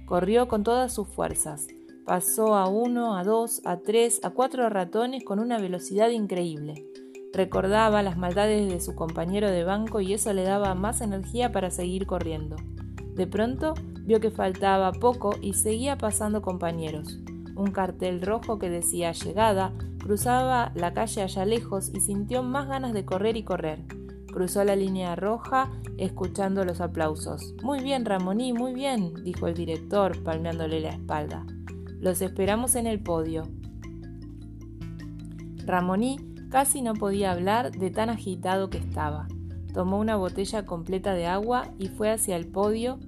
Corrió 0.07 0.49
con 0.49 0.65
todas 0.65 0.93
sus 0.93 1.09
fuerzas. 1.09 1.69
Pasó 2.05 2.57
a 2.57 2.69
uno, 2.69 3.17
a 3.17 3.23
dos, 3.23 3.61
a 3.65 3.79
tres, 3.79 4.21
a 4.25 4.31
cuatro 4.31 4.69
ratones 4.69 5.25
con 5.25 5.39
una 5.39 5.59
velocidad 5.59 6.11
increíble. 6.11 6.87
Recordaba 7.33 8.03
las 8.03 8.17
maldades 8.17 8.69
de 8.73 8.81
su 8.81 8.95
compañero 8.95 9.51
de 9.51 9.63
banco 9.63 10.01
y 10.01 10.15
eso 10.15 10.33
le 10.33 10.43
daba 10.43 10.75
más 10.75 11.01
energía 11.03 11.53
para 11.53 11.71
seguir 11.71 12.07
corriendo. 12.07 12.57
De 13.19 13.27
pronto 13.27 13.75
vio 14.05 14.21
que 14.21 14.31
faltaba 14.31 14.93
poco 14.93 15.35
y 15.43 15.55
seguía 15.55 15.99
pasando 15.99 16.41
compañeros. 16.41 17.19
Un 17.57 17.73
cartel 17.73 18.23
rojo 18.23 18.61
que 18.61 18.71
decía 18.71 19.11
llegada 19.11 19.73
cruzaba 20.01 20.71
la 20.77 20.95
calle 20.95 21.23
allá 21.23 21.45
lejos 21.45 21.91
y 21.93 22.01
sintió 22.01 22.45
más 22.45 22.69
ganas 22.69 22.93
de 22.93 23.05
correr 23.05 23.37
y 23.37 23.43
correr. 23.43 23.85
Cruzó 24.33 24.63
la 24.63 24.77
línea 24.77 25.17
roja 25.17 25.73
escuchando 25.97 26.65
los 26.65 26.81
aplausos. 26.81 27.57
Muy 27.61 27.83
bien, 27.83 28.05
Ramoní, 28.05 28.53
muy 28.53 28.73
bien, 28.73 29.13
dijo 29.25 29.49
el 29.49 29.55
director, 29.55 30.23
palmeándole 30.23 30.79
la 30.79 30.91
espalda. 30.91 31.45
Los 31.99 32.23
esperamos 32.23 32.77
en 32.77 32.87
el 32.87 33.03
podio. 33.03 33.49
Ramoní 35.67 36.21
casi 36.51 36.83
no 36.83 36.95
podía 36.95 37.33
hablar 37.33 37.73
de 37.73 37.91
tan 37.91 38.11
agitado 38.11 38.71
que 38.71 38.79
estaba. 38.79 39.27
Tomó 39.75 39.99
una 39.99 40.17
botella 40.17 40.65
completa 40.65 41.15
de 41.15 41.27
agua 41.27 41.73
y 41.79 41.89
fue 41.89 42.11
hacia 42.11 42.37
el 42.37 42.47
podio. 42.47 42.99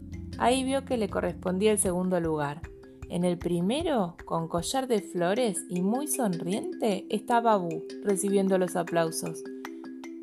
Ahí 0.40 0.64
vio 0.64 0.86
que 0.86 0.96
le 0.96 1.10
correspondía 1.10 1.70
el 1.70 1.78
segundo 1.78 2.18
lugar. 2.18 2.62
En 3.10 3.24
el 3.24 3.36
primero, 3.36 4.16
con 4.24 4.48
collar 4.48 4.86
de 4.88 5.02
flores 5.02 5.66
y 5.68 5.82
muy 5.82 6.06
sonriente, 6.06 7.04
estaba 7.10 7.58
Bu, 7.58 7.82
recibiendo 8.02 8.56
los 8.56 8.74
aplausos. 8.74 9.44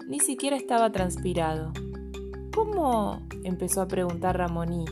Ni 0.07 0.19
siquiera 0.19 0.57
estaba 0.57 0.91
transpirado. 0.91 1.71
¿Cómo? 2.51 3.27
empezó 3.43 3.83
a 3.83 3.87
preguntar 3.87 4.39
Ramoní, 4.39 4.85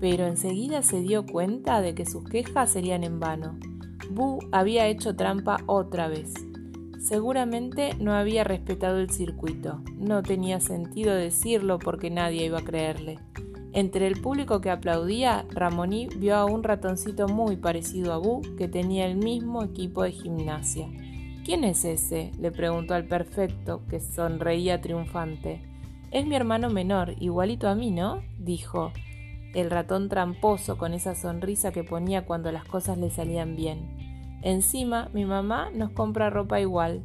pero 0.00 0.24
enseguida 0.24 0.82
se 0.82 1.02
dio 1.02 1.26
cuenta 1.26 1.82
de 1.82 1.94
que 1.94 2.06
sus 2.06 2.24
quejas 2.24 2.70
serían 2.70 3.04
en 3.04 3.20
vano. 3.20 3.58
Bu 4.12 4.38
había 4.50 4.86
hecho 4.86 5.14
trampa 5.14 5.58
otra 5.66 6.08
vez. 6.08 6.32
Seguramente 7.00 7.90
no 8.00 8.14
había 8.14 8.44
respetado 8.44 8.96
el 8.98 9.10
circuito. 9.10 9.82
No 9.98 10.22
tenía 10.22 10.58
sentido 10.60 11.14
decirlo 11.14 11.78
porque 11.78 12.08
nadie 12.08 12.46
iba 12.46 12.60
a 12.60 12.64
creerle. 12.64 13.18
Entre 13.74 14.06
el 14.06 14.20
público 14.20 14.60
que 14.60 14.70
aplaudía, 14.70 15.44
Ramoní 15.50 16.06
vio 16.16 16.36
a 16.36 16.44
un 16.44 16.62
ratoncito 16.62 17.26
muy 17.26 17.56
parecido 17.56 18.12
a 18.12 18.18
Bu 18.18 18.40
que 18.56 18.68
tenía 18.68 19.04
el 19.04 19.16
mismo 19.16 19.64
equipo 19.64 20.04
de 20.04 20.12
gimnasia. 20.12 20.88
¿Quién 21.44 21.64
es 21.64 21.84
ese? 21.84 22.30
le 22.38 22.52
preguntó 22.52 22.94
al 22.94 23.06
perfecto, 23.06 23.82
que 23.90 23.98
sonreía 23.98 24.80
triunfante. 24.80 25.60
Es 26.12 26.24
mi 26.24 26.36
hermano 26.36 26.70
menor, 26.70 27.16
igualito 27.18 27.68
a 27.68 27.74
mí, 27.74 27.90
¿no? 27.90 28.22
dijo 28.38 28.92
el 29.54 29.70
ratón 29.70 30.08
tramposo 30.08 30.78
con 30.78 30.94
esa 30.94 31.14
sonrisa 31.14 31.72
que 31.72 31.84
ponía 31.84 32.26
cuando 32.26 32.52
las 32.52 32.64
cosas 32.64 32.98
le 32.98 33.10
salían 33.10 33.56
bien. 33.56 34.38
Encima, 34.42 35.08
mi 35.12 35.24
mamá 35.24 35.70
nos 35.72 35.90
compra 35.90 36.30
ropa 36.30 36.60
igual. 36.60 37.04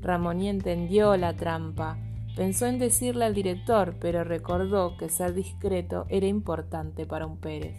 Ramoní 0.00 0.48
entendió 0.48 1.16
la 1.16 1.34
trampa. 1.34 1.98
Pensó 2.36 2.66
en 2.66 2.78
decirle 2.78 3.24
al 3.24 3.34
director, 3.34 3.96
pero 4.00 4.24
recordó 4.24 4.96
que 4.96 5.08
ser 5.08 5.34
discreto 5.34 6.06
era 6.08 6.26
importante 6.26 7.06
para 7.06 7.26
un 7.26 7.38
Pérez. 7.38 7.78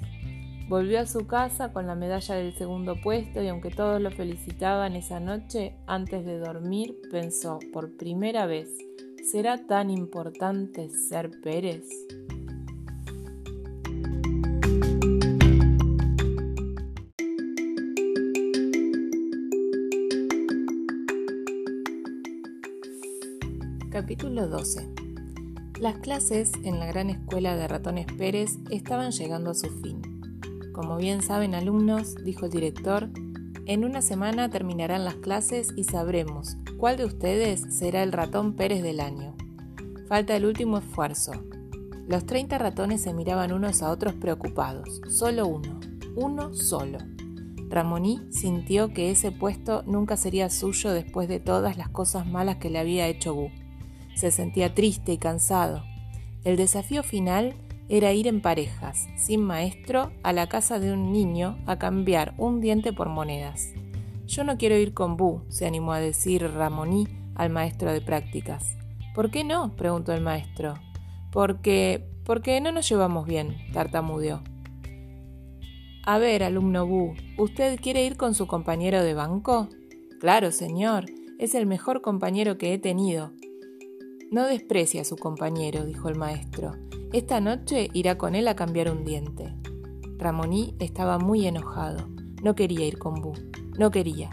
Volvió 0.70 1.00
a 1.00 1.06
su 1.06 1.28
casa 1.28 1.74
con 1.74 1.86
la 1.86 1.96
medalla 1.96 2.36
del 2.36 2.56
segundo 2.58 2.96
puesto 3.02 3.44
y 3.44 3.50
aunque 3.50 3.70
todos 3.70 4.02
lo 4.02 4.10
felicitaban 4.12 4.96
esa 4.96 5.20
noche, 5.20 5.76
antes 5.86 6.26
de 6.26 6.40
dormir 6.40 6.96
pensó 7.12 7.60
por 7.74 7.98
primera 7.98 8.46
vez, 8.46 8.70
¿será 9.32 9.68
tan 9.68 9.90
importante 9.90 10.90
ser 10.90 11.30
Pérez? 11.44 11.88
Capítulo 24.36 24.58
12 24.58 24.90
Las 25.80 25.98
clases 26.00 26.52
en 26.64 26.78
la 26.78 26.88
gran 26.88 27.10
escuela 27.10 27.56
de 27.56 27.70
ratones 27.70 28.06
Pérez 28.18 28.58
estaban 28.70 29.12
llegando 29.12 29.52
a 29.52 29.54
su 29.54 29.70
fin. 29.80 30.02
Como 30.74 30.98
bien 30.98 31.22
saben 31.22 31.56
alumnos, 31.56 32.16
dijo 32.22 32.48
el 32.48 32.52
director, 32.52 33.10
en 33.66 33.86
una 33.86 34.02
semana 34.02 34.50
terminarán 34.50 35.06
las 35.06 35.16
clases 35.16 35.70
y 35.78 35.86
sabremos 35.86 36.58
cuál 36.78 36.98
de 36.98 37.06
ustedes 37.06 37.62
será 37.70 38.04
el 38.04 38.12
ratón 38.12 38.58
Pérez 38.58 38.84
del 38.84 39.00
año. 39.00 39.38
Falta 40.10 40.36
el 40.36 40.44
último 40.44 40.80
esfuerzo. 40.80 41.32
Los 42.06 42.26
30 42.26 42.58
ratones 42.58 43.04
se 43.04 43.14
miraban 43.14 43.54
unos 43.54 43.82
a 43.82 43.90
otros 43.90 44.16
preocupados. 44.16 45.02
Solo 45.08 45.48
uno. 45.48 45.80
Uno 46.18 46.54
solo. 46.54 46.98
Ramoní 47.70 48.20
sintió 48.32 48.94
que 48.94 49.12
ese 49.12 49.32
puesto 49.32 49.84
nunca 49.84 50.18
sería 50.18 50.50
suyo 50.50 50.92
después 50.92 51.30
de 51.30 51.40
todas 51.40 51.78
las 51.78 51.88
cosas 51.88 52.28
malas 52.28 52.58
que 52.58 52.70
le 52.70 52.80
había 52.80 53.08
hecho 53.08 53.34
Bu. 53.34 53.50
Se 54.16 54.32
sentía 54.32 54.74
triste 54.74 55.14
y 55.14 55.18
cansado. 55.18 55.84
El 56.44 56.58
desafío 56.58 57.04
final 57.04 57.56
era 57.88 58.14
ir 58.14 58.28
en 58.28 58.42
parejas, 58.42 59.08
sin 59.16 59.42
maestro, 59.42 60.12
a 60.24 60.34
la 60.34 60.48
casa 60.48 60.80
de 60.80 60.92
un 60.92 61.12
niño 61.12 61.58
a 61.68 61.78
cambiar 61.78 62.34
un 62.38 62.62
diente 62.62 62.94
por 62.94 63.10
monedas. 63.10 63.74
Yo 64.26 64.44
no 64.44 64.58
quiero 64.58 64.76
ir 64.76 64.94
con 64.94 65.18
Bu, 65.18 65.44
se 65.50 65.68
animó 65.68 65.94
a 65.94 66.00
decir 66.00 66.50
Ramoní 66.52 67.08
al 67.36 67.52
maestro 67.52 67.92
de 67.92 68.02
prácticas. 68.02 68.76
¿Por 69.14 69.30
qué 69.30 69.44
no? 69.44 69.76
preguntó 69.76 70.14
el 70.14 70.22
maestro. 70.22 70.76
Porque. 71.32 72.08
porque 72.24 72.60
no 72.60 72.72
nos 72.72 72.90
llevamos 72.90 73.28
bien, 73.28 73.56
tartamudeó. 73.72 74.42
A 76.06 76.18
ver, 76.18 76.44
alumno 76.44 76.88
Bu, 76.88 77.14
¿usted 77.38 77.80
quiere 77.80 78.06
ir 78.06 78.18
con 78.18 78.34
su 78.34 78.48
compañero 78.48 79.04
de 79.04 79.14
banco? 79.14 79.70
Claro, 80.20 80.52
señor, 80.52 81.06
es 81.40 81.56
el 81.56 81.66
mejor 81.66 82.02
compañero 82.02 82.58
que 82.58 82.74
he 82.74 82.78
tenido. 82.80 83.32
No 84.32 84.48
desprecia 84.48 85.02
a 85.02 85.06
su 85.06 85.16
compañero, 85.16 85.86
dijo 85.86 86.10
el 86.10 86.16
maestro. 86.16 86.74
Esta 87.14 87.40
noche 87.40 87.90
irá 87.94 88.18
con 88.18 88.36
él 88.36 88.48
a 88.48 88.56
cambiar 88.56 88.92
un 88.92 89.06
diente. 89.06 89.54
Ramoní 90.18 90.76
estaba 90.80 91.20
muy 91.20 91.46
enojado. 91.46 92.10
No 92.44 92.56
quería 92.56 92.86
ir 92.86 92.98
con 92.98 93.22
Bu. 93.22 93.34
No 93.78 93.92
quería. 93.92 94.30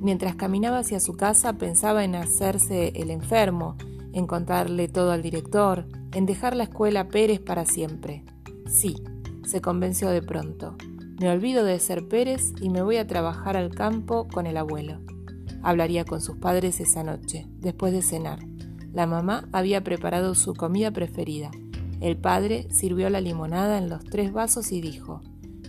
Mientras 0.00 0.36
caminaba 0.36 0.78
hacia 0.78 1.00
su 1.00 1.14
casa 1.14 1.58
pensaba 1.58 2.04
en 2.04 2.14
hacerse 2.14 2.88
el 2.96 3.10
enfermo, 3.10 3.76
en 4.12 4.26
contarle 4.26 4.88
todo 4.88 5.12
al 5.12 5.22
director, 5.22 5.86
en 6.12 6.26
dejar 6.26 6.56
la 6.56 6.64
escuela 6.64 7.08
Pérez 7.08 7.40
para 7.40 7.64
siempre. 7.64 8.24
Sí, 8.66 8.96
se 9.44 9.60
convenció 9.60 10.10
de 10.10 10.22
pronto. 10.22 10.76
Me 11.20 11.30
olvido 11.30 11.64
de 11.64 11.78
ser 11.78 12.08
Pérez 12.08 12.52
y 12.60 12.70
me 12.70 12.82
voy 12.82 12.96
a 12.96 13.06
trabajar 13.06 13.56
al 13.56 13.70
campo 13.70 14.26
con 14.28 14.46
el 14.46 14.56
abuelo. 14.56 15.00
Hablaría 15.62 16.04
con 16.04 16.20
sus 16.20 16.36
padres 16.36 16.80
esa 16.80 17.02
noche, 17.02 17.46
después 17.58 17.92
de 17.92 18.02
cenar. 18.02 18.40
La 18.94 19.08
mamá 19.08 19.48
había 19.50 19.82
preparado 19.82 20.36
su 20.36 20.54
comida 20.54 20.92
preferida. 20.92 21.50
El 22.00 22.16
padre 22.16 22.68
sirvió 22.70 23.10
la 23.10 23.20
limonada 23.20 23.78
en 23.78 23.88
los 23.88 24.04
tres 24.04 24.32
vasos 24.32 24.70
y 24.70 24.80
dijo, 24.80 25.20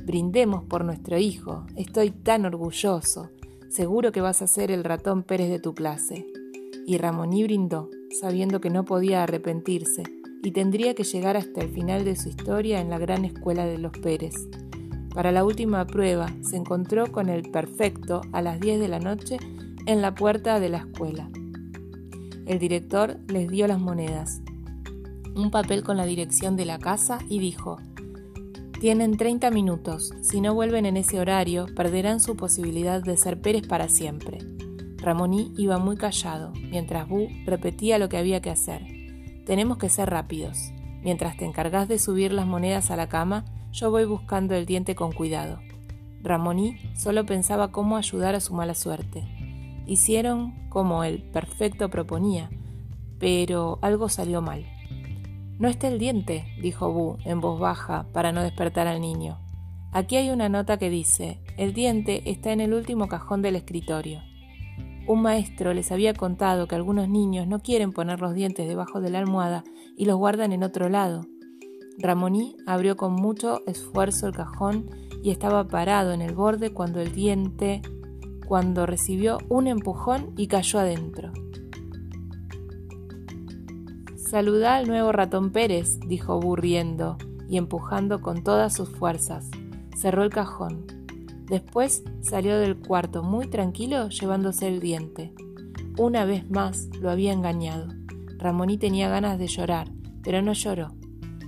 Brindemos 0.05 0.63
por 0.63 0.85
nuestro 0.85 1.17
hijo, 1.17 1.65
estoy 1.75 2.11
tan 2.11 2.45
orgulloso, 2.45 3.31
seguro 3.69 4.11
que 4.11 4.21
vas 4.21 4.43
a 4.43 4.47
ser 4.47 4.69
el 4.69 4.83
ratón 4.83 5.23
Pérez 5.23 5.49
de 5.49 5.59
tu 5.59 5.73
clase. 5.73 6.27
Y 6.85 6.99
Ramoní 6.99 7.43
brindó, 7.43 7.89
sabiendo 8.21 8.61
que 8.61 8.69
no 8.69 8.85
podía 8.85 9.23
arrepentirse 9.23 10.03
y 10.43 10.51
tendría 10.51 10.93
que 10.93 11.03
llegar 11.03 11.35
hasta 11.35 11.61
el 11.61 11.69
final 11.69 12.05
de 12.05 12.15
su 12.15 12.29
historia 12.29 12.79
en 12.79 12.91
la 12.91 12.99
gran 12.99 13.25
escuela 13.25 13.65
de 13.65 13.79
los 13.79 13.97
Pérez. 13.97 14.35
Para 15.15 15.31
la 15.31 15.43
última 15.43 15.87
prueba 15.87 16.27
se 16.41 16.57
encontró 16.57 17.11
con 17.11 17.29
el 17.29 17.49
perfecto 17.49 18.21
a 18.33 18.43
las 18.43 18.59
10 18.59 18.79
de 18.79 18.87
la 18.87 18.99
noche 18.99 19.37
en 19.87 20.03
la 20.03 20.13
puerta 20.13 20.59
de 20.59 20.69
la 20.69 20.77
escuela. 20.77 21.27
El 22.45 22.59
director 22.59 23.19
les 23.27 23.49
dio 23.49 23.67
las 23.67 23.79
monedas, 23.79 24.41
un 25.35 25.51
papel 25.51 25.83
con 25.83 25.97
la 25.97 26.05
dirección 26.05 26.55
de 26.55 26.65
la 26.65 26.79
casa 26.79 27.19
y 27.29 27.39
dijo, 27.39 27.77
tienen 28.79 29.17
30 29.17 29.51
minutos, 29.51 30.13
si 30.21 30.41
no 30.41 30.53
vuelven 30.53 30.85
en 30.85 30.97
ese 30.97 31.19
horario 31.19 31.65
perderán 31.75 32.19
su 32.19 32.35
posibilidad 32.35 33.01
de 33.01 33.17
ser 33.17 33.41
Pérez 33.41 33.67
para 33.67 33.89
siempre. 33.89 34.39
Ramoní 34.97 35.53
iba 35.57 35.77
muy 35.77 35.97
callado, 35.97 36.51
mientras 36.53 37.07
Bu 37.07 37.27
repetía 37.45 37.99
lo 37.99 38.09
que 38.09 38.17
había 38.17 38.41
que 38.41 38.49
hacer. 38.49 38.85
Tenemos 39.45 39.77
que 39.77 39.89
ser 39.89 40.09
rápidos. 40.09 40.71
Mientras 41.03 41.37
te 41.37 41.45
encargas 41.45 41.87
de 41.87 41.99
subir 41.99 42.31
las 42.31 42.47
monedas 42.47 42.91
a 42.91 42.95
la 42.95 43.07
cama, 43.07 43.45
yo 43.71 43.91
voy 43.91 44.05
buscando 44.05 44.55
el 44.55 44.65
diente 44.65 44.95
con 44.95 45.11
cuidado. 45.11 45.59
Ramoní 46.21 46.77
solo 46.95 47.25
pensaba 47.25 47.71
cómo 47.71 47.97
ayudar 47.97 48.35
a 48.35 48.39
su 48.39 48.53
mala 48.53 48.73
suerte. 48.73 49.23
Hicieron 49.87 50.69
como 50.69 51.03
el 51.03 51.21
perfecto 51.21 51.89
proponía, 51.89 52.49
pero 53.19 53.79
algo 53.81 54.09
salió 54.09 54.41
mal. 54.41 54.65
No 55.57 55.69
está 55.69 55.87
el 55.87 55.99
diente, 55.99 56.45
dijo 56.61 56.91
Bu 56.91 57.17
en 57.23 57.39
voz 57.39 57.59
baja 57.59 58.07
para 58.11 58.31
no 58.31 58.41
despertar 58.43 58.87
al 58.87 58.99
niño. 58.99 59.39
Aquí 59.93 60.17
hay 60.17 60.29
una 60.29 60.49
nota 60.49 60.77
que 60.77 60.89
dice, 60.89 61.39
el 61.57 61.73
diente 61.73 62.29
está 62.29 62.51
en 62.51 62.59
el 62.59 62.73
último 62.73 63.07
cajón 63.07 63.41
del 63.41 63.55
escritorio. 63.55 64.21
Un 65.07 65.21
maestro 65.21 65.73
les 65.73 65.91
había 65.91 66.13
contado 66.13 66.67
que 66.67 66.75
algunos 66.75 67.07
niños 67.07 67.47
no 67.47 67.59
quieren 67.59 67.93
poner 67.93 68.19
los 68.19 68.33
dientes 68.33 68.67
debajo 68.67 68.99
de 68.99 69.11
la 69.11 69.19
almohada 69.19 69.63
y 69.95 70.05
los 70.05 70.17
guardan 70.17 70.51
en 70.51 70.63
otro 70.63 70.89
lado. 70.89 71.25
Ramoní 71.97 72.57
abrió 72.65 72.97
con 72.97 73.13
mucho 73.13 73.61
esfuerzo 73.67 74.27
el 74.27 74.33
cajón 74.33 74.89
y 75.23 75.29
estaba 75.29 75.67
parado 75.67 76.11
en 76.11 76.21
el 76.21 76.35
borde 76.35 76.73
cuando 76.73 76.99
el 76.99 77.13
diente, 77.13 77.81
cuando 78.45 78.85
recibió 78.85 79.37
un 79.49 79.67
empujón 79.67 80.33
y 80.37 80.47
cayó 80.47 80.79
adentro. 80.79 81.31
Saluda 84.15 84.75
al 84.75 84.87
nuevo 84.87 85.11
ratón 85.11 85.51
Pérez, 85.51 85.99
dijo 86.07 86.39
burriendo 86.39 87.17
y 87.47 87.57
empujando 87.57 88.21
con 88.21 88.43
todas 88.43 88.73
sus 88.73 88.89
fuerzas. 88.89 89.49
Cerró 89.95 90.23
el 90.23 90.29
cajón. 90.29 90.85
Después 91.47 92.03
salió 92.21 92.57
del 92.57 92.75
cuarto 92.75 93.23
muy 93.23 93.47
tranquilo 93.47 94.09
llevándose 94.09 94.67
el 94.67 94.79
diente. 94.79 95.33
Una 95.97 96.25
vez 96.25 96.49
más 96.49 96.89
lo 96.99 97.11
había 97.11 97.33
engañado. 97.33 97.87
Ramoní 98.37 98.77
tenía 98.77 99.09
ganas 99.09 99.39
de 99.39 99.47
llorar, 99.47 99.89
pero 100.23 100.41
no 100.41 100.53
lloró. 100.53 100.95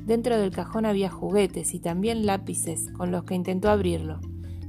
Dentro 0.05 0.37
del 0.37 0.51
cajón 0.51 0.85
había 0.85 1.09
juguetes 1.09 1.73
y 1.73 1.79
también 1.79 2.25
lápices 2.25 2.89
con 2.93 3.11
los 3.11 3.23
que 3.25 3.35
intentó 3.35 3.69
abrirlo, 3.69 4.21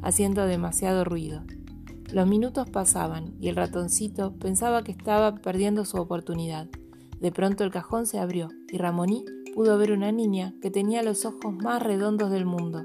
haciendo 0.02 0.46
demasiado 0.46 1.04
ruido. 1.04 1.44
Los 2.12 2.26
minutos 2.26 2.70
pasaban 2.70 3.34
y 3.38 3.48
el 3.48 3.56
ratoncito 3.56 4.32
pensaba 4.32 4.82
que 4.82 4.92
estaba 4.92 5.34
perdiendo 5.34 5.84
su 5.84 5.98
oportunidad. 5.98 6.66
De 7.20 7.30
pronto 7.32 7.64
el 7.64 7.70
cajón 7.70 8.06
se 8.06 8.18
abrió 8.18 8.48
y 8.72 8.78
Ramoní 8.78 9.26
pudo 9.54 9.76
ver 9.76 9.92
una 9.92 10.10
niña 10.10 10.54
que 10.62 10.70
tenía 10.70 11.02
los 11.02 11.26
ojos 11.26 11.54
más 11.54 11.82
redondos 11.82 12.30
del 12.30 12.46
mundo. 12.46 12.84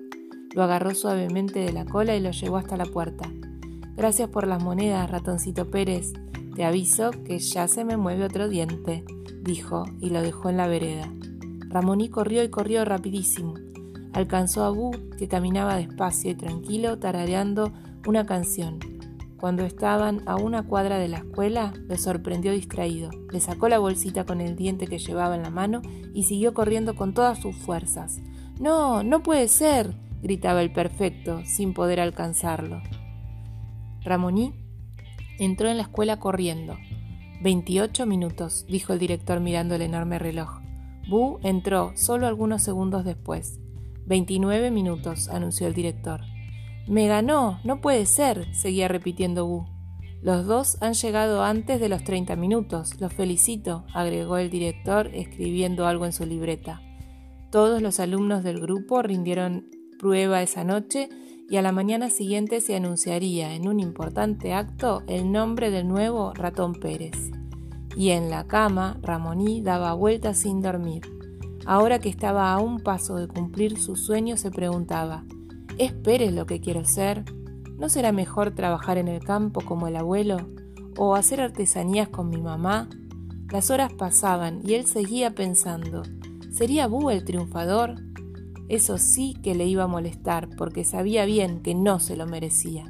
Lo 0.53 0.63
agarró 0.63 0.93
suavemente 0.93 1.59
de 1.59 1.71
la 1.71 1.85
cola 1.85 2.17
y 2.17 2.19
lo 2.19 2.31
llevó 2.31 2.57
hasta 2.57 2.75
la 2.75 2.85
puerta. 2.85 3.31
Gracias 3.95 4.27
por 4.29 4.45
las 4.45 4.61
monedas, 4.61 5.09
ratoncito 5.09 5.69
Pérez. 5.69 6.11
Te 6.55 6.65
aviso 6.65 7.11
que 7.25 7.39
ya 7.39 7.69
se 7.69 7.85
me 7.85 7.95
mueve 7.95 8.25
otro 8.25 8.49
diente, 8.49 9.05
dijo 9.41 9.85
y 10.01 10.09
lo 10.09 10.21
dejó 10.21 10.49
en 10.49 10.57
la 10.57 10.67
vereda. 10.67 11.09
Ramoní 11.69 12.09
corrió 12.09 12.43
y 12.43 12.49
corrió 12.49 12.83
rapidísimo. 12.83 13.53
Alcanzó 14.11 14.63
a 14.63 14.69
Bu, 14.69 14.91
que 15.17 15.29
caminaba 15.29 15.77
despacio 15.77 16.31
y 16.31 16.35
tranquilo, 16.35 16.99
tarareando 16.99 17.71
una 18.05 18.25
canción. 18.25 18.92
Cuando 19.43 19.65
estaban 19.65 20.21
a 20.25 20.37
una 20.37 20.63
cuadra 20.63 20.97
de 20.97 21.09
la 21.09 21.17
escuela, 21.17 21.73
le 21.89 21.97
sorprendió 21.97 22.53
distraído. 22.53 23.09
Le 23.29 23.41
sacó 23.41 23.67
la 23.67 23.77
bolsita 23.77 24.25
con 24.25 24.39
el 24.39 24.55
diente 24.55 24.87
que 24.87 24.99
llevaba 24.99 25.35
en 25.35 25.43
la 25.43 25.49
mano 25.49 25.81
y 26.13 26.23
siguió 26.23 26.53
corriendo 26.53 26.95
con 26.95 27.13
todas 27.13 27.39
sus 27.41 27.53
fuerzas. 27.53 28.21
No, 28.57 29.03
no 29.03 29.21
puede 29.21 29.49
ser 29.49 29.95
gritaba 30.21 30.61
el 30.61 30.71
perfecto, 30.71 31.41
sin 31.43 31.73
poder 31.73 31.99
alcanzarlo. 31.99 32.81
Ramoní 34.05 34.53
entró 35.39 35.67
en 35.67 35.75
la 35.75 35.83
escuela 35.83 36.21
corriendo. 36.21 36.77
Veintiocho 37.41 38.05
minutos, 38.05 38.65
dijo 38.69 38.93
el 38.93 38.99
director 38.99 39.41
mirando 39.41 39.75
el 39.75 39.81
enorme 39.81 40.19
reloj. 40.19 40.61
Bu 41.09 41.39
entró 41.43 41.91
solo 41.95 42.27
algunos 42.27 42.63
segundos 42.63 43.03
después. 43.03 43.59
Veintinueve 44.05 44.71
minutos, 44.71 45.27
anunció 45.27 45.67
el 45.67 45.73
director. 45.73 46.21
Me 46.87 47.07
ganó, 47.07 47.59
no 47.63 47.79
puede 47.79 48.05
ser, 48.05 48.53
seguía 48.53 48.87
repitiendo 48.87 49.45
Bu. 49.45 49.65
Los 50.21 50.45
dos 50.45 50.77
han 50.81 50.93
llegado 50.93 51.43
antes 51.43 51.79
de 51.79 51.89
los 51.89 52.03
treinta 52.03 52.35
minutos. 52.35 52.99
Los 52.99 53.13
felicito, 53.13 53.85
agregó 53.93 54.37
el 54.37 54.49
director 54.49 55.09
escribiendo 55.13 55.85
algo 55.85 56.05
en 56.05 56.13
su 56.13 56.25
libreta. 56.25 56.81
Todos 57.51 57.81
los 57.81 57.99
alumnos 57.99 58.43
del 58.43 58.59
grupo 58.59 59.01
rindieron 59.01 59.67
prueba 59.99 60.41
esa 60.41 60.63
noche 60.63 61.09
y 61.49 61.57
a 61.57 61.61
la 61.61 61.71
mañana 61.71 62.09
siguiente 62.09 62.61
se 62.61 62.75
anunciaría 62.75 63.53
en 63.53 63.67
un 63.67 63.79
importante 63.79 64.53
acto 64.53 65.03
el 65.07 65.31
nombre 65.31 65.71
del 65.71 65.87
nuevo 65.87 66.33
ratón 66.33 66.73
Pérez. 66.73 67.31
Y 67.95 68.09
en 68.09 68.29
la 68.29 68.45
cama, 68.45 68.97
Ramoní 69.01 69.61
daba 69.61 69.93
vueltas 69.93 70.39
sin 70.39 70.61
dormir. 70.61 71.03
Ahora 71.65 71.99
que 71.99 72.09
estaba 72.09 72.51
a 72.51 72.59
un 72.59 72.79
paso 72.79 73.17
de 73.17 73.27
cumplir 73.27 73.77
su 73.77 73.95
sueño, 73.95 74.35
se 74.35 74.51
preguntaba, 74.51 75.25
¿es 75.77 75.91
Pérez 75.91 76.33
lo 76.33 76.45
que 76.45 76.59
quiero 76.59 76.85
ser? 76.85 77.23
¿No 77.77 77.89
será 77.89 78.11
mejor 78.11 78.51
trabajar 78.51 78.97
en 78.97 79.07
el 79.07 79.23
campo 79.23 79.61
como 79.61 79.87
el 79.87 79.95
abuelo? 79.95 80.37
¿O 80.97 81.15
hacer 81.15 81.41
artesanías 81.41 82.09
con 82.09 82.29
mi 82.29 82.41
mamá? 82.41 82.89
Las 83.49 83.69
horas 83.69 83.93
pasaban 83.93 84.61
y 84.63 84.73
él 84.73 84.85
seguía 84.85 85.35
pensando, 85.35 86.03
¿sería 86.51 86.87
Bú 86.87 87.09
el 87.09 87.23
triunfador? 87.23 87.95
Eso 88.69 88.97
sí 88.97 89.35
que 89.43 89.55
le 89.55 89.65
iba 89.65 89.83
a 89.83 89.87
molestar 89.87 90.49
porque 90.57 90.83
sabía 90.83 91.25
bien 91.25 91.61
que 91.61 91.75
no 91.75 91.99
se 91.99 92.15
lo 92.15 92.25
merecía. 92.25 92.89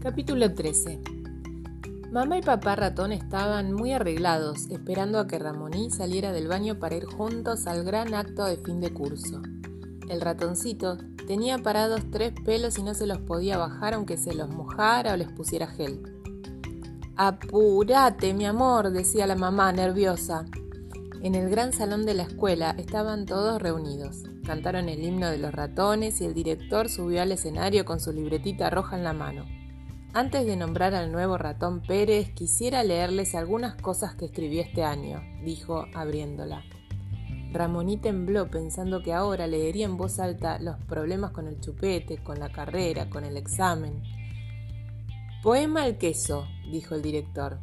Capítulo 0.00 0.52
13 0.52 1.23
Mamá 2.14 2.38
y 2.38 2.42
papá 2.42 2.76
ratón 2.76 3.10
estaban 3.10 3.72
muy 3.72 3.90
arreglados, 3.90 4.70
esperando 4.70 5.18
a 5.18 5.26
que 5.26 5.36
Ramoní 5.36 5.90
saliera 5.90 6.30
del 6.30 6.46
baño 6.46 6.78
para 6.78 6.94
ir 6.94 7.06
juntos 7.06 7.66
al 7.66 7.82
gran 7.82 8.14
acto 8.14 8.44
de 8.44 8.56
fin 8.56 8.80
de 8.80 8.92
curso. 8.92 9.42
El 10.08 10.20
ratoncito 10.20 10.96
tenía 11.26 11.58
parados 11.58 12.02
tres 12.12 12.32
pelos 12.44 12.78
y 12.78 12.84
no 12.84 12.94
se 12.94 13.08
los 13.08 13.18
podía 13.18 13.58
bajar 13.58 13.94
aunque 13.94 14.16
se 14.16 14.32
los 14.32 14.48
mojara 14.48 15.14
o 15.14 15.16
les 15.16 15.26
pusiera 15.32 15.66
gel. 15.66 16.02
Apúrate, 17.16 18.32
mi 18.32 18.46
amor, 18.46 18.92
decía 18.92 19.26
la 19.26 19.34
mamá, 19.34 19.72
nerviosa. 19.72 20.44
En 21.20 21.34
el 21.34 21.50
gran 21.50 21.72
salón 21.72 22.06
de 22.06 22.14
la 22.14 22.22
escuela 22.22 22.76
estaban 22.78 23.26
todos 23.26 23.60
reunidos. 23.60 24.22
Cantaron 24.46 24.88
el 24.88 25.02
himno 25.02 25.28
de 25.30 25.38
los 25.38 25.52
ratones 25.52 26.20
y 26.20 26.26
el 26.26 26.34
director 26.34 26.88
subió 26.88 27.22
al 27.22 27.32
escenario 27.32 27.84
con 27.84 27.98
su 27.98 28.12
libretita 28.12 28.70
roja 28.70 28.96
en 28.96 29.02
la 29.02 29.14
mano. 29.14 29.63
Antes 30.16 30.46
de 30.46 30.54
nombrar 30.54 30.94
al 30.94 31.10
nuevo 31.10 31.38
ratón 31.38 31.82
Pérez, 31.82 32.30
quisiera 32.34 32.84
leerles 32.84 33.34
algunas 33.34 33.74
cosas 33.74 34.14
que 34.14 34.26
escribí 34.26 34.60
este 34.60 34.84
año, 34.84 35.20
dijo 35.42 35.86
abriéndola. 35.92 36.62
Ramoní 37.50 37.96
tembló 37.96 38.48
pensando 38.48 39.02
que 39.02 39.12
ahora 39.12 39.48
leería 39.48 39.86
en 39.86 39.96
voz 39.96 40.20
alta 40.20 40.60
los 40.60 40.76
problemas 40.84 41.32
con 41.32 41.48
el 41.48 41.58
chupete, 41.58 42.22
con 42.22 42.38
la 42.38 42.52
carrera, 42.52 43.10
con 43.10 43.24
el 43.24 43.36
examen. 43.36 44.04
Poema 45.42 45.82
al 45.82 45.98
queso, 45.98 46.46
dijo 46.70 46.94
el 46.94 47.02
director. 47.02 47.58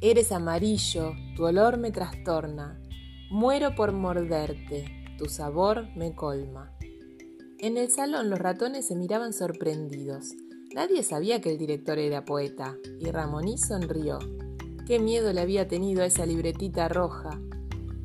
Eres 0.00 0.30
amarillo, 0.30 1.14
tu 1.34 1.46
olor 1.46 1.78
me 1.78 1.90
trastorna, 1.90 2.80
muero 3.28 3.74
por 3.74 3.90
morderte, 3.90 5.16
tu 5.18 5.24
sabor 5.26 5.88
me 5.96 6.14
colma. 6.14 6.72
En 7.58 7.76
el 7.76 7.90
salón 7.90 8.30
los 8.30 8.38
ratones 8.38 8.86
se 8.86 8.94
miraban 8.94 9.32
sorprendidos. 9.32 10.32
Nadie 10.74 11.02
sabía 11.02 11.40
que 11.40 11.50
el 11.50 11.58
director 11.58 11.98
era 11.98 12.24
poeta, 12.24 12.76
y 12.98 13.10
Ramoní 13.10 13.58
sonrió. 13.58 14.18
Qué 14.86 14.98
miedo 14.98 15.32
le 15.32 15.40
había 15.40 15.68
tenido 15.68 16.02
a 16.02 16.06
esa 16.06 16.26
libretita 16.26 16.88
roja, 16.88 17.40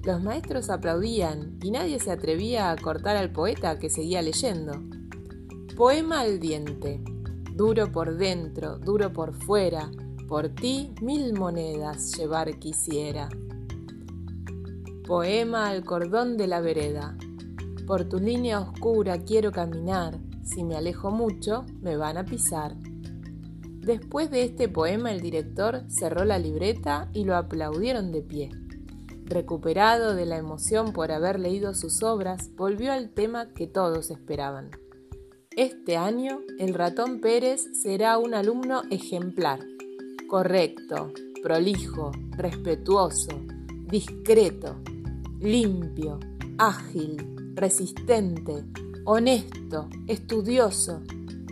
los 0.03 0.23
maestros 0.23 0.69
aplaudían 0.69 1.59
y 1.61 1.71
nadie 1.71 1.99
se 1.99 2.11
atrevía 2.11 2.71
a 2.71 2.77
cortar 2.77 3.17
al 3.17 3.31
poeta 3.31 3.77
que 3.79 3.89
seguía 3.89 4.21
leyendo. 4.21 4.81
Poema 5.75 6.21
al 6.21 6.39
diente. 6.39 7.01
Duro 7.53 7.91
por 7.91 8.15
dentro, 8.15 8.79
duro 8.79 9.11
por 9.11 9.33
fuera, 9.33 9.91
por 10.27 10.49
ti 10.49 10.93
mil 11.01 11.33
monedas 11.33 12.17
llevar 12.17 12.57
quisiera. 12.59 13.27
Poema 15.05 15.67
al 15.67 15.83
cordón 15.83 16.37
de 16.37 16.47
la 16.47 16.61
vereda. 16.61 17.17
Por 17.85 18.05
tu 18.05 18.19
línea 18.19 18.61
oscura 18.61 19.19
quiero 19.25 19.51
caminar, 19.51 20.17
si 20.49 20.63
me 20.63 20.75
alejo 20.75 21.11
mucho 21.11 21.65
me 21.81 21.97
van 21.97 22.17
a 22.17 22.25
pisar. 22.25 22.75
Después 23.81 24.29
de 24.29 24.43
este 24.43 24.67
poema 24.67 25.11
el 25.11 25.21
director 25.21 25.83
cerró 25.87 26.25
la 26.25 26.37
libreta 26.37 27.09
y 27.13 27.23
lo 27.23 27.35
aplaudieron 27.35 28.11
de 28.11 28.21
pie. 28.21 28.51
Recuperado 29.25 30.15
de 30.15 30.25
la 30.25 30.37
emoción 30.37 30.91
por 30.91 31.11
haber 31.11 31.39
leído 31.39 31.73
sus 31.75 32.01
obras, 32.03 32.49
volvió 32.55 32.91
al 32.91 33.11
tema 33.11 33.53
que 33.53 33.67
todos 33.67 34.09
esperaban. 34.09 34.71
Este 35.55 35.97
año 35.97 36.39
el 36.57 36.73
ratón 36.73 37.21
Pérez 37.21 37.67
será 37.81 38.17
un 38.17 38.33
alumno 38.33 38.81
ejemplar, 38.89 39.59
correcto, 40.27 41.11
prolijo, 41.43 42.11
respetuoso, 42.37 43.41
discreto, 43.87 44.77
limpio, 45.39 46.19
ágil, 46.57 47.53
resistente, 47.55 48.65
honesto, 49.11 49.89
estudioso, 50.05 51.01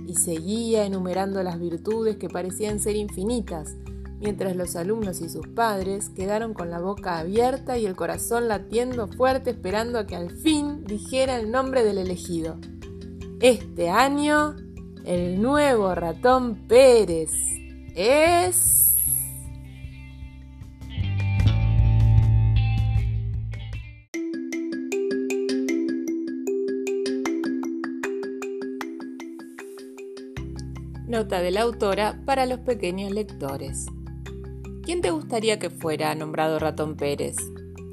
y 0.06 0.14
seguía 0.14 0.86
enumerando 0.86 1.42
las 1.42 1.60
virtudes 1.60 2.18
que 2.18 2.30
parecían 2.30 2.80
ser 2.80 2.96
infinitas, 2.96 3.76
mientras 4.20 4.56
los 4.56 4.76
alumnos 4.76 5.22
y 5.22 5.30
sus 5.30 5.48
padres 5.48 6.10
quedaron 6.10 6.54
con 6.54 6.70
la 6.70 6.80
boca 6.80 7.18
abierta 7.18 7.80
y 7.80 7.88
el 7.88 7.96
corazón 7.96 8.48
latiendo 8.48 9.08
fuerte 9.08 9.50
esperando 9.50 9.98
a 9.98 10.06
que 10.06 10.16
al 10.16 10.30
fin 10.30 10.84
dijera 10.86 11.40
el 11.40 11.50
nombre 11.50 11.84
del 11.84 11.98
elegido. 11.98 12.60
Este 13.42 13.90
año, 13.90 14.56
el 15.04 15.42
nuevo 15.42 15.96
ratón 15.96 16.68
Pérez 16.68 17.32
es... 17.96 18.87
Nota 31.18 31.42
de 31.42 31.50
la 31.50 31.64
autora 31.64 32.22
para 32.26 32.46
los 32.46 32.60
pequeños 32.60 33.12
lectores. 33.12 33.88
¿Quién 34.84 35.02
te 35.02 35.10
gustaría 35.10 35.58
que 35.58 35.72
fuera 35.72 36.14
nombrado 36.14 36.60
Ratón 36.60 36.96
Pérez? 36.96 37.38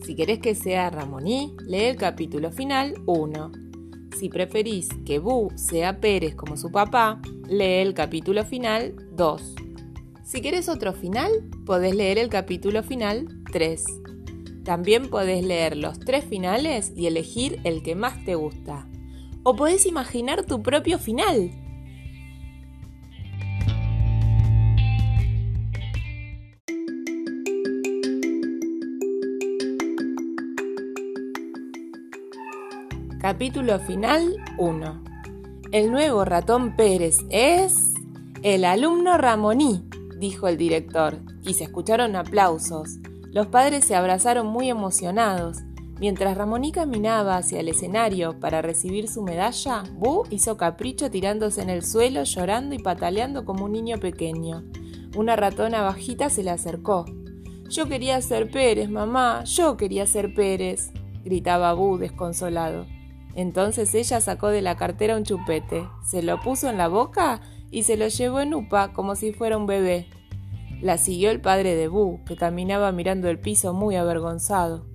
Si 0.04 0.14
querés 0.14 0.40
que 0.40 0.54
sea 0.54 0.90
Ramoní, 0.90 1.56
lee 1.66 1.84
el 1.84 1.96
capítulo 1.96 2.52
final 2.52 2.92
1. 3.06 3.52
Si 4.18 4.28
preferís 4.28 4.90
que 5.06 5.20
Bu 5.20 5.50
sea 5.54 6.00
Pérez 6.00 6.34
como 6.34 6.58
su 6.58 6.70
papá, 6.70 7.22
lee 7.48 7.80
el 7.80 7.94
capítulo 7.94 8.44
final 8.44 8.94
2. 9.12 9.54
Si 10.22 10.42
querés 10.42 10.68
otro 10.68 10.92
final, 10.92 11.32
podés 11.64 11.94
leer 11.94 12.18
el 12.18 12.28
capítulo 12.28 12.82
final 12.82 13.26
3. 13.50 13.84
También 14.64 15.08
podés 15.08 15.42
leer 15.46 15.78
los 15.78 15.98
tres 15.98 16.26
finales 16.26 16.92
y 16.94 17.06
elegir 17.06 17.58
el 17.64 17.82
que 17.82 17.94
más 17.94 18.22
te 18.26 18.34
gusta. 18.34 18.86
O 19.44 19.56
podés 19.56 19.86
imaginar 19.86 20.44
tu 20.44 20.62
propio 20.62 20.98
final 20.98 21.63
Capítulo 33.24 33.78
final 33.78 34.36
1. 34.58 35.02
El 35.72 35.90
nuevo 35.90 36.26
ratón 36.26 36.76
Pérez 36.76 37.24
es 37.30 37.94
el 38.42 38.66
alumno 38.66 39.16
Ramoní, 39.16 39.82
dijo 40.18 40.46
el 40.46 40.58
director, 40.58 41.22
y 41.42 41.54
se 41.54 41.64
escucharon 41.64 42.16
aplausos. 42.16 42.98
Los 43.32 43.46
padres 43.46 43.86
se 43.86 43.94
abrazaron 43.94 44.48
muy 44.48 44.68
emocionados. 44.68 45.60
Mientras 45.98 46.36
Ramoní 46.36 46.70
caminaba 46.70 47.38
hacia 47.38 47.60
el 47.60 47.70
escenario 47.70 48.38
para 48.40 48.60
recibir 48.60 49.08
su 49.08 49.22
medalla, 49.22 49.84
Bu 49.94 50.24
hizo 50.28 50.58
capricho 50.58 51.10
tirándose 51.10 51.62
en 51.62 51.70
el 51.70 51.82
suelo, 51.82 52.24
llorando 52.24 52.74
y 52.74 52.78
pataleando 52.78 53.46
como 53.46 53.64
un 53.64 53.72
niño 53.72 53.96
pequeño. 54.00 54.64
Una 55.16 55.34
ratona 55.34 55.80
bajita 55.80 56.28
se 56.28 56.42
le 56.42 56.50
acercó. 56.50 57.06
Yo 57.70 57.88
quería 57.88 58.20
ser 58.20 58.50
Pérez, 58.50 58.90
mamá, 58.90 59.44
yo 59.44 59.78
quería 59.78 60.04
ser 60.04 60.34
Pérez, 60.34 60.90
gritaba 61.24 61.72
Bu 61.72 61.96
desconsolado. 61.96 62.84
Entonces 63.34 63.94
ella 63.94 64.20
sacó 64.20 64.48
de 64.48 64.62
la 64.62 64.76
cartera 64.76 65.16
un 65.16 65.24
chupete, 65.24 65.88
se 66.04 66.22
lo 66.22 66.40
puso 66.40 66.68
en 66.68 66.78
la 66.78 66.88
boca 66.88 67.40
y 67.70 67.82
se 67.82 67.96
lo 67.96 68.06
llevó 68.08 68.40
en 68.40 68.54
upa 68.54 68.92
como 68.92 69.16
si 69.16 69.32
fuera 69.32 69.56
un 69.56 69.66
bebé. 69.66 70.06
La 70.80 70.98
siguió 70.98 71.30
el 71.30 71.40
padre 71.40 71.74
de 71.74 71.88
Bu, 71.88 72.20
que 72.24 72.36
caminaba 72.36 72.92
mirando 72.92 73.28
el 73.28 73.40
piso 73.40 73.72
muy 73.72 73.96
avergonzado. 73.96 74.86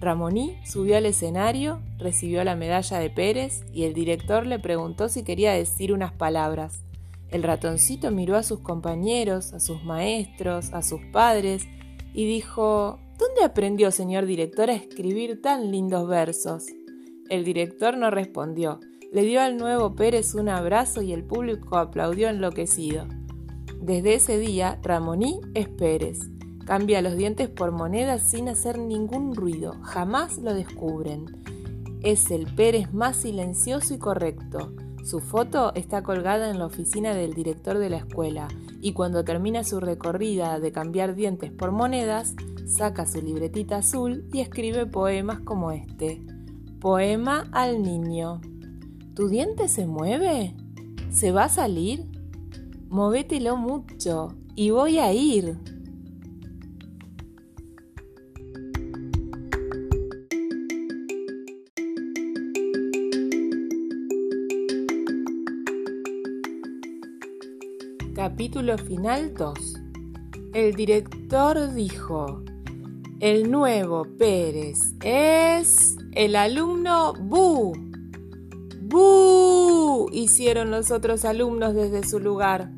Ramoní 0.00 0.58
subió 0.64 0.96
al 0.96 1.06
escenario, 1.06 1.80
recibió 1.98 2.44
la 2.44 2.56
medalla 2.56 2.98
de 2.98 3.10
Pérez 3.10 3.64
y 3.72 3.84
el 3.84 3.94
director 3.94 4.46
le 4.46 4.58
preguntó 4.58 5.08
si 5.08 5.24
quería 5.24 5.52
decir 5.52 5.92
unas 5.92 6.12
palabras. 6.12 6.82
El 7.30 7.42
ratoncito 7.42 8.10
miró 8.10 8.36
a 8.36 8.42
sus 8.42 8.60
compañeros, 8.60 9.52
a 9.52 9.60
sus 9.60 9.82
maestros, 9.82 10.72
a 10.72 10.82
sus 10.82 11.00
padres 11.12 11.66
y 12.14 12.26
dijo 12.26 12.98
¿Dónde 13.18 13.42
aprendió, 13.44 13.90
señor 13.90 14.26
director, 14.26 14.70
a 14.70 14.74
escribir 14.74 15.42
tan 15.42 15.72
lindos 15.72 16.06
versos? 16.08 16.66
El 17.28 17.44
director 17.44 17.96
no 17.96 18.10
respondió. 18.10 18.80
Le 19.12 19.22
dio 19.22 19.40
al 19.40 19.58
nuevo 19.58 19.94
Pérez 19.94 20.34
un 20.34 20.48
abrazo 20.48 21.02
y 21.02 21.12
el 21.12 21.24
público 21.24 21.76
aplaudió 21.76 22.28
enloquecido. 22.28 23.06
Desde 23.80 24.14
ese 24.14 24.38
día, 24.38 24.78
Ramoní 24.82 25.40
es 25.54 25.68
Pérez. 25.68 26.30
Cambia 26.64 27.02
los 27.02 27.16
dientes 27.16 27.48
por 27.48 27.70
monedas 27.70 28.30
sin 28.30 28.48
hacer 28.48 28.78
ningún 28.78 29.34
ruido. 29.34 29.76
Jamás 29.82 30.38
lo 30.38 30.54
descubren. 30.54 31.26
Es 32.02 32.30
el 32.30 32.46
Pérez 32.54 32.92
más 32.94 33.16
silencioso 33.16 33.94
y 33.94 33.98
correcto. 33.98 34.74
Su 35.04 35.20
foto 35.20 35.74
está 35.74 36.02
colgada 36.02 36.50
en 36.50 36.58
la 36.58 36.66
oficina 36.66 37.14
del 37.14 37.34
director 37.34 37.78
de 37.78 37.90
la 37.90 37.98
escuela 37.98 38.48
y 38.80 38.92
cuando 38.92 39.24
termina 39.24 39.64
su 39.64 39.80
recorrida 39.80 40.60
de 40.60 40.72
cambiar 40.72 41.14
dientes 41.14 41.50
por 41.50 41.72
monedas, 41.72 42.34
saca 42.66 43.06
su 43.06 43.20
libretita 43.20 43.76
azul 43.76 44.28
y 44.32 44.40
escribe 44.40 44.86
poemas 44.86 45.40
como 45.40 45.72
este. 45.72 46.22
Poema 46.80 47.48
al 47.50 47.82
niño. 47.82 48.40
¿Tu 49.16 49.28
diente 49.28 49.66
se 49.66 49.86
mueve? 49.88 50.54
¿Se 51.10 51.32
va 51.32 51.44
a 51.44 51.48
salir? 51.48 52.04
Movételo 52.88 53.56
mucho 53.56 54.28
y 54.54 54.70
voy 54.70 54.98
a 54.98 55.12
ir. 55.12 55.58
Capítulo 68.14 68.78
final 68.78 69.34
2. 69.34 69.74
El 70.52 70.74
director 70.74 71.74
dijo, 71.74 72.44
el 73.18 73.50
nuevo 73.50 74.06
Pérez 74.16 74.94
es 75.02 75.96
el 76.18 76.34
alumno 76.34 77.12
Bu. 77.12 77.74
Bu. 78.82 80.10
hicieron 80.12 80.72
los 80.72 80.90
otros 80.90 81.24
alumnos 81.24 81.76
desde 81.76 82.02
su 82.02 82.18
lugar. 82.18 82.72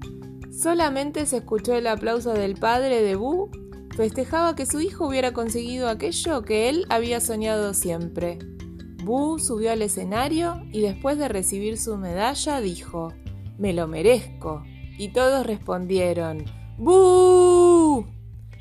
Solamente 0.53 1.24
se 1.24 1.38
escuchó 1.38 1.72
el 1.72 1.86
aplauso 1.86 2.34
del 2.34 2.57
padre 2.57 3.03
de 3.03 3.16
Bu. 3.16 3.51
Festejaba 3.97 4.55
que 4.55 4.66
su 4.66 4.82
hijo 4.82 5.09
hubiera 5.09 5.32
conseguido 5.32 5.88
aquello 5.88 6.43
que 6.43 6.68
él 6.68 6.84
había 6.91 7.18
soñado 7.20 7.72
siempre. 7.72 8.38
Bu 9.05 9.38
subió 9.38 9.72
al 9.72 9.80
escenario 9.80 10.61
y 10.70 10.82
después 10.82 11.16
de 11.16 11.28
recibir 11.28 11.78
su 11.78 11.97
medalla 11.97 12.61
dijo, 12.61 13.09
Me 13.57 13.72
lo 13.72 13.88
merezco. 13.88 14.64
Y 14.99 15.14
todos 15.14 15.47
respondieron, 15.47 16.45
¡Bu! 16.76 18.05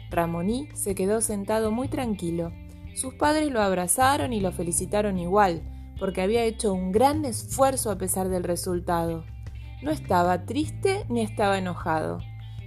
Ramoní 0.09 0.69
se 0.73 0.95
quedó 0.95 1.19
sentado 1.19 1.69
muy 1.69 1.89
tranquilo. 1.89 2.53
Sus 2.99 3.13
padres 3.13 3.49
lo 3.49 3.61
abrazaron 3.61 4.33
y 4.33 4.41
lo 4.41 4.51
felicitaron 4.51 5.19
igual, 5.19 5.61
porque 6.01 6.21
había 6.21 6.43
hecho 6.43 6.73
un 6.73 6.91
gran 6.91 7.23
esfuerzo 7.23 7.91
a 7.91 7.97
pesar 7.97 8.27
del 8.27 8.43
resultado. 8.43 9.23
No 9.81 9.89
estaba 9.89 10.45
triste 10.45 11.05
ni 11.07 11.21
estaba 11.21 11.57
enojado. 11.57 12.19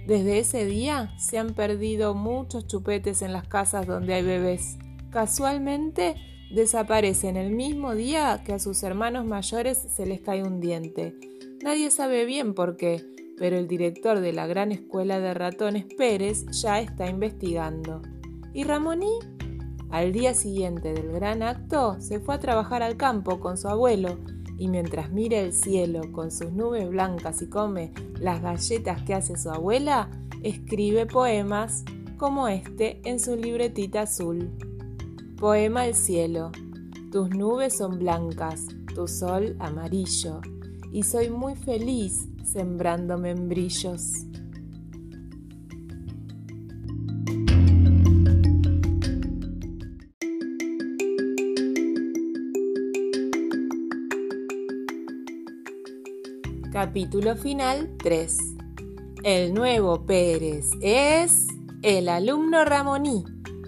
Desde 0.07 0.39
ese 0.39 0.65
día 0.65 1.13
se 1.19 1.37
han 1.37 1.53
perdido 1.53 2.15
muchos 2.15 2.65
chupetes 2.65 3.21
en 3.21 3.31
las 3.31 3.47
casas 3.47 3.85
donde 3.85 4.15
hay 4.15 4.23
bebés. 4.23 4.79
Casualmente 5.11 6.15
desaparecen 6.51 7.37
el 7.37 7.51
mismo 7.51 7.93
día 7.93 8.41
que 8.43 8.53
a 8.53 8.59
sus 8.59 8.81
hermanos 8.81 9.25
mayores 9.25 9.77
se 9.77 10.07
les 10.07 10.21
cae 10.21 10.41
un 10.41 10.59
diente. 10.59 11.13
Nadie 11.63 11.91
sabe 11.91 12.25
bien 12.25 12.55
por 12.55 12.75
qué, 12.75 13.05
pero 13.37 13.55
el 13.55 13.67
director 13.67 14.19
de 14.19 14.33
la 14.33 14.47
gran 14.47 14.71
escuela 14.71 15.19
de 15.19 15.35
ratones 15.35 15.85
Pérez 15.95 16.47
ya 16.59 16.79
está 16.81 17.07
investigando. 17.07 18.01
¿Y 18.51 18.63
Ramoní? 18.63 19.19
Al 19.93 20.11
día 20.11 20.33
siguiente 20.33 20.91
del 20.91 21.11
gran 21.11 21.43
acto 21.43 21.97
se 21.99 22.19
fue 22.19 22.33
a 22.33 22.39
trabajar 22.39 22.81
al 22.81 22.97
campo 22.97 23.39
con 23.39 23.59
su 23.59 23.67
abuelo 23.67 24.17
y 24.57 24.67
mientras 24.67 25.11
mira 25.11 25.37
el 25.37 25.53
cielo 25.53 26.11
con 26.11 26.31
sus 26.31 26.51
nubes 26.51 26.89
blancas 26.89 27.43
y 27.43 27.47
come 27.47 27.93
las 28.19 28.41
galletas 28.41 29.03
que 29.03 29.13
hace 29.13 29.37
su 29.37 29.51
abuela, 29.51 30.09
escribe 30.41 31.05
poemas 31.05 31.83
como 32.17 32.47
este 32.47 33.01
en 33.07 33.19
su 33.19 33.35
libretita 33.35 34.01
azul. 34.01 34.49
Poema 35.37 35.81
al 35.81 35.93
cielo. 35.93 36.51
Tus 37.11 37.29
nubes 37.29 37.77
son 37.77 37.99
blancas, 37.99 38.65
tu 38.95 39.07
sol 39.07 39.55
amarillo, 39.59 40.41
y 40.91 41.03
soy 41.03 41.29
muy 41.29 41.53
feliz 41.53 42.27
sembrando 42.43 43.19
membrillos. 43.19 44.25
Capítulo 56.73 57.35
final 57.35 57.97
3. 57.99 58.35
El 59.23 59.53
nuevo 59.53 60.07
Pérez 60.07 60.71
es 60.81 61.47
el 61.83 62.09
alumno 62.09 62.65
Ramoní, 62.65 63.23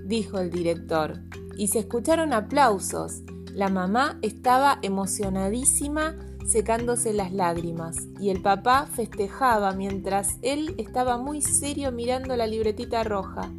dijo 0.07 0.39
el 0.39 0.49
director, 0.49 1.21
y 1.55 1.67
se 1.67 1.77
escucharon 1.77 2.33
aplausos. 2.33 3.21
La 3.53 3.69
mamá 3.69 4.17
estaba 4.23 4.79
emocionadísima 4.81 6.15
secándose 6.47 7.13
las 7.13 7.31
lágrimas 7.31 7.95
y 8.19 8.31
el 8.31 8.41
papá 8.41 8.87
festejaba 8.87 9.73
mientras 9.73 10.39
él 10.41 10.73
estaba 10.79 11.19
muy 11.19 11.43
serio 11.43 11.91
mirando 11.91 12.35
la 12.35 12.47
libretita 12.47 13.03
roja. 13.03 13.53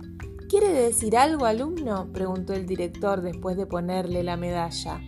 ¿Quiere 0.48 0.72
decir 0.72 1.16
algo, 1.16 1.46
alumno? 1.46 2.10
preguntó 2.12 2.52
el 2.52 2.66
director 2.66 3.22
después 3.22 3.56
de 3.56 3.66
ponerle 3.66 4.24
la 4.24 4.36
medalla. 4.36 5.00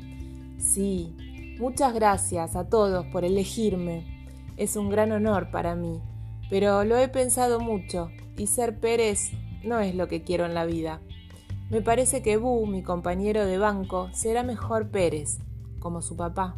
Sí, 0.58 1.12
muchas 1.58 1.92
gracias 1.92 2.54
a 2.54 2.68
todos 2.68 3.04
por 3.06 3.24
elegirme. 3.24 4.17
Es 4.58 4.74
un 4.74 4.90
gran 4.90 5.12
honor 5.12 5.52
para 5.52 5.76
mí, 5.76 6.02
pero 6.50 6.82
lo 6.82 6.98
he 6.98 7.08
pensado 7.08 7.60
mucho 7.60 8.10
y 8.36 8.48
ser 8.48 8.80
Pérez 8.80 9.30
no 9.62 9.78
es 9.78 9.94
lo 9.94 10.08
que 10.08 10.24
quiero 10.24 10.46
en 10.46 10.54
la 10.54 10.66
vida. 10.66 11.00
Me 11.70 11.80
parece 11.80 12.22
que 12.22 12.38
Bu, 12.38 12.66
mi 12.66 12.82
compañero 12.82 13.44
de 13.46 13.56
banco, 13.56 14.08
será 14.12 14.42
mejor 14.42 14.90
Pérez, 14.90 15.38
como 15.78 16.02
su 16.02 16.16
papá. 16.16 16.56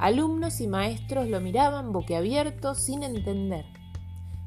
Alumnos 0.00 0.60
y 0.60 0.66
maestros 0.66 1.28
lo 1.28 1.40
miraban 1.40 1.92
boquiabiertos 1.92 2.78
sin 2.78 3.04
entender. 3.04 3.66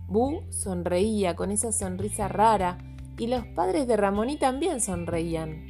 Bu 0.07 0.41
sonreía 0.49 1.37
con 1.37 1.49
esa 1.49 1.71
sonrisa 1.71 2.27
rara 2.27 2.77
y 3.17 3.27
los 3.27 3.45
padres 3.47 3.87
de 3.87 3.95
Ramoní 3.95 4.37
también 4.37 4.81
sonreían. 4.81 5.67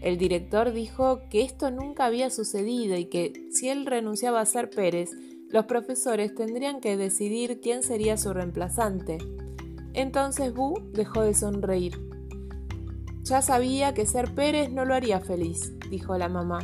El 0.00 0.18
director 0.18 0.72
dijo 0.72 1.28
que 1.28 1.42
esto 1.42 1.70
nunca 1.70 2.06
había 2.06 2.30
sucedido 2.30 2.96
y 2.96 3.04
que 3.06 3.48
si 3.52 3.68
él 3.68 3.86
renunciaba 3.86 4.40
a 4.40 4.46
ser 4.46 4.70
Pérez, 4.70 5.10
los 5.50 5.64
profesores 5.64 6.34
tendrían 6.34 6.80
que 6.80 6.96
decidir 6.96 7.60
quién 7.60 7.82
sería 7.82 8.16
su 8.16 8.32
reemplazante. 8.32 9.18
Entonces 9.94 10.52
Bu 10.52 10.80
dejó 10.92 11.22
de 11.22 11.34
sonreír. 11.34 11.98
Ya 13.22 13.42
sabía 13.42 13.94
que 13.94 14.06
ser 14.06 14.34
Pérez 14.34 14.70
no 14.70 14.84
lo 14.84 14.94
haría 14.94 15.20
feliz, 15.20 15.72
dijo 15.90 16.16
la 16.16 16.28
mamá. 16.28 16.60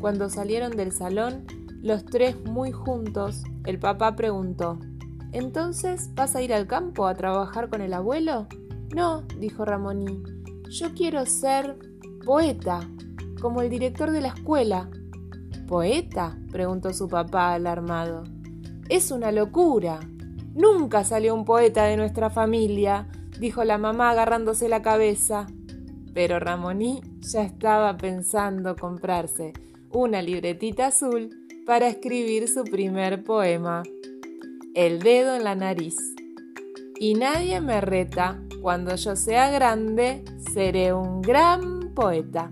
Cuando 0.00 0.28
salieron 0.28 0.76
del 0.76 0.92
salón, 0.92 1.46
los 1.82 2.04
tres 2.04 2.36
muy 2.44 2.72
juntos, 2.72 3.42
el 3.64 3.78
papá 3.78 4.16
preguntó, 4.16 4.78
¿Entonces 5.32 6.10
vas 6.14 6.36
a 6.36 6.42
ir 6.42 6.54
al 6.54 6.66
campo 6.66 7.06
a 7.06 7.14
trabajar 7.14 7.68
con 7.68 7.80
el 7.80 7.92
abuelo? 7.92 8.46
No, 8.94 9.22
dijo 9.40 9.64
Ramoní, 9.64 10.22
yo 10.70 10.94
quiero 10.94 11.26
ser 11.26 11.76
poeta, 12.24 12.80
como 13.40 13.60
el 13.60 13.68
director 13.68 14.12
de 14.12 14.20
la 14.20 14.28
escuela, 14.28 14.88
¿Poeta? 15.66 16.36
preguntó 16.50 16.92
su 16.92 17.08
papá 17.08 17.54
alarmado. 17.54 18.24
Es 18.88 19.10
una 19.10 19.32
locura. 19.32 20.00
Nunca 20.54 21.04
salió 21.04 21.34
un 21.34 21.44
poeta 21.44 21.84
de 21.84 21.96
nuestra 21.96 22.30
familia, 22.30 23.08
dijo 23.40 23.64
la 23.64 23.78
mamá 23.78 24.10
agarrándose 24.10 24.68
la 24.68 24.82
cabeza. 24.82 25.46
Pero 26.12 26.38
Ramoní 26.38 27.00
ya 27.20 27.42
estaba 27.42 27.96
pensando 27.96 28.76
comprarse 28.76 29.52
una 29.90 30.22
libretita 30.22 30.86
azul 30.86 31.30
para 31.66 31.88
escribir 31.88 32.48
su 32.48 32.64
primer 32.64 33.24
poema. 33.24 33.82
El 34.74 35.00
dedo 35.00 35.34
en 35.34 35.44
la 35.44 35.54
nariz. 35.54 35.96
Y 36.98 37.14
nadie 37.14 37.60
me 37.60 37.80
reta, 37.80 38.40
cuando 38.60 38.94
yo 38.96 39.16
sea 39.16 39.50
grande, 39.50 40.24
seré 40.52 40.92
un 40.92 41.22
gran 41.22 41.92
poeta. 41.94 42.50